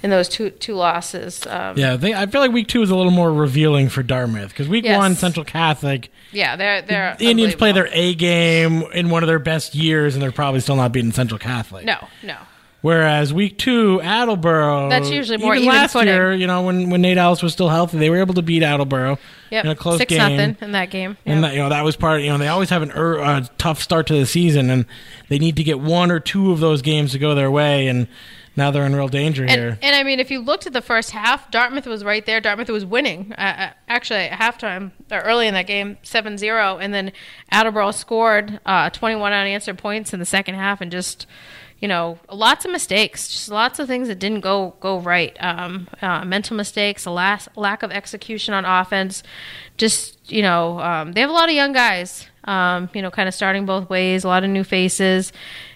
in 0.03 0.11
those 0.11 0.29
two 0.29 0.51
two 0.51 0.75
losses. 0.75 1.47
Um, 1.47 1.77
Yeah, 1.79 1.97
they, 1.97 2.13
I 2.13 2.27
feel 2.27 2.41
like 2.41 2.53
week 2.53 2.67
two 2.69 2.83
is 2.83 2.91
a 2.91 2.97
little 2.97 3.13
more 3.13 3.33
revealing 3.33 3.89
for 3.89 4.03
Dartmouth 4.03 4.49
because 4.51 4.69
week 4.69 4.85
Yes. 4.85 4.99
one, 4.99 5.15
Central 5.15 5.45
Catholic, 5.45 6.11
yeah, 6.33 6.57
they're 6.57 6.83
they're 6.83 7.17
the 7.19 7.31
Indians 7.31 7.55
play 7.55 7.73
their 7.73 7.89
A 7.93 8.15
game 8.15 8.83
in 8.93 9.11
one 9.11 9.23
of 9.23 9.29
their 9.29 9.39
best 9.39 9.75
years, 9.75 10.15
and 10.15 10.23
they're 10.23 10.33
probably 10.33 10.61
still 10.61 10.77
not 10.77 10.93
beating 10.93 11.13
Central 11.13 11.39
Catholic. 11.39 11.85
no 11.85 12.09
no. 12.23 12.37
Whereas 12.83 13.33
week 13.33 13.59
two, 13.59 14.01
Attleboro. 14.03 14.89
That's 14.91 15.09
usually 15.09 15.39
more 15.39 15.55
even 15.55 15.69
even 15.69 15.77
last 15.77 15.93
footing. 15.93 16.09
year. 16.09 16.33
You 16.35 16.47
know, 16.47 16.63
when 16.63 16.91
when 16.91 17.01
Nate 17.01 17.17
Ellis 17.17 17.43
was 17.43 17.53
still 17.53 17.69
healthy, 17.69 17.99
they 17.99 18.11
were 18.11 18.19
able 18.19 18.35
to 18.35 18.43
beat 18.43 18.63
Attleboro 18.63 19.19
Yep, 19.51 19.65
in 19.65 19.71
a 19.71 19.75
close 19.77 19.99
six 19.99 20.11
game. 20.11 20.19
nothing 20.19 20.57
in 20.61 20.73
that 20.73 20.91
game. 20.91 21.17
And 21.25 21.45
that, 21.45 21.53
you 21.53 21.61
know 21.61 21.69
that 21.69 21.85
was 21.85 21.97
part. 21.97 22.23
You 22.23 22.31
know 22.31 22.39
they 22.39 22.49
always 22.49 22.71
have 22.71 22.83
an 22.83 22.91
er, 22.91 23.19
a 23.19 23.49
tough 23.57 23.81
start 23.81 24.09
to 24.09 24.15
the 24.15 24.27
season, 24.27 24.69
and 24.69 24.85
they 25.29 25.39
need 25.39 25.57
to 25.57 25.65
get 25.65 25.79
one 25.79 26.11
or 26.11 26.19
two 26.21 26.51
of 26.51 26.59
those 26.61 26.83
games 26.83 27.13
to 27.13 27.19
go 27.19 27.35
their 27.37 27.51
way. 27.53 27.87
And 27.87 28.09
now 28.57 28.71
they're 28.71 28.85
in 28.85 28.95
real 28.95 29.09
danger 29.09 29.47
here. 29.47 29.69
And, 29.71 29.79
and 29.85 29.97
I 29.97 30.03
mean, 30.03 30.21
if 30.21 30.31
you 30.31 30.41
looked 30.41 30.67
at 30.67 30.73
the 30.73 30.83
first 30.83 31.13
half, 31.13 31.51
Dartmouth 31.51 31.87
was 31.87 32.03
right 32.05 32.27
there. 32.27 32.41
Dartmouth 32.41 32.69
was 32.69 32.85
winning. 32.85 33.33
Uh, 33.39 33.41
uh, 33.41 33.71
actually, 33.89 34.21
at 34.21 34.39
halftime, 34.39 34.91
or 35.11 35.21
early 35.21 35.47
in 35.47 35.55
that 35.55 35.67
game, 35.67 35.99
7 36.03 36.37
0. 36.37 36.79
And 36.79 36.93
then 36.93 37.13
Attleboro 37.51 37.93
scored 37.93 38.61
uh, 38.67 38.91
21 38.91 39.33
unanswered 39.33 39.79
points 39.79 40.13
in 40.13 40.19
the 40.19 40.27
second 40.27 40.57
half 40.57 40.81
and 40.81 40.91
just, 40.93 41.27
you 41.83 41.89
know, 41.89 42.19
lots 42.31 42.65
of 42.65 42.71
mistakes. 42.71 43.29
Just 43.29 43.49
lots 43.51 43.79
of 43.81 43.89
things 43.89 44.09
that 44.09 44.19
didn't 44.21 44.41
go 44.41 44.75
go 44.81 45.01
right. 45.01 45.37
Um, 45.41 45.89
uh, 46.01 46.25
mental 46.25 46.57
mistakes, 46.57 47.05
a 47.05 47.11
las- 47.11 47.49
lack 47.57 47.83
of 47.83 47.91
execution 47.91 48.55
on 48.55 48.65
offense. 48.65 49.23
Just, 49.77 50.33
you 50.33 50.43
know, 50.43 50.79
um, 50.81 51.13
they 51.13 51.21
have 51.21 51.31
a 51.31 51.33
lot 51.33 51.49
of 51.49 51.55
young 51.55 51.73
guys, 51.73 52.29
um, 52.45 52.89
you 52.95 53.03
know, 53.03 53.11
kind 53.11 53.29
of 53.29 53.35
starting 53.35 53.67
both 53.67 53.91
ways, 53.91 54.23
a 54.23 54.29
lot 54.29 54.45
of 54.45 54.51
new 54.51 54.65
faces 54.65 55.33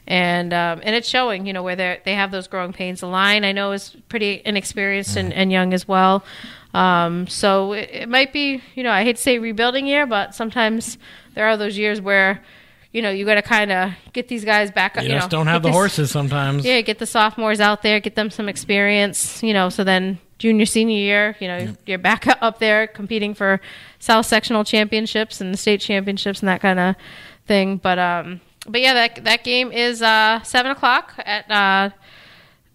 and 0.07 0.53
um, 0.53 0.81
and 0.85 0.95
it's 0.95 1.09
showing, 1.09 1.47
you 1.47 1.53
know, 1.53 1.62
where 1.62 1.77
they 1.77 2.01
they 2.05 2.14
have 2.14 2.31
those 2.31 2.47
growing 2.47 2.73
pains. 2.73 3.01
The 3.01 3.09
line 3.09 3.45
I 3.45 3.53
know 3.53 3.73
is 3.73 3.97
pretty 4.09 4.42
inexperienced 4.45 5.16
and, 5.16 5.33
and 5.33 5.51
young 5.51 5.75
as 5.75 5.88
well. 5.88 6.25
Um, 6.75 7.27
so 7.27 7.73
it, 7.73 7.90
it 7.92 8.09
might 8.09 8.33
be, 8.33 8.62
you 8.75 8.83
know, 8.83 8.90
I 8.90 9.03
hate 9.03 9.16
to 9.16 9.23
say 9.23 9.38
rebuilding 9.38 9.87
year, 9.87 10.07
but 10.07 10.35
sometimes 10.35 10.99
there 11.35 11.47
are 11.47 11.57
those 11.57 11.79
years 11.79 12.01
where, 12.01 12.42
you 12.97 13.03
know, 13.03 13.11
you 13.11 13.27
got 13.27 13.35
to 13.35 13.43
kind 13.43 13.71
of 13.71 13.93
get 14.15 14.29
these 14.29 14.43
guys 14.43 14.71
back. 14.71 14.97
you, 14.97 15.03
You, 15.03 15.09
know, 15.11 15.15
just 15.19 15.29
don't 15.31 15.47
have 15.49 15.63
the 15.63 15.69
this- 15.69 15.77
horses 15.77 16.11
sometimes. 16.11 16.65
Yeah, 16.65 16.81
get 16.81 16.99
the 16.99 17.05
sophomores 17.05 17.61
out 17.61 17.83
there, 17.83 18.01
get 18.01 18.15
them 18.15 18.31
some 18.31 18.49
experience. 18.49 19.43
You 19.43 19.53
know, 19.53 19.69
so 19.69 19.85
then 19.85 20.19
junior 20.39 20.65
senior 20.65 20.97
year, 20.97 21.37
you 21.39 21.47
know, 21.49 21.75
you're 21.85 21.99
back 21.99 22.27
up 22.43 22.59
there 22.59 22.87
competing 22.87 23.35
for 23.35 23.61
South 23.99 24.25
sectional 24.25 24.65
championships 24.65 25.43
and 25.43 25.53
the 25.53 25.59
state 25.59 25.83
championships 25.83 26.41
and 26.41 26.49
that 26.49 26.63
kind 26.63 26.81
of 26.81 26.97
thing. 27.47 27.77
But 27.77 27.99
um, 27.99 28.41
but 28.67 28.81
yeah, 28.81 28.95
that 28.95 29.25
that 29.25 29.45
game 29.45 29.73
is 29.73 30.01
uh 30.01 30.43
seven 30.43 30.73
o'clock 30.73 31.13
at 31.19 31.51
uh. 31.51 31.91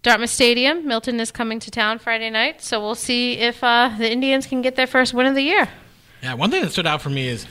Dartmouth 0.04 0.32
Stadium. 0.32 0.88
Milton 0.88 1.20
is 1.20 1.30
coming 1.32 1.60
to 1.60 1.70
town 1.70 2.00
Friday 2.00 2.32
night, 2.32 2.60
so 2.64 2.80
we'll 2.82 2.96
see 2.96 3.34
if 3.38 3.64
uh, 3.64 3.94
the 4.00 4.12
Indians 4.12 4.48
can 4.48 4.64
get 4.64 4.76
their 4.76 4.88
first 4.88 5.14
win 5.14 5.28
of 5.28 5.36
the 5.36 5.44
year. 5.44 5.70
Yeah, 6.24 6.34
one 6.34 6.50
thing 6.50 6.64
that 6.64 6.72
stood 6.72 6.88
out 6.88 7.04
for 7.04 7.12
me 7.12 7.28
is 7.28 7.46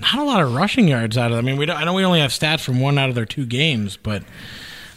not 0.00 0.18
a 0.18 0.24
lot 0.24 0.42
of 0.42 0.54
rushing 0.54 0.88
yards 0.88 1.16
out 1.16 1.30
of. 1.30 1.36
them. 1.36 1.44
I 1.44 1.50
mean, 1.50 1.58
we 1.58 1.66
don't, 1.66 1.76
I 1.76 1.84
know 1.84 1.94
we 1.94 2.04
only 2.04 2.20
have 2.20 2.30
stats 2.30 2.60
from 2.64 2.80
one 2.80 2.98
out 2.98 3.08
of 3.08 3.14
their 3.14 3.26
two 3.26 3.46
games, 3.46 3.96
but 3.96 4.22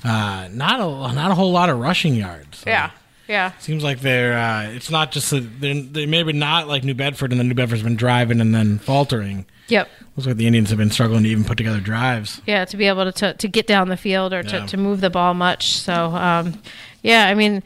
uh, 0.04 0.48
not 0.52 0.80
a 0.80 1.14
not 1.14 1.32
a 1.32 1.36
whole 1.36 1.52
lot 1.52 1.70
of 1.70 1.80
rushing 1.80 2.16
yards. 2.16 2.64
Yeah, 2.66 2.72
yeah. 2.72 2.92
Yeah. 3.26 3.52
Seems 3.60 3.84
like 3.84 4.02
they're. 4.02 4.38
Uh, 4.38 4.64
it's 4.72 4.90
not 4.90 5.12
just 5.12 5.30
that 5.32 5.62
they're, 5.62 5.82
they 5.82 6.06
maybe 6.06 6.34
not 6.34 6.68
like 6.68 6.84
New 6.84 6.94
Bedford, 6.94 7.32
and 7.32 7.40
then 7.40 7.48
New 7.48 7.54
Bedford's 7.56 7.82
been 7.82 7.96
driving 7.96 8.42
and 8.42 8.54
then 8.54 8.80
faltering. 8.80 9.46
Yep. 9.70 9.88
Looks 10.18 10.28
like 10.28 10.36
the 10.36 10.46
Indians 10.46 10.70
have 10.70 10.78
been 10.78 10.92
struggling 10.92 11.24
to 11.24 11.30
even 11.30 11.46
put 11.46 11.58
together 11.58 11.80
drives. 11.80 12.42
Yeah, 12.46 12.66
to 12.66 12.76
be 12.78 12.86
able 12.86 13.06
to 13.06 13.12
to, 13.14 13.34
to 13.34 13.48
get 13.48 13.66
down 13.66 13.88
the 13.88 13.98
field 13.98 14.34
or 14.34 14.44
to, 14.44 14.68
to 14.68 14.78
move 14.78 15.00
the 15.00 15.10
ball 15.10 15.34
much. 15.34 15.78
So, 15.78 15.94
um, 15.94 16.62
yeah, 17.02 17.28
I 17.28 17.34
mean, 17.34 17.64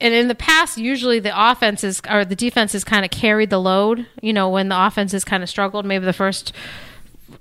and 0.00 0.14
in 0.14 0.28
the 0.28 0.34
past, 0.34 0.78
usually 0.78 1.18
the 1.18 1.32
offenses 1.34 2.00
or 2.08 2.24
the 2.24 2.36
defenses 2.36 2.84
kind 2.84 3.04
of 3.04 3.10
carried 3.10 3.50
the 3.50 3.58
load. 3.58 4.06
You 4.22 4.32
know, 4.32 4.48
when 4.48 4.68
the 4.68 4.86
offenses 4.86 5.24
kind 5.24 5.42
of 5.42 5.48
struggled, 5.48 5.84
maybe 5.84 6.04
the 6.04 6.12
first 6.12 6.52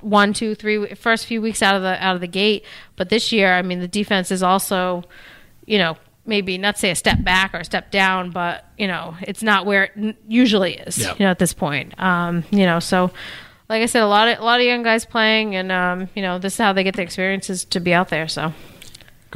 one, 0.01 0.33
two, 0.33 0.55
three, 0.55 0.95
first 0.95 1.27
few 1.27 1.41
weeks 1.41 1.61
out 1.61 1.75
of 1.75 1.83
the 1.83 2.03
out 2.03 2.15
of 2.15 2.21
the 2.21 2.27
gate. 2.27 2.65
But 2.95 3.09
this 3.09 3.31
year, 3.31 3.53
I 3.53 3.61
mean, 3.61 3.79
the 3.79 3.87
defense 3.87 4.31
is 4.31 4.41
also, 4.41 5.03
you 5.65 5.77
know, 5.77 5.97
maybe 6.25 6.57
not 6.57 6.79
say 6.79 6.89
a 6.89 6.95
step 6.95 7.23
back 7.23 7.53
or 7.53 7.59
a 7.59 7.65
step 7.65 7.91
down, 7.91 8.31
but 8.31 8.65
you 8.77 8.87
know, 8.87 9.15
it's 9.21 9.43
not 9.43 9.67
where 9.67 9.91
it 9.95 10.15
usually 10.27 10.77
is. 10.77 10.97
Yeah. 10.97 11.11
You 11.11 11.25
know, 11.25 11.31
at 11.31 11.39
this 11.39 11.53
point, 11.53 11.99
um, 11.99 12.43
you 12.51 12.65
know, 12.65 12.79
so. 12.79 13.11
Like 13.69 13.83
I 13.83 13.87
said, 13.87 14.01
a 14.01 14.07
lot 14.07 14.29
of 14.29 14.39
a 14.39 14.45
lot 14.45 14.61
of 14.61 14.65
young 14.65 14.81
guys 14.81 15.03
playing, 15.03 15.57
and 15.57 15.73
um, 15.73 16.07
you 16.15 16.21
know 16.21 16.39
this 16.39 16.53
is 16.53 16.57
how 16.57 16.71
they 16.71 16.85
get 16.85 16.95
the 16.95 17.01
experiences 17.01 17.65
to 17.65 17.81
be 17.81 17.93
out 17.93 18.07
there. 18.07 18.29
So 18.29 18.53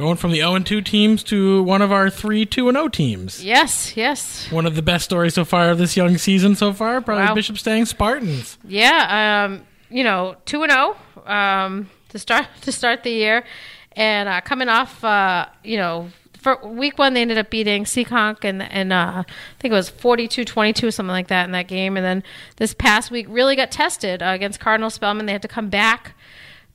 Going 0.02 0.16
from 0.16 0.32
the 0.32 0.38
0 0.38 0.56
and 0.56 0.66
2 0.66 0.80
teams 0.82 1.22
to 1.24 1.62
one 1.62 1.80
of 1.80 1.92
our 1.92 2.10
3 2.10 2.44
2 2.44 2.68
and 2.68 2.76
0 2.76 2.88
teams. 2.88 3.44
yes, 3.44 3.96
yes, 3.96 4.50
One 4.50 4.66
of 4.66 4.74
the 4.74 4.82
best 4.82 5.04
stories 5.04 5.34
so 5.34 5.44
far 5.44 5.70
of 5.70 5.78
this 5.78 5.96
young 5.96 6.18
season 6.18 6.56
so 6.56 6.72
far, 6.72 7.00
probably 7.00 7.26
Wow. 7.26 7.34
Bishop 7.36 7.56
Stang 7.56 7.84
Spartans. 7.86 8.58
yeah. 8.66 9.44
Um, 9.46 9.62
you 9.90 10.02
know, 10.02 10.34
two 10.44 10.64
and 10.64 10.72
zero 10.72 10.96
um, 11.24 11.88
to 12.08 12.18
start 12.18 12.48
to 12.62 12.72
start 12.72 13.04
the 13.04 13.10
year, 13.10 13.44
and 13.92 14.28
uh, 14.28 14.40
coming 14.40 14.68
off, 14.68 15.04
uh, 15.04 15.46
you 15.62 15.76
know, 15.76 16.08
for 16.36 16.58
week 16.66 16.98
one 16.98 17.14
they 17.14 17.22
ended 17.22 17.38
up 17.38 17.50
beating 17.50 17.84
Seekonk 17.84 18.42
and 18.42 18.60
and 18.60 18.92
uh, 18.92 19.22
I 19.24 19.24
think 19.60 19.70
it 19.70 19.76
was 19.76 19.88
42-22 19.88 20.92
something 20.92 21.12
like 21.12 21.28
that 21.28 21.44
in 21.44 21.52
that 21.52 21.68
game, 21.68 21.96
and 21.96 22.04
then 22.04 22.24
this 22.56 22.74
past 22.74 23.12
week 23.12 23.26
really 23.28 23.54
got 23.54 23.70
tested 23.70 24.20
uh, 24.20 24.26
against 24.34 24.58
Cardinal 24.58 24.90
Spellman. 24.90 25.26
They 25.26 25.32
had 25.32 25.42
to 25.42 25.48
come 25.48 25.68
back 25.68 26.16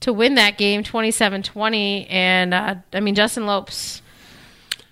to 0.01 0.13
win 0.13 0.35
that 0.35 0.57
game 0.57 0.83
27-20 0.83 2.07
and 2.09 2.53
uh, 2.53 2.75
I 2.93 2.99
mean 2.99 3.15
Justin 3.15 3.45
Lopes. 3.45 4.01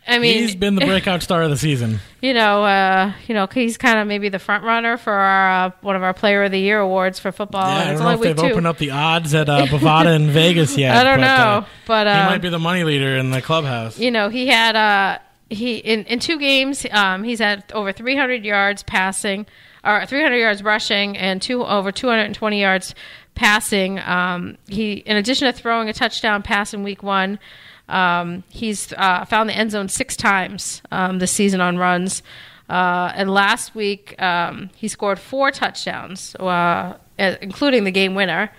I 0.07 0.19
mean, 0.19 0.37
He's 0.37 0.55
been 0.55 0.75
the 0.75 0.85
breakout 0.85 1.23
star 1.23 1.41
of 1.41 1.49
the 1.49 1.57
season. 1.57 1.99
you 2.21 2.35
know, 2.35 2.63
uh, 2.63 3.11
you 3.27 3.33
know, 3.33 3.47
he's 3.51 3.75
kind 3.75 3.97
of 3.97 4.07
maybe 4.07 4.29
the 4.29 4.37
front 4.37 4.63
runner 4.63 4.97
for 4.97 5.11
our 5.11 5.65
uh, 5.65 5.71
one 5.81 5.95
of 5.95 6.03
our 6.03 6.13
Player 6.13 6.43
of 6.43 6.51
the 6.51 6.59
Year 6.59 6.79
awards 6.79 7.17
for 7.17 7.31
football. 7.31 7.63
yeah, 7.67 7.89
I 7.89 7.93
don't 7.93 8.03
know 8.03 8.09
if 8.11 8.21
they've 8.21 8.37
two. 8.37 8.45
opened 8.51 8.67
up 8.67 8.77
the 8.77 8.91
odds 8.91 9.33
at 9.33 9.49
uh, 9.49 9.65
Bovada 9.65 10.15
in 10.15 10.29
Vegas 10.29 10.77
yet. 10.77 10.95
I 10.95 11.03
don't 11.03 11.21
but, 11.21 11.27
uh, 11.27 11.59
know, 11.61 11.67
but 11.87 12.07
he 12.07 12.29
might 12.29 12.41
be 12.41 12.49
the 12.49 12.59
money 12.59 12.83
leader 12.83 13.17
in 13.17 13.31
the 13.31 13.41
clubhouse. 13.41 13.97
you 13.97 14.11
know, 14.11 14.29
he 14.29 14.45
had 14.45 14.75
uh, 14.75 15.17
he 15.49 15.77
in 15.77 16.03
in 16.05 16.19
two 16.19 16.37
games, 16.37 16.85
um, 16.91 17.23
he's 17.23 17.39
had 17.39 17.63
over 17.73 17.91
300 17.91 18.45
yards 18.45 18.83
passing, 18.83 19.47
or 19.83 20.05
300 20.05 20.35
yards 20.37 20.61
rushing, 20.61 21.17
and 21.17 21.41
two 21.41 21.65
over 21.65 21.91
220 21.91 22.61
yards 22.61 22.93
passing. 23.35 23.99
Um, 23.99 24.57
he, 24.67 24.93
in 24.93 25.17
addition 25.17 25.45
to 25.45 25.53
throwing 25.53 25.89
a 25.89 25.93
touchdown 25.93 26.41
pass 26.41 26.73
in 26.73 26.83
week 26.83 27.03
one. 27.03 27.39
Um, 27.87 28.43
he's 28.49 28.91
uh, 28.93 29.25
found 29.25 29.47
the 29.49 29.53
end 29.55 29.69
zone 29.71 29.89
six 29.89 30.15
times 30.17 30.81
um, 30.91 31.19
this 31.19 31.31
season 31.31 31.61
on 31.61 31.77
runs. 31.77 32.23
Uh, 32.67 33.11
and 33.15 33.29
last 33.31 33.75
week, 33.75 34.19
um, 34.19 34.71
he 34.75 34.87
scored 34.87 35.19
four 35.19 35.51
touchdowns, 35.51 36.35
uh, 36.37 36.97
including 37.19 37.83
the 37.83 37.91
game 37.91 38.15
winner. 38.15 38.49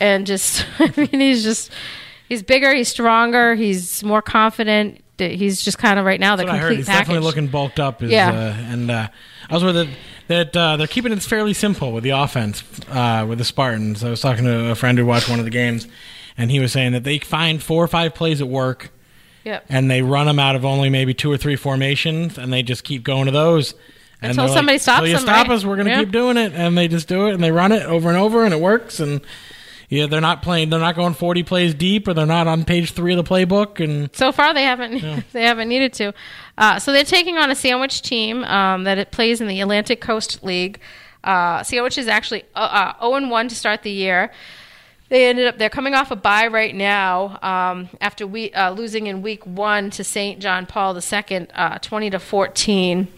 And 0.00 0.26
just, 0.26 0.66
I 0.78 0.92
mean, 0.98 1.18
he's 1.20 1.42
just, 1.42 1.70
he's 2.28 2.42
bigger, 2.42 2.74
he's 2.74 2.88
stronger, 2.88 3.54
he's 3.54 4.04
more 4.04 4.20
confident. 4.20 5.00
He's 5.18 5.62
just 5.62 5.78
kind 5.78 5.98
of 5.98 6.04
right 6.04 6.18
now 6.20 6.36
the 6.36 6.42
what 6.44 6.52
I 6.52 6.56
heard. 6.58 6.60
complete 6.62 6.76
He's 6.78 6.86
package. 6.86 7.00
definitely 7.06 7.26
looking 7.26 7.46
bulked 7.46 7.78
up. 7.80 8.02
Is, 8.02 8.10
Yeah. 8.10 8.28
uh, 8.30 8.72
and 8.72 8.90
uh, 8.90 9.08
I 9.48 9.54
was 9.54 9.62
with 9.64 9.76
it 9.76 9.88
that 10.28 10.56
uh, 10.56 10.76
they're 10.76 10.86
keeping 10.86 11.12
it 11.12 11.22
fairly 11.22 11.54
simple 11.54 11.92
with 11.92 12.04
the 12.04 12.10
offense 12.10 12.62
uh, 12.90 13.24
with 13.28 13.38
the 13.38 13.44
Spartans. 13.44 14.02
I 14.04 14.10
was 14.10 14.20
talking 14.20 14.44
to 14.44 14.70
a 14.70 14.74
friend 14.74 14.96
who 14.98 15.04
watched 15.06 15.28
one 15.28 15.38
of 15.38 15.44
the 15.44 15.50
games, 15.50 15.86
and 16.38 16.50
he 16.50 16.60
was 16.60 16.72
saying 16.72 16.92
that 16.92 17.04
they 17.04 17.18
find 17.18 17.62
four 17.62 17.82
or 17.84 17.88
five 17.88 18.14
plays 18.14 18.40
at 18.40 18.48
work, 18.48 18.90
Yep. 19.44 19.66
and 19.68 19.90
they 19.90 20.02
run 20.02 20.26
them 20.26 20.38
out 20.38 20.54
of 20.56 20.64
only 20.64 20.88
maybe 20.88 21.14
two 21.14 21.30
or 21.30 21.36
three 21.36 21.56
formations, 21.56 22.38
and 22.38 22.52
they 22.52 22.62
just 22.62 22.84
keep 22.84 23.02
going 23.02 23.26
to 23.26 23.32
those. 23.32 23.74
And 24.20 24.30
Until 24.30 24.44
they're 24.44 24.50
like, 24.50 24.58
somebody 24.58 24.78
stops 24.78 24.98
"Till 25.00 25.06
you 25.08 25.12
them, 25.14 25.22
stop 25.22 25.48
right? 25.48 25.54
us, 25.56 25.64
we're 25.64 25.74
going 25.76 25.86
to 25.86 25.92
Yeah. 25.92 26.00
keep 26.00 26.12
doing 26.12 26.36
it, 26.36 26.52
and 26.54 26.78
they 26.78 26.86
just 26.86 27.08
do 27.08 27.26
it, 27.26 27.34
and 27.34 27.42
they 27.42 27.50
run 27.50 27.72
it 27.72 27.82
over 27.82 28.08
and 28.08 28.16
over, 28.16 28.44
and 28.44 28.54
it 28.54 28.60
works, 28.60 29.00
and. 29.00 29.20
Yeah, 29.92 30.06
they're 30.06 30.22
not 30.22 30.40
playing. 30.40 30.70
They're 30.70 30.80
not 30.80 30.94
going 30.96 31.12
forty 31.12 31.42
plays 31.42 31.74
deep, 31.74 32.08
or 32.08 32.14
they're 32.14 32.24
not 32.24 32.46
on 32.46 32.64
page 32.64 32.92
three 32.92 33.12
of 33.12 33.22
the 33.22 33.30
playbook. 33.30 33.78
And 33.78 34.08
So 34.14 34.32
far, 34.32 34.54
they 34.54 34.62
haven't 34.62 35.02
they 35.32 35.42
haven't 35.42 35.68
needed 35.68 35.92
to. 35.94 36.14
Uh, 36.56 36.78
so 36.78 36.94
they're 36.94 37.04
taking 37.04 37.36
on 37.36 37.50
a 37.50 37.54
Sandwich 37.54 38.00
team 38.00 38.42
um, 38.44 38.84
that 38.84 38.96
it 38.96 39.10
plays 39.10 39.42
in 39.42 39.48
the 39.48 39.60
Atlantic 39.60 40.00
Coast 40.00 40.42
League. 40.42 40.80
Uh, 41.22 41.62
Sandwich 41.62 41.98
is 41.98 42.08
actually 42.08 42.44
uh, 42.54 42.94
uh, 42.98 43.06
0 43.06 43.28
1 43.28 43.48
to 43.48 43.54
start 43.54 43.82
the 43.82 43.90
year. 43.90 44.32
They 45.10 45.28
ended 45.28 45.46
up 45.46 45.58
they're 45.58 45.68
coming 45.68 45.92
off 45.92 46.10
a 46.10 46.16
bye 46.16 46.46
right 46.46 46.74
now 46.74 47.38
um, 47.42 47.90
after 48.00 48.26
we 48.26 48.50
uh, 48.54 48.70
losing 48.70 49.08
in 49.08 49.20
week 49.20 49.44
one 49.44 49.90
to 49.90 50.04
St. 50.04 50.40
John 50.40 50.64
Paul 50.64 50.96
II, 50.96 51.48
uh, 51.54 51.76
twenty 51.80 52.08
to 52.08 52.18
fourteen. 52.18 53.08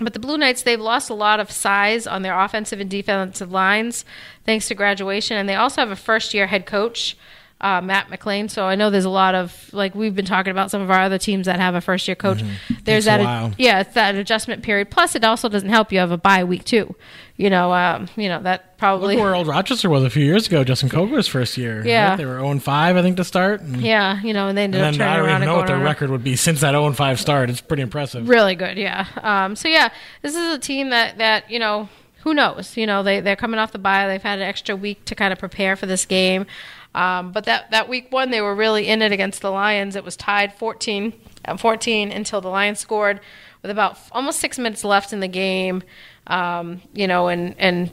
But 0.00 0.14
the 0.14 0.18
Blue 0.18 0.38
Knights, 0.38 0.62
they've 0.62 0.80
lost 0.80 1.10
a 1.10 1.14
lot 1.14 1.40
of 1.40 1.50
size 1.50 2.06
on 2.06 2.22
their 2.22 2.38
offensive 2.38 2.80
and 2.80 2.90
defensive 2.90 3.52
lines 3.52 4.04
thanks 4.44 4.68
to 4.68 4.74
graduation. 4.74 5.36
And 5.36 5.48
they 5.48 5.54
also 5.54 5.82
have 5.82 5.90
a 5.90 5.96
first 5.96 6.32
year 6.32 6.46
head 6.46 6.66
coach, 6.66 7.16
uh, 7.60 7.80
Matt 7.80 8.08
McLean. 8.10 8.48
So 8.48 8.64
I 8.64 8.74
know 8.74 8.90
there's 8.90 9.04
a 9.04 9.10
lot 9.10 9.34
of, 9.34 9.68
like, 9.72 9.94
we've 9.94 10.14
been 10.14 10.24
talking 10.24 10.50
about 10.50 10.70
some 10.70 10.80
of 10.82 10.90
our 10.90 11.00
other 11.00 11.18
teams 11.18 11.46
that 11.46 11.60
have 11.60 11.74
a 11.74 11.80
first 11.80 12.08
year 12.08 12.14
coach. 12.14 12.42
There's 12.42 12.50
Mm-hmm. 12.50 12.84
Takes 12.84 13.04
a 13.04 13.08
that, 13.08 13.20
while. 13.20 13.52
yeah, 13.58 13.80
it's 13.80 13.94
that 13.94 14.14
adjustment 14.14 14.62
period. 14.62 14.90
Plus, 14.90 15.14
it 15.14 15.24
also 15.24 15.48
doesn't 15.48 15.68
help 15.68 15.92
you 15.92 15.98
have 15.98 16.10
a 16.10 16.16
bye 16.18 16.44
week, 16.44 16.64
too. 16.64 16.94
You 17.36 17.48
know, 17.48 17.72
um, 17.72 18.08
you 18.16 18.28
know 18.28 18.42
that 18.42 18.76
probably. 18.76 19.14
Look 19.16 19.24
where 19.24 19.34
Old 19.34 19.46
Rochester 19.46 19.88
was 19.88 20.04
a 20.04 20.10
few 20.10 20.22
years 20.24 20.46
ago. 20.46 20.62
Justin 20.62 20.88
Kogler's 20.90 21.26
first 21.26 21.56
year. 21.56 21.82
Yeah. 21.86 22.10
right? 22.10 22.16
they 22.16 22.26
were 22.26 22.32
zero 22.38 22.50
and 22.50 22.62
five, 22.62 22.96
I 22.98 23.02
think, 23.02 23.16
to 23.16 23.24
start. 23.24 23.62
And, 23.62 23.80
Yeah, 23.80 24.20
you 24.22 24.34
know, 24.34 24.48
and 24.48 24.58
they 24.58 24.64
ended 24.64 24.82
up 24.82 24.88
and 24.88 24.94
then 24.94 24.98
turning 25.06 25.12
I 25.12 25.16
don't 25.16 25.26
around 25.26 25.36
even 25.42 25.46
know 25.48 25.56
what 25.56 25.66
their 25.66 25.76
on 25.76 25.82
a- 25.82 25.84
record 25.86 26.10
would 26.10 26.22
be 26.22 26.36
since 26.36 26.60
that 26.60 26.72
zero 26.72 26.86
and 26.86 26.94
five 26.94 27.18
start. 27.18 27.48
It's 27.48 27.62
pretty 27.62 27.82
impressive. 27.82 28.28
Really 28.28 28.56
good, 28.56 28.76
yeah. 28.76 29.06
Um, 29.22 29.56
so 29.56 29.68
yeah, 29.68 29.88
this 30.20 30.34
is 30.36 30.54
a 30.54 30.58
team 30.58 30.90
that 30.90 31.16
that 31.16 31.50
you 31.50 31.58
know 31.58 31.88
who 32.22 32.34
knows. 32.34 32.76
You 32.76 32.86
know 32.86 33.02
they 33.02 33.20
they're 33.20 33.36
coming 33.36 33.58
off 33.58 33.72
the 33.72 33.78
bye. 33.78 34.06
They've 34.06 34.22
had 34.22 34.38
an 34.38 34.46
extra 34.46 34.76
week 34.76 35.04
to 35.06 35.14
kind 35.14 35.32
of 35.32 35.38
prepare 35.38 35.76
for 35.76 35.86
this 35.86 36.04
game. 36.06 36.46
Um, 36.94 37.32
but 37.32 37.44
that 37.44 37.70
that 37.70 37.88
week 37.88 38.10
one, 38.10 38.30
they 38.30 38.40
were 38.40 38.54
really 38.54 38.88
in 38.88 39.02
it 39.02 39.12
against 39.12 39.42
the 39.42 39.50
Lions. 39.50 39.96
It 39.96 40.04
was 40.04 40.16
tied 40.16 40.52
14 40.54 41.12
at 41.44 41.60
14 41.60 42.10
until 42.10 42.40
the 42.40 42.48
Lions 42.48 42.80
scored 42.80 43.20
with 43.62 43.70
about 43.70 43.98
almost 44.12 44.40
six 44.40 44.58
minutes 44.58 44.84
left 44.84 45.12
in 45.12 45.20
the 45.20 45.28
game. 45.28 45.82
Um, 46.26 46.82
you 46.92 47.06
know, 47.06 47.28
and 47.28 47.54
and 47.58 47.92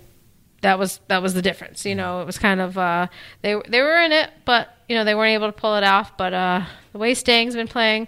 that 0.62 0.80
was 0.80 1.00
that 1.08 1.22
was 1.22 1.34
the 1.34 1.42
difference. 1.42 1.86
You 1.86 1.96
know, 1.96 2.22
it 2.22 2.26
was 2.26 2.38
kind 2.38 2.60
of 2.60 2.78
uh, 2.78 3.08
they 3.42 3.56
they 3.68 3.82
were 3.82 4.02
in 4.02 4.12
it, 4.12 4.32
but 4.46 4.76
you 4.90 4.96
know 4.96 5.04
they 5.04 5.16
weren't 5.16 5.34
able 5.34 5.48
to 5.48 5.54
pull 5.54 5.76
it 5.76 5.84
off. 5.84 6.18
But 6.18 6.34
uh, 6.34 6.66
the 6.92 6.98
way 6.98 7.13
Stang's 7.13 7.56
been 7.56 7.68
playing, 7.68 8.08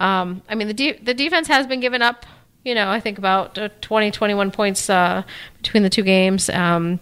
um, 0.00 0.42
I 0.48 0.54
mean 0.54 0.68
the 0.68 0.74
de- 0.74 0.98
the 0.98 1.14
defense 1.14 1.48
has 1.48 1.66
been 1.66 1.80
giving 1.80 2.02
up. 2.02 2.26
You 2.68 2.74
know, 2.74 2.90
I 2.90 3.00
think 3.00 3.16
about 3.16 3.56
uh, 3.56 3.70
20, 3.80 4.10
21 4.10 4.50
points 4.50 4.90
uh, 4.90 5.22
between 5.62 5.82
the 5.82 5.88
two 5.88 6.02
games. 6.02 6.50
Um, 6.50 7.00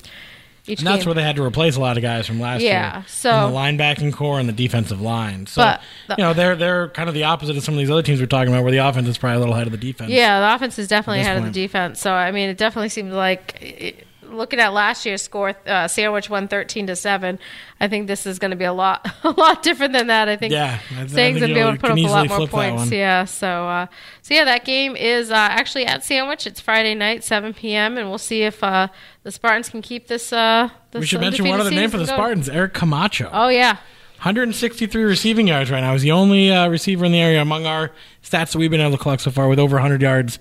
each 0.68 0.78
And 0.80 0.86
that's 0.86 0.98
game. 0.98 1.06
where 1.06 1.14
they 1.14 1.22
had 1.24 1.34
to 1.36 1.42
replace 1.44 1.74
a 1.76 1.80
lot 1.80 1.96
of 1.96 2.02
guys 2.04 2.26
from 2.26 2.38
last 2.40 2.60
Yeah, 2.62 2.98
year. 2.98 3.04
so- 3.08 3.46
in 3.48 3.52
the 3.52 3.58
linebacking 3.58 4.12
core 4.12 4.38
and 4.38 4.48
the 4.48 4.52
defensive 4.52 5.00
line. 5.00 5.46
So 5.48 5.76
the- 6.08 6.14
you 6.18 6.22
know 6.24 6.34
they're 6.34 6.54
they're 6.56 6.88
kind 6.90 7.08
of 7.08 7.14
the 7.16 7.24
opposite 7.24 7.56
of 7.56 7.64
some 7.64 7.74
of 7.74 7.78
these 7.78 7.90
other 7.90 8.02
teams 8.02 8.20
we're 8.20 8.26
talking 8.26 8.52
about, 8.52 8.62
where 8.62 8.72
the 8.72 8.78
offense 8.78 9.08
is 9.08 9.18
probably 9.18 9.36
a 9.36 9.38
little 9.40 9.54
ahead 9.54 9.66
of 9.66 9.72
the 9.72 9.78
defense. 9.78 10.10
Yeah, 10.10 10.40
the 10.40 10.54
offense 10.54 10.78
is 10.78 10.86
definitely 10.88 11.20
ahead 11.22 11.36
of 11.38 11.44
the 11.44 11.50
defense. 11.50 12.00
So 12.00 12.12
I 12.12 12.30
mean, 12.32 12.48
it 12.48 12.58
definitely 12.58 12.88
seems 12.90 13.12
like 13.12 13.58
it, 13.60 14.06
looking 14.30 14.58
at 14.60 14.72
last 14.72 15.04
year's 15.06 15.22
score, 15.22 15.54
uh, 15.66 15.88
Sandwich 15.88 16.28
won 16.30 16.48
thirteen 16.48 16.86
to 16.86 16.96
seven. 16.96 17.38
I 17.80 17.88
think 17.88 18.06
this 18.06 18.26
is 18.26 18.38
going 18.38 18.50
to 18.52 18.56
be 18.56 18.64
a 18.64 18.72
lot, 18.72 19.06
a 19.24 19.30
lot 19.30 19.62
different 19.62 19.92
than 19.92 20.06
that. 20.08 20.28
I 20.28 20.36
think. 20.36 20.52
Yeah, 20.52 20.78
I- 20.96 21.02
I 21.02 21.06
going 21.06 21.34
to 21.40 21.46
be 21.46 21.54
able 21.54 21.72
to 21.72 21.78
put 21.78 21.90
up 21.90 21.98
a 21.98 22.00
lot 22.02 22.28
more 22.28 22.46
points. 22.48 22.90
Yeah. 22.90 23.24
So, 23.24 23.68
uh, 23.68 23.86
so 24.22 24.34
yeah, 24.34 24.44
that 24.44 24.64
game 24.64 24.96
is 24.96 25.30
uh, 25.30 25.34
actually 25.34 25.86
at 25.86 26.04
Sandwich. 26.04 26.46
It's 26.46 26.60
Friday 26.60 26.94
night, 26.94 27.24
seven 27.24 27.54
p.m., 27.54 27.96
and 27.98 28.08
we'll 28.08 28.18
see 28.18 28.42
if 28.42 28.62
uh, 28.62 28.88
the 29.22 29.32
Spartans 29.32 29.68
can 29.68 29.82
keep 29.82 30.06
this. 30.08 30.32
Uh, 30.32 30.70
this 30.90 31.00
we 31.00 31.06
should 31.06 31.20
mention 31.20 31.46
one 31.48 31.60
other 31.60 31.70
name 31.70 31.90
for 31.90 31.98
the. 31.98 32.06
Spartans, 32.06 32.48
Eric 32.48 32.74
Camacho. 32.74 33.30
Oh 33.32 33.48
yeah. 33.48 33.76
163 34.20 35.04
receiving 35.04 35.46
yards 35.46 35.70
right 35.70 35.80
now. 35.82 35.92
He's 35.92 36.00
the 36.00 36.12
only 36.12 36.50
uh, 36.50 36.68
receiver 36.68 37.04
in 37.04 37.12
the 37.12 37.20
area 37.20 37.40
among 37.42 37.66
our 37.66 37.92
stats 38.24 38.52
that 38.52 38.56
we've 38.56 38.70
been 38.70 38.80
able 38.80 38.96
to 38.96 39.02
collect 39.02 39.20
so 39.22 39.30
far 39.30 39.46
with 39.46 39.58
over 39.58 39.76
100 39.76 40.00
yards 40.00 40.38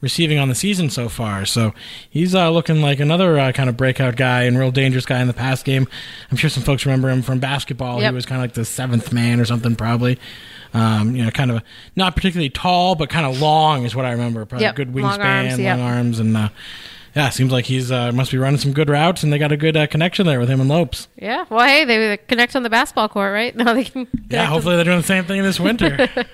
receiving 0.00 0.38
on 0.38 0.48
the 0.48 0.54
season 0.54 0.90
so 0.90 1.08
far. 1.08 1.46
So 1.46 1.72
he's 2.08 2.34
uh, 2.34 2.50
looking 2.50 2.82
like 2.82 3.00
another 3.00 3.38
uh, 3.38 3.52
kind 3.52 3.68
of 3.68 3.76
breakout 3.76 4.16
guy 4.16 4.42
and 4.42 4.58
real 4.58 4.70
dangerous 4.70 5.06
guy 5.06 5.20
in 5.20 5.26
the 5.26 5.32
pass 5.32 5.62
game. 5.62 5.88
I'm 6.30 6.36
sure 6.36 6.50
some 6.50 6.62
folks 6.62 6.84
remember 6.84 7.08
him 7.10 7.22
from 7.22 7.38
basketball. 7.38 8.00
Yep. 8.00 8.10
He 8.12 8.14
was 8.14 8.26
kind 8.26 8.40
of 8.40 8.44
like 8.44 8.54
the 8.54 8.64
seventh 8.64 9.12
man 9.12 9.40
or 9.40 9.44
something, 9.44 9.74
probably. 9.76 10.18
Um, 10.74 11.16
you 11.16 11.24
know, 11.24 11.30
kind 11.30 11.50
of 11.50 11.62
not 11.94 12.14
particularly 12.14 12.50
tall, 12.50 12.94
but 12.94 13.08
kind 13.08 13.24
of 13.24 13.40
long 13.40 13.84
is 13.84 13.94
what 13.96 14.04
I 14.04 14.10
remember. 14.12 14.44
Probably 14.44 14.66
Yep. 14.66 14.76
good 14.76 14.94
Long 14.94 15.18
wingspan, 15.18 15.48
arms, 15.50 15.58
yep. 15.58 15.78
long 15.78 15.86
arms, 15.88 16.18
and 16.18 16.36
uh, 16.36 16.48
yeah, 17.14 17.30
seems 17.30 17.50
like 17.50 17.64
he's 17.64 17.90
uh, 17.90 18.12
must 18.12 18.30
be 18.30 18.36
running 18.36 18.58
some 18.60 18.74
good 18.74 18.90
routes, 18.90 19.22
and 19.22 19.32
they 19.32 19.38
got 19.38 19.50
a 19.50 19.56
good 19.56 19.74
uh, 19.74 19.86
connection 19.86 20.26
there 20.26 20.38
with 20.38 20.50
him 20.50 20.60
and 20.60 20.68
Lopes. 20.68 21.08
Yeah. 21.16 21.46
Well, 21.48 21.66
hey, 21.66 21.86
they, 21.86 22.18
connect 22.18 22.54
on 22.54 22.62
the 22.62 22.68
basketball 22.68 23.08
court, 23.08 23.32
right? 23.32 23.56
No, 23.66 23.72
they 23.74 23.84
can. 23.84 24.06
Yeah, 24.28 24.44
hopefully 24.44 24.76
they're 24.76 24.84
doing 24.84 24.98
the 24.98 25.02
same 25.02 25.24
thing 25.24 25.42
this 25.42 25.58
winter. 25.58 26.08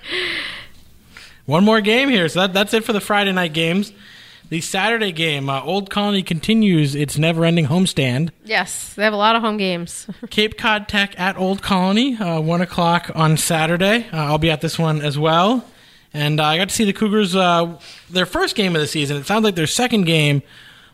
One 1.53 1.65
more 1.67 1.83
game 1.83 2.09
here. 2.09 2.31
So 2.31 2.41
that, 2.41 2.55
that's 2.55 2.73
it 2.73 2.83
for 2.83 2.95
the 2.95 3.01
Friday 3.01 3.31
night 3.31 3.53
games. 3.53 3.93
The 4.49 4.63
Saturday 4.63 5.13
game, 5.13 5.51
uh, 5.51 5.61
Old 5.61 5.91
Colony 5.91 6.23
continues 6.23 6.95
its 6.95 7.19
never-ending 7.19 7.67
homestand. 7.67 8.31
Yes, 8.43 8.95
they 8.95 9.05
have 9.05 9.13
a 9.13 9.19
lot 9.19 9.37
of 9.37 9.43
home 9.43 9.59
games. 9.59 10.07
Cape 10.31 10.57
Cod 10.57 10.89
Tech 10.89 11.15
at 11.21 11.37
Old 11.37 11.61
Colony, 11.61 12.17
uh, 12.17 12.41
one 12.41 12.63
o'clock 12.63 13.11
on 13.15 13.37
Saturday. 13.37 14.07
Uh, 14.11 14.17
I'll 14.17 14.39
be 14.39 14.51
at 14.51 14.63
this 14.63 14.79
one 14.79 15.03
as 15.03 15.19
well, 15.19 15.63
and 16.15 16.41
uh, 16.41 16.45
I 16.45 16.57
got 16.57 16.71
to 16.71 16.75
see 16.75 16.85
the 16.85 16.95
Cougars 16.95 17.37
uh, 17.37 17.79
their 18.09 18.25
first 18.25 18.57
game 18.57 18.75
of 18.75 18.81
the 18.81 18.89
season. 18.89 19.19
It 19.19 19.27
sounds 19.27 19.45
like 19.45 19.55
their 19.55 19.67
second 19.67 20.05
game 20.05 20.43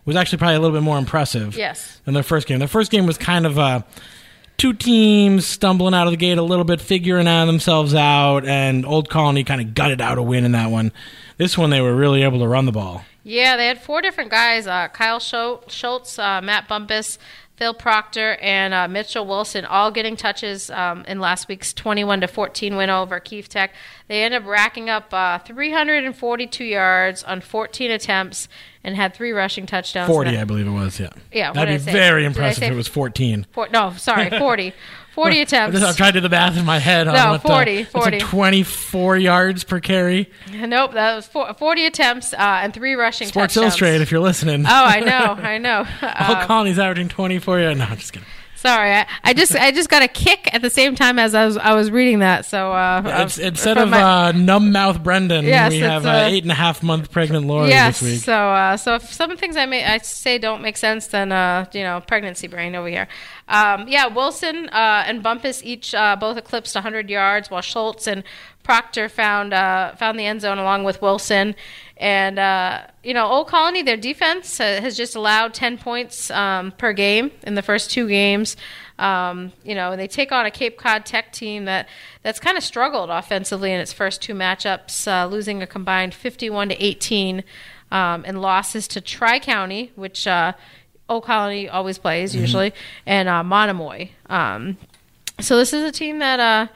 was 0.06 0.16
actually 0.16 0.38
probably 0.38 0.56
a 0.56 0.61
little 0.61 0.76
bit 0.76 0.82
more 0.82 0.98
impressive. 0.98 1.56
Yes. 1.56 2.00
Than 2.04 2.14
their 2.14 2.24
first 2.24 2.48
game. 2.48 2.59
Their 2.59 2.66
first 2.66 2.90
game 2.90 3.06
was 3.06 3.16
kind 3.16 3.46
of 3.46 3.61
uh, 3.61 3.82
two 4.59 4.74
teams 4.74 5.46
stumbling 5.46 5.94
out 5.94 6.06
of 6.06 6.11
the 6.11 6.16
gate 6.16 6.36
a 6.36 6.42
little 6.42 6.64
bit, 6.64 6.80
figuring 6.80 7.26
out 7.26 7.46
themselves 7.46 7.94
out, 7.94 8.44
and 8.44 8.84
Old 8.84 9.09
Colony 9.09 9.44
kind 9.44 9.61
of 9.61 9.72
gutted 9.72 10.00
out 10.00 10.18
a 10.18 10.22
win 10.22 10.44
in 10.44 10.52
that 10.52 10.70
one. 10.70 10.92
This 11.38 11.56
one 11.56 11.70
they 11.70 11.80
were 11.80 11.94
really 11.94 12.22
able 12.22 12.40
to 12.40 12.48
run 12.48 12.66
the 12.66 12.72
ball. 12.72 13.04
Yeah, 13.22 13.56
they 13.56 13.66
had 13.66 13.80
four 13.80 14.02
different 14.02 14.30
guys: 14.30 14.66
uh, 14.66 14.88
Kyle 14.88 15.20
Schultz, 15.20 16.18
uh, 16.18 16.40
Matt 16.42 16.68
Bumpus, 16.68 17.18
Phil 17.56 17.74
Proctor, 17.74 18.36
and 18.40 18.74
uh, 18.74 18.88
Mitchell 18.88 19.26
Wilson, 19.26 19.64
all 19.64 19.90
getting 19.90 20.16
touches 20.16 20.70
um, 20.70 21.04
in 21.06 21.20
last 21.20 21.48
week's 21.48 21.72
21 21.72 22.20
to 22.20 22.28
14 22.28 22.76
win 22.76 22.90
over 22.90 23.20
Keefe 23.20 23.48
Tech. 23.48 23.72
They 24.09 24.22
ended 24.22 24.42
up 24.42 24.48
racking 24.48 24.88
up 24.88 25.12
uh, 25.12 25.38
342 25.40 26.64
yards 26.64 27.22
on 27.24 27.40
14 27.42 27.90
attempts 27.90 28.48
and 28.82 28.96
had 28.96 29.14
three 29.14 29.32
rushing 29.32 29.66
touchdowns. 29.66 30.09
40, 30.09 30.36
I 30.38 30.44
believe 30.44 30.66
it 30.66 30.70
was. 30.70 30.98
Yeah. 30.98 31.11
Yeah. 31.32 31.52
That'd 31.52 31.84
be 31.84 31.92
very 31.92 32.24
impressive 32.24 32.62
if 32.64 32.72
it 32.72 32.74
was 32.74 32.88
14. 32.88 33.46
Four, 33.52 33.68
no, 33.68 33.92
sorry, 33.92 34.30
40. 34.38 34.72
40 35.14 35.40
attempts. 35.40 35.82
I'm 35.82 35.94
trying 35.94 36.12
to 36.12 36.20
do 36.20 36.22
the 36.22 36.28
math 36.28 36.56
in 36.56 36.64
my 36.64 36.78
head. 36.78 37.09
No, 37.09 37.32
what 37.32 37.42
40. 37.42 37.82
The, 37.82 37.90
40. 37.90 38.18
24 38.20 39.16
yards 39.16 39.64
per 39.64 39.80
carry. 39.80 40.30
Nope, 40.52 40.92
that 40.92 41.16
was 41.16 41.26
four, 41.26 41.52
40 41.54 41.86
attempts 41.86 42.32
uh, 42.32 42.36
and 42.38 42.72
three 42.72 42.94
rushing 42.94 43.26
touchdowns. 43.26 43.52
Sports 43.52 43.54
touchdowns. 43.54 43.64
Illustrated, 43.72 44.02
if 44.02 44.11
you're 44.12 44.20
listening. 44.20 44.64
Oh, 44.64 44.68
I 44.70 45.00
know, 45.00 45.36
I 45.42 45.59
know. 45.59 45.84
All 46.02 46.36
Um, 46.36 46.46
Colony's 46.46 46.78
averaging 46.78 47.09
24 47.09 47.61
yards. 47.61 47.78
No, 47.78 47.84
I'm 47.86 47.96
just 47.96 48.12
kidding. 48.12 48.28
Sorry, 48.59 48.92
I, 48.92 49.06
I 49.22 49.34
just 49.34 49.54
I 49.54 49.70
just 49.70 49.88
got 49.88 50.02
a 50.02 50.09
kick 50.09 50.52
at 50.52 50.62
the 50.62 50.70
same 50.70 50.96
time 50.96 51.16
as 51.20 51.32
I 51.32 51.46
was 51.46 51.56
I 51.56 51.74
was 51.74 51.92
reading 51.92 52.18
that. 52.18 52.44
So 52.44 52.72
uh, 52.72 53.02
It's, 53.24 53.38
uh, 53.38 53.42
instead 53.42 53.78
of 53.78 53.88
my- 53.88 54.02
uh, 54.02 54.32
numb 54.32 54.72
mouth 54.72 55.00
Brendan, 55.00 55.44
Yes, 55.44 55.70
we 55.70 55.78
have 55.78 56.04
uh, 56.04 56.24
eight 56.26 56.42
and 56.42 56.50
a 56.50 56.56
half 56.56 56.82
month 56.82 57.12
pregnant 57.12 57.46
Laurie 57.46 57.68
yes. 57.68 58.00
this 58.00 58.11
week. 58.14 58.20
So 58.24 58.34
uh, 58.34 58.76
so 58.76 58.96
if 58.96 59.12
some 59.12 59.36
things 59.36 59.56
I 59.56 59.66
may 59.66 59.84
I 59.84 59.98
say 59.98 60.38
don't 60.38 60.61
make 60.61 60.76
sense, 60.76 61.06
then 61.06 61.30
uh, 61.30 61.66
you 61.72 61.84
know 61.84 62.00
pregnancy 62.04 62.48
brain 62.48 62.74
over 62.74 62.88
here. 62.88 63.06
Um, 63.46 63.86
yeah, 63.86 64.09
Wilson 64.09 64.68
uh, 64.70 65.04
and 65.06 65.22
Bumpus 65.22 65.62
each 65.62 65.94
uh, 65.94 66.16
both 66.16 66.36
eclipsed 66.36 66.74
100 66.74 67.09
yards, 67.09 67.50
while 67.52 67.62
Schultz 67.62 68.09
and 68.09 68.24
Proctor 68.68 69.08
found 69.08 69.54
uh, 69.54 69.94
found 69.96 70.18
the 70.18 70.26
end 70.26 70.42
zone 70.42 70.58
along 70.58 70.84
with 70.84 71.00
Wilson. 71.00 71.54
And 71.96 72.38
uh, 72.38 72.82
you 73.02 73.14
know, 73.14 73.26
Old 73.26 73.48
Colony, 73.48 73.80
their 73.80 73.96
defense 73.96 74.58
has 74.58 74.94
just 74.94 75.16
allowed 75.16 75.54
10 75.54 75.78
points 75.78 76.30
um, 76.30 76.72
per 76.72 76.92
game 76.92 77.30
in 77.44 77.54
the 77.54 77.62
first 77.62 77.90
two 77.90 78.06
games. 78.06 78.58
Um, 78.98 79.52
you 79.64 79.74
know, 79.74 79.92
and 79.92 79.98
they 79.98 80.06
take 80.06 80.32
on 80.32 80.44
a 80.44 80.50
Cape 80.50 80.76
Cod 80.76 81.06
Tech 81.06 81.32
team 81.32 81.64
that 81.64 81.88
that's 82.22 82.38
kind 82.38 82.58
of 82.58 82.62
struggled 82.62 83.08
offensively 83.08 83.72
in 83.72 83.80
its 83.80 83.94
first 83.94 84.20
two 84.20 84.34
matchups, 84.34 85.08
uh, 85.10 85.26
losing 85.26 85.62
a 85.62 85.66
combined 85.66 86.12
51 86.12 86.68
to 86.68 86.84
18, 86.84 87.44
um, 87.90 88.22
and 88.26 88.42
losses 88.42 88.86
to 88.88 89.00
Tri 89.00 89.38
County, 89.38 89.92
which 89.96 90.26
uh, 90.26 90.52
Old 91.08 91.24
Colony 91.24 91.70
always 91.70 91.96
plays 91.96 92.36
usually, 92.36 92.74
and 93.06 93.30
uh, 93.30 93.42
Monomoy. 93.42 94.10
Um, 94.26 94.76
so 95.40 95.56
this 95.56 95.72
is 95.72 95.84
a 95.84 95.92
team 95.92 96.18
that 96.18 96.38
uh, 96.38 96.66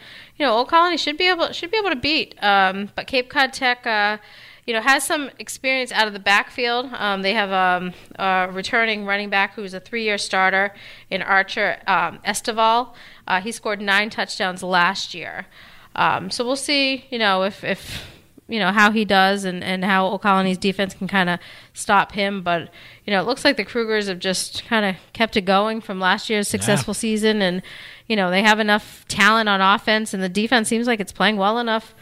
you 0.43 0.49
know 0.49 0.55
Old 0.55 0.66
Colony 0.66 0.97
should 0.97 1.16
be 1.16 1.28
able 1.28 1.53
should 1.53 1.70
be 1.70 1.76
able 1.76 1.90
to 1.90 1.97
beat. 1.97 2.34
Um, 2.43 2.90
but 2.97 3.07
Cape 3.07 3.30
Cod 3.30 3.53
Tech, 3.53 3.86
uh, 3.86 4.18
you 4.66 4.74
know, 4.74 4.80
has 4.80 5.05
some 5.05 5.30
experience 5.38 5.93
out 5.93 6.09
of 6.09 6.14
the 6.14 6.18
backfield. 6.18 6.86
Um, 6.95 7.22
they 7.22 7.32
have 7.34 7.53
um, 7.53 7.95
a 8.18 8.51
returning 8.51 9.07
running 9.07 9.30
back 9.30 9.55
who's 9.55 9.72
a 9.72 9.78
three-year 9.78 10.18
starter 10.18 10.74
in 11.11 11.22
Archer 11.22 11.78
um, 11.86 12.18
Estival. 12.24 12.97
Uh, 13.28 13.40
he 13.40 13.53
scored 13.53 13.80
nine 13.80 14.11
touchdowns 14.11 14.64
last 14.64 15.14
year. 15.14 15.47
Um, 15.95 16.28
so 16.28 16.45
we'll 16.45 16.57
see, 16.57 17.07
you 17.09 17.20
know, 17.20 17.45
if 17.45 17.62
if 17.62 18.12
you 18.49 18.59
know 18.59 18.72
how 18.72 18.90
he 18.90 19.05
does 19.05 19.45
and, 19.45 19.62
and 19.62 19.84
how 19.84 20.07
Old 20.07 20.22
Colony's 20.22 20.59
defense 20.59 20.95
can 20.95 21.09
kind 21.09 21.30
of 21.30 21.38
stop 21.72 22.12
him. 22.12 22.43
But 22.43 22.70
you 23.05 23.12
know, 23.12 23.20
it 23.20 23.26
looks 23.26 23.45
like 23.45 23.57
the 23.57 23.64
Cougars 23.64 24.09
have 24.09 24.18
just 24.18 24.64
kind 24.66 24.84
of 24.84 24.97
kept 25.12 25.36
it 25.36 25.43
going 25.43 25.80
from 25.80 26.01
last 26.01 26.28
year's 26.28 26.49
successful 26.49 26.95
season, 26.95 27.43
and 27.43 27.62
you 28.07 28.16
know 28.16 28.30
they 28.30 28.43
have 28.43 28.61
enough 28.61 29.07
talent 29.09 29.49
on 29.49 29.61
offense, 29.61 30.12
and 30.12 30.22
the 30.22 30.28
defense 30.28 30.68
seems 30.68 30.86
like 30.86 31.01
it's 31.01 31.12
playing 31.12 31.36
well 31.36 31.59
enough, 31.59 31.95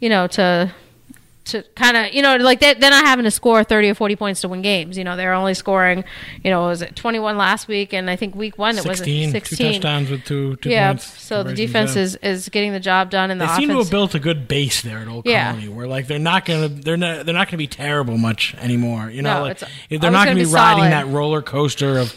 you 0.00 0.08
know, 0.08 0.26
to 0.28 0.72
to 1.44 1.62
kind 1.74 1.96
of 1.96 2.14
you 2.14 2.22
know 2.22 2.36
like 2.36 2.60
they, 2.60 2.72
they're 2.74 2.90
not 2.90 3.04
having 3.04 3.24
to 3.24 3.30
score 3.30 3.62
30 3.62 3.90
or 3.90 3.94
40 3.94 4.16
points 4.16 4.40
to 4.40 4.48
win 4.48 4.62
games 4.62 4.96
you 4.96 5.04
know 5.04 5.14
they're 5.14 5.34
only 5.34 5.52
scoring 5.52 6.02
you 6.42 6.50
know 6.50 6.62
was 6.68 6.80
it 6.80 6.96
21 6.96 7.36
last 7.36 7.68
week 7.68 7.92
and 7.92 8.08
i 8.08 8.16
think 8.16 8.34
week 8.34 8.56
one 8.56 8.78
it 8.78 8.86
was 8.86 8.98
16, 8.98 9.30
16 9.30 9.56
two 9.58 9.72
touchdowns 9.74 10.10
with 10.10 10.24
two, 10.24 10.56
two 10.56 10.70
yeah 10.70 10.92
points. 10.92 11.04
so 11.22 11.42
the 11.42 11.52
defense 11.52 11.96
is 11.96 12.16
is 12.16 12.48
getting 12.48 12.72
the 12.72 12.80
job 12.80 13.10
done 13.10 13.30
and 13.30 13.38
the 13.40 13.44
They 13.44 13.50
offense 13.52 13.60
seem 13.60 13.68
to 13.68 13.78
have 13.78 13.90
built 13.90 14.14
a 14.14 14.18
good 14.18 14.48
base 14.48 14.80
there 14.80 14.98
at 15.00 15.08
Old 15.08 15.26
Yeah. 15.26 15.50
Colony, 15.52 15.68
where 15.68 15.86
like 15.86 16.06
they're 16.06 16.18
not 16.18 16.46
gonna 16.46 16.68
they're 16.68 16.96
not 16.96 17.26
they're 17.26 17.34
not 17.34 17.48
gonna 17.48 17.58
be 17.58 17.66
terrible 17.66 18.16
much 18.16 18.54
anymore. 18.54 19.10
You 19.10 19.20
know, 19.22 19.34
No, 19.40 19.42
like, 19.42 19.58
they're 19.90 19.98
not 19.98 20.12
gonna 20.12 20.26
gonna 20.26 20.34
be 20.36 20.44
be 20.46 20.50
riding 20.50 20.84
that 20.90 21.08
roller 21.08 21.42
coaster 21.42 21.98
of. 21.98 22.14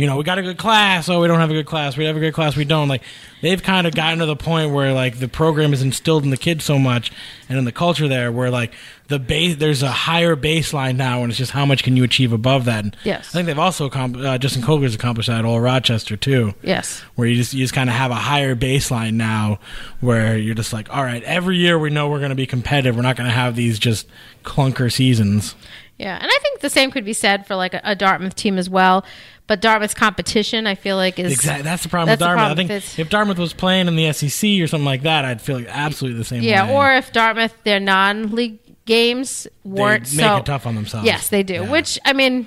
You 0.00 0.06
know, 0.06 0.16
we 0.16 0.24
got 0.24 0.38
a 0.38 0.42
good 0.42 0.56
class. 0.56 1.10
Oh, 1.10 1.20
we 1.20 1.28
don't 1.28 1.40
have 1.40 1.50
a 1.50 1.52
good 1.52 1.66
class. 1.66 1.94
We 1.94 2.06
have 2.06 2.16
a 2.16 2.20
good 2.20 2.32
class. 2.32 2.56
We 2.56 2.64
don't. 2.64 2.88
Like, 2.88 3.02
they've 3.42 3.62
kind 3.62 3.86
of 3.86 3.94
gotten 3.94 4.20
to 4.20 4.24
the 4.26 4.34
point 4.34 4.72
where 4.72 4.94
like 4.94 5.18
the 5.18 5.28
program 5.28 5.74
is 5.74 5.82
instilled 5.82 6.24
in 6.24 6.30
the 6.30 6.38
kids 6.38 6.64
so 6.64 6.78
much, 6.78 7.12
and 7.50 7.58
in 7.58 7.66
the 7.66 7.72
culture 7.72 8.08
there, 8.08 8.32
where 8.32 8.50
like 8.50 8.72
the 9.08 9.18
base, 9.18 9.56
there's 9.56 9.82
a 9.82 9.90
higher 9.90 10.36
baseline 10.36 10.96
now, 10.96 11.20
and 11.22 11.30
it's 11.30 11.36
just 11.36 11.50
how 11.52 11.66
much 11.66 11.82
can 11.82 11.98
you 11.98 12.04
achieve 12.04 12.32
above 12.32 12.64
that. 12.64 12.82
And 12.84 12.96
Yes. 13.04 13.28
I 13.28 13.32
think 13.32 13.46
they've 13.46 13.58
also 13.58 13.90
uh, 13.90 14.38
Justin 14.38 14.62
Coger's 14.62 14.94
accomplished 14.94 15.28
that 15.28 15.40
at 15.40 15.44
Old 15.44 15.62
Rochester 15.62 16.16
too 16.16 16.54
yes 16.62 17.00
where 17.16 17.28
you 17.28 17.36
just 17.36 17.52
you 17.52 17.62
just 17.64 17.74
kind 17.74 17.90
of 17.90 17.96
have 17.96 18.10
a 18.10 18.14
higher 18.14 18.56
baseline 18.56 19.14
now 19.14 19.58
where 20.00 20.36
you're 20.38 20.54
just 20.54 20.72
like 20.72 20.88
all 20.94 21.02
right 21.02 21.22
every 21.24 21.56
year 21.56 21.78
we 21.78 21.90
know 21.90 22.08
we're 22.08 22.18
going 22.18 22.30
to 22.30 22.34
be 22.36 22.46
competitive 22.46 22.96
we're 22.96 23.02
not 23.02 23.16
going 23.16 23.28
to 23.28 23.34
have 23.34 23.54
these 23.56 23.78
just 23.78 24.06
clunker 24.44 24.90
seasons 24.92 25.54
Yeah, 26.00 26.16
and 26.16 26.26
I 26.26 26.38
think 26.40 26.60
the 26.60 26.70
same 26.70 26.90
could 26.90 27.04
be 27.04 27.12
said 27.12 27.46
for 27.46 27.56
like 27.56 27.74
a, 27.74 27.80
a 27.84 27.94
Dartmouth 27.94 28.34
team 28.34 28.56
as 28.56 28.70
well. 28.70 29.04
But 29.46 29.60
Dartmouth's 29.60 29.92
competition, 29.92 30.66
I 30.66 30.74
feel 30.74 30.96
like, 30.96 31.18
is 31.18 31.30
exactly 31.30 31.62
that's 31.62 31.82
the 31.82 31.90
problem 31.90 32.06
that's 32.06 32.20
with 32.20 32.26
Dartmouth 32.26 32.56
problem 32.56 32.66
I 32.66 32.80
think 32.80 32.98
if 32.98 33.10
Dartmouth 33.10 33.38
was 33.38 33.52
playing 33.52 33.86
in 33.86 33.96
the 33.96 34.10
SEC 34.12 34.48
or 34.62 34.66
something 34.66 34.86
like 34.86 35.02
that 35.02 35.26
I'd 35.26 35.42
feel 35.42 35.56
like 35.56 35.66
absolutely 35.68 36.18
the 36.18 36.24
same 36.24 36.42
yeah, 36.42 36.66
way 36.66 36.72
or 36.72 36.94
if 36.94 37.12
Dartmouth 37.12 37.54
their 37.64 37.80
non-league 37.80 38.60
games 38.86 39.46
they 39.64 39.82
weren't 39.82 40.04
make 40.14 40.24
so 40.24 40.36
it 40.38 40.46
tough 40.46 40.66
on 40.66 40.74
themselves 40.74 41.04
Yes, 41.04 41.28
they 41.28 41.42
do. 41.42 41.54
Yeah. 41.54 41.70
Which 41.70 41.98
I 42.04 42.14
mean, 42.14 42.46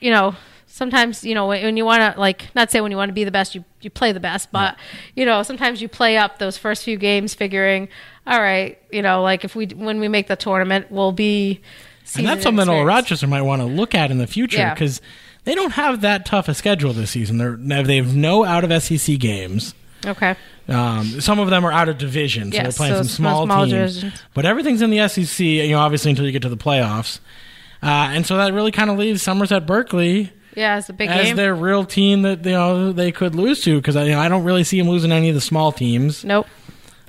you 0.00 0.10
know, 0.10 0.34
sometimes 0.66 1.24
you 1.24 1.34
know 1.34 1.46
when, 1.46 1.64
when 1.64 1.76
you 1.78 1.86
want 1.86 2.14
to 2.14 2.20
like 2.20 2.54
not 2.54 2.70
say 2.70 2.82
when 2.82 2.90
you 2.90 2.98
want 2.98 3.08
to 3.08 3.14
be 3.14 3.24
the 3.24 3.30
best, 3.30 3.54
you 3.54 3.64
you 3.80 3.88
play 3.88 4.12
the 4.12 4.20
best, 4.20 4.52
but 4.52 4.76
you 5.14 5.24
know 5.24 5.42
sometimes 5.42 5.80
you 5.80 5.88
play 5.88 6.18
up 6.18 6.38
those 6.38 6.58
first 6.58 6.84
few 6.84 6.98
games, 6.98 7.32
figuring, 7.32 7.88
all 8.26 8.42
right, 8.42 8.78
you 8.90 9.00
know, 9.00 9.22
like 9.22 9.44
if 9.44 9.56
we 9.56 9.66
when 9.68 9.98
we 9.98 10.08
make 10.08 10.26
the 10.26 10.36
tournament, 10.36 10.90
we'll 10.90 11.12
be. 11.12 11.62
And 12.14 12.26
that's 12.26 12.42
something 12.42 12.60
Old 12.68 12.78
experienced. 12.78 13.10
Rochester 13.10 13.26
might 13.26 13.42
want 13.42 13.62
to 13.62 13.66
look 13.66 13.94
at 13.94 14.10
in 14.10 14.18
the 14.18 14.26
future 14.26 14.58
Yeah. 14.58 14.74
because 14.74 15.00
they 15.44 15.54
don't 15.54 15.72
have 15.72 16.02
that 16.02 16.24
tough 16.26 16.48
a 16.48 16.54
schedule 16.54 16.92
this 16.92 17.10
season 17.10 17.38
they're 17.38 17.56
they 17.82 17.96
have 17.96 18.14
no 18.14 18.44
out 18.44 18.64
of 18.64 18.82
SEC 18.82 19.18
games 19.18 19.74
Okay. 20.04 20.36
Um, 20.68 21.20
some 21.20 21.38
of 21.40 21.48
them 21.50 21.64
are 21.64 21.72
out 21.72 21.88
of 21.88 21.98
division, 21.98 22.52
so 22.52 22.56
Yes, 22.58 22.62
they're 22.64 22.72
playing 22.86 22.92
so 22.94 22.98
some 22.98 23.08
small, 23.08 23.44
small 23.46 23.64
teams. 23.66 23.94
divisions. 24.00 24.22
But 24.34 24.44
everything's 24.46 24.82
in 24.82 24.90
the 24.90 25.08
SEC, 25.08 25.40
you 25.44 25.70
know, 25.70 25.78
obviously 25.78 26.10
until 26.10 26.26
you 26.26 26.32
get 26.32 26.42
to 26.42 26.48
the 26.48 26.56
playoffs. 26.56 27.18
Uh, 27.82 27.86
and 28.12 28.24
so 28.26 28.36
that 28.36 28.52
really 28.52 28.70
kind 28.72 28.90
of 28.90 28.98
leaves 28.98 29.22
Somerset 29.22 29.66
Berkley 29.66 30.32
Yeah, 30.54 30.78
it's 30.78 30.88
a 30.88 30.92
big 30.92 31.08
as 31.08 31.26
game. 31.26 31.36
their 31.36 31.54
real 31.54 31.84
team 31.84 32.22
that 32.22 32.44
you 32.44 32.52
know 32.52 32.92
they 32.92 33.10
could 33.10 33.34
lose 33.34 33.62
to 33.62 33.76
because 33.76 33.96
I, 33.96 34.04
you 34.04 34.10
know, 34.12 34.20
I 34.20 34.28
don't 34.28 34.44
really 34.44 34.64
see 34.64 34.78
them 34.78 34.88
losing 34.88 35.10
any 35.12 35.28
of 35.28 35.34
the 35.34 35.40
small 35.40 35.72
teams. 35.72 36.24
Nope. 36.24 36.46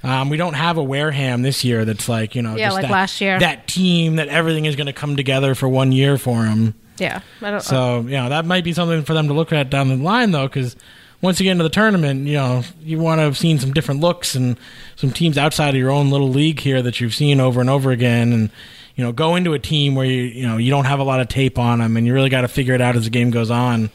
Um, 0.08 0.30
we 0.30 0.38
don't 0.38 0.54
have 0.54 0.78
a 0.78 0.84
Wareham 0.84 1.42
this 1.42 1.64
year 1.66 1.84
that's 1.86 2.08
like 2.08 2.34
you 2.36 2.42
know 2.42 2.56
Yeah, 2.56 2.68
just 2.68 2.76
like 2.76 2.82
that, 2.84 2.92
last 2.92 3.20
year. 3.22 3.40
that 3.40 3.68
team 3.68 4.16
that 4.16 4.30
everything 4.30 4.66
is 4.66 4.76
going 4.76 4.88
to 4.88 4.94
come 4.94 5.16
together 5.18 5.54
for 5.54 5.68
one 5.68 5.92
year 5.92 6.18
for 6.18 6.44
them. 6.44 6.76
Yeah. 6.98 7.22
I 7.42 7.52
don't. 7.52 7.62
So 7.62 8.02
you 8.02 8.12
know 8.12 8.30
that 8.30 8.46
might 8.46 8.64
be 8.64 8.74
something 8.74 9.04
for 9.04 9.14
them 9.14 9.28
to 9.28 9.34
look 9.34 9.52
at 9.52 9.70
down 9.70 9.90
the 9.90 9.96
line, 9.98 10.32
though, 10.32 10.48
because 10.48 10.76
once 11.22 11.40
you 11.40 11.44
get 11.46 11.52
into 11.52 11.64
the 11.64 11.70
tournament, 11.70 12.26
you 12.28 12.36
know 12.36 12.64
you 12.82 13.00
want 13.00 13.20
to 13.20 13.24
have 13.24 13.38
seen 13.38 13.60
some 13.60 13.74
different 13.74 14.00
looks 14.02 14.34
and 14.36 14.58
some 14.96 15.12
teams 15.12 15.38
outside 15.38 15.70
of 15.70 15.76
your 15.76 15.92
own 15.92 16.10
little 16.10 16.30
league 16.30 16.60
here 16.60 16.82
that 16.82 17.02
you've 17.02 17.14
seen 17.16 17.40
over 17.40 17.60
and 17.60 17.70
over 17.70 17.92
again, 17.92 18.32
and 18.34 18.50
you 18.96 19.04
know 19.04 19.12
go 19.12 19.36
into 19.36 19.54
a 19.54 19.60
team 19.60 19.94
where 19.96 20.06
you 20.06 20.22
you 20.24 20.48
know 20.48 20.58
you 20.58 20.70
don't 20.72 20.86
have 20.86 21.00
a 21.00 21.04
lot 21.04 21.20
of 21.20 21.28
tape 21.28 21.60
on 21.60 21.80
them, 21.80 21.98
and 21.98 22.08
you 22.08 22.14
really 22.14 22.30
got 22.30 22.42
to 22.42 22.48
figure 22.48 22.74
it 22.74 22.82
out 22.82 22.96
as 22.96 23.04
the 23.04 23.10
game 23.10 23.30
goes 23.30 23.52
on, 23.52 23.90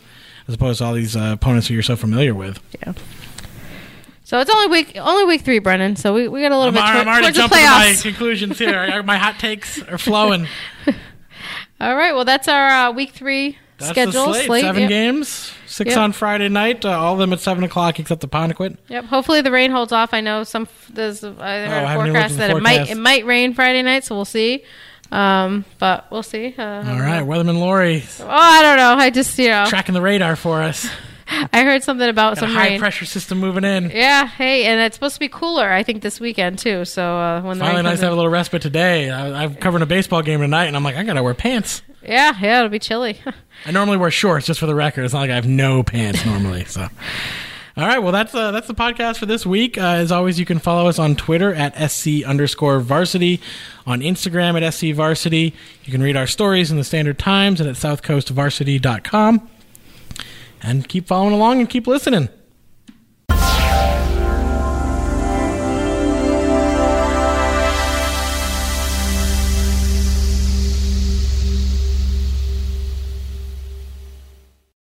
as 0.46 0.54
opposed 0.54 0.78
to 0.78 0.84
all 0.84 0.92
these 0.92 1.16
uh, 1.16 1.30
opponents 1.32 1.68
who 1.68 1.74
you're 1.74 1.82
so 1.82 1.96
familiar 1.96 2.34
with. 2.34 2.60
yeah. 2.84 2.92
So 4.32 4.40
it's 4.40 4.48
only 4.48 4.68
week 4.68 4.96
only 4.98 5.26
week 5.26 5.42
three, 5.42 5.58
Brendan. 5.58 5.94
So 5.96 6.14
we, 6.14 6.26
we 6.26 6.40
got 6.40 6.52
a 6.52 6.56
little 6.58 6.68
I'm, 6.68 6.72
bit 6.72 6.80
toward- 6.80 6.96
I'm 6.96 7.08
already 7.08 7.32
jumping 7.32 7.58
to 7.58 7.64
my 7.64 7.94
conclusions 8.00 8.58
here. 8.58 9.02
my 9.02 9.18
hot 9.18 9.38
takes 9.38 9.82
are 9.82 9.98
flowing. 9.98 10.46
All 11.78 11.94
right. 11.94 12.14
Well, 12.14 12.24
that's 12.24 12.48
our 12.48 12.66
uh, 12.88 12.92
week 12.92 13.10
three 13.10 13.58
That's 13.76 13.90
schedule 13.90 14.28
the 14.32 14.42
slate. 14.44 14.62
Seven 14.62 14.80
yep. 14.84 14.88
games, 14.88 15.52
six 15.66 15.90
Yep. 15.90 15.98
on 15.98 16.12
Friday 16.12 16.48
night. 16.48 16.82
Uh, 16.82 16.98
all 16.98 17.12
of 17.12 17.18
them 17.18 17.34
at 17.34 17.40
seven 17.40 17.62
o'clock, 17.62 18.00
except 18.00 18.22
Apponequet. 18.22 18.78
Yep. 18.88 19.04
Hopefully 19.04 19.42
the 19.42 19.50
rain 19.50 19.70
holds 19.70 19.92
off. 19.92 20.14
I 20.14 20.22
know 20.22 20.44
some 20.44 20.66
there's 20.88 21.20
heard 21.20 21.36
Oh, 21.38 21.42
I 21.42 21.52
a 21.56 21.86
haven't 21.86 22.06
even 22.06 22.22
looked 22.22 22.32
forecast 22.32 22.36
that 22.38 22.50
the 22.52 22.56
it 22.56 22.62
might 22.62 22.88
it 22.88 22.96
might 22.96 23.26
rain 23.26 23.52
Friday 23.52 23.82
night, 23.82 24.04
so 24.04 24.14
we'll 24.14 24.24
see. 24.24 24.64
Um, 25.10 25.66
but 25.78 26.10
we'll 26.10 26.22
see. 26.22 26.54
Uh, 26.56 26.62
All 26.90 26.98
right, 27.00 27.22
Weatherman 27.22 27.58
Laurie 27.58 28.02
Oh, 28.20 28.26
I 28.30 28.62
don't 28.62 28.78
know. 28.78 28.94
I 28.94 29.10
just 29.10 29.38
you 29.38 29.48
know 29.48 29.66
tracking 29.68 29.92
the 29.92 30.00
radar 30.00 30.36
for 30.36 30.62
us. 30.62 30.88
I 31.52 31.62
heard 31.64 31.82
something 31.82 32.08
about 32.08 32.34
Got 32.34 32.40
some 32.40 32.50
high 32.50 32.68
rain. 32.70 32.80
pressure 32.80 33.04
system 33.04 33.38
moving 33.38 33.64
in. 33.64 33.90
Yeah. 33.90 34.26
Hey, 34.26 34.64
and 34.64 34.80
it's 34.80 34.96
supposed 34.96 35.14
to 35.14 35.20
be 35.20 35.28
cooler. 35.28 35.70
I 35.72 35.82
think 35.82 36.02
this 36.02 36.20
weekend 36.20 36.58
too. 36.58 36.84
So 36.84 37.16
uh, 37.18 37.40
when 37.42 37.58
the 37.58 37.64
Finally, 37.64 37.82
nice 37.84 37.98
to 38.00 38.04
have 38.06 38.12
a 38.12 38.16
little 38.16 38.30
respite 38.30 38.62
today. 38.62 39.10
I, 39.10 39.44
I'm 39.44 39.54
covering 39.54 39.82
a 39.82 39.86
baseball 39.86 40.22
game 40.22 40.40
tonight, 40.40 40.66
and 40.66 40.76
I'm 40.76 40.84
like, 40.84 40.96
I 40.96 41.02
gotta 41.04 41.22
wear 41.22 41.34
pants. 41.34 41.82
yeah, 42.02 42.36
yeah, 42.40 42.58
it'll 42.58 42.68
be 42.68 42.78
chilly. 42.78 43.18
I 43.66 43.70
normally 43.70 43.96
wear 43.96 44.10
shorts, 44.10 44.46
just 44.46 44.58
for 44.60 44.66
the 44.66 44.74
record. 44.74 45.04
It's 45.04 45.14
not 45.14 45.20
like 45.20 45.30
I 45.30 45.36
have 45.36 45.46
no 45.46 45.82
pants 45.82 46.24
normally. 46.26 46.64
So, 46.64 46.82
all 47.76 47.86
right. 47.86 47.98
Well, 48.00 48.12
that's 48.12 48.34
uh, 48.34 48.50
that's 48.50 48.66
the 48.66 48.74
podcast 48.74 49.18
for 49.18 49.26
this 49.26 49.46
week. 49.46 49.78
Uh, 49.78 49.82
as 49.82 50.10
always, 50.12 50.38
you 50.38 50.44
can 50.44 50.58
follow 50.58 50.88
us 50.88 50.98
on 50.98 51.14
Twitter 51.16 51.54
at 51.54 51.74
sc 51.90 52.06
underscore 52.26 52.80
varsity, 52.80 53.40
on 53.86 54.00
Instagram 54.00 54.60
at 54.60 54.72
sc 54.74 54.92
varsity. 54.96 55.54
You 55.84 55.92
can 55.92 56.02
read 56.02 56.16
our 56.16 56.26
stories 56.26 56.70
in 56.70 56.76
the 56.76 56.84
Standard 56.84 57.18
Times 57.18 57.60
and 57.60 57.68
at 57.70 57.76
southcoastvarsity.com. 57.76 59.48
And 60.62 60.88
keep 60.88 61.06
following 61.06 61.34
along 61.34 61.60
and 61.60 61.68
keep 61.68 61.86
listening. 61.86 62.28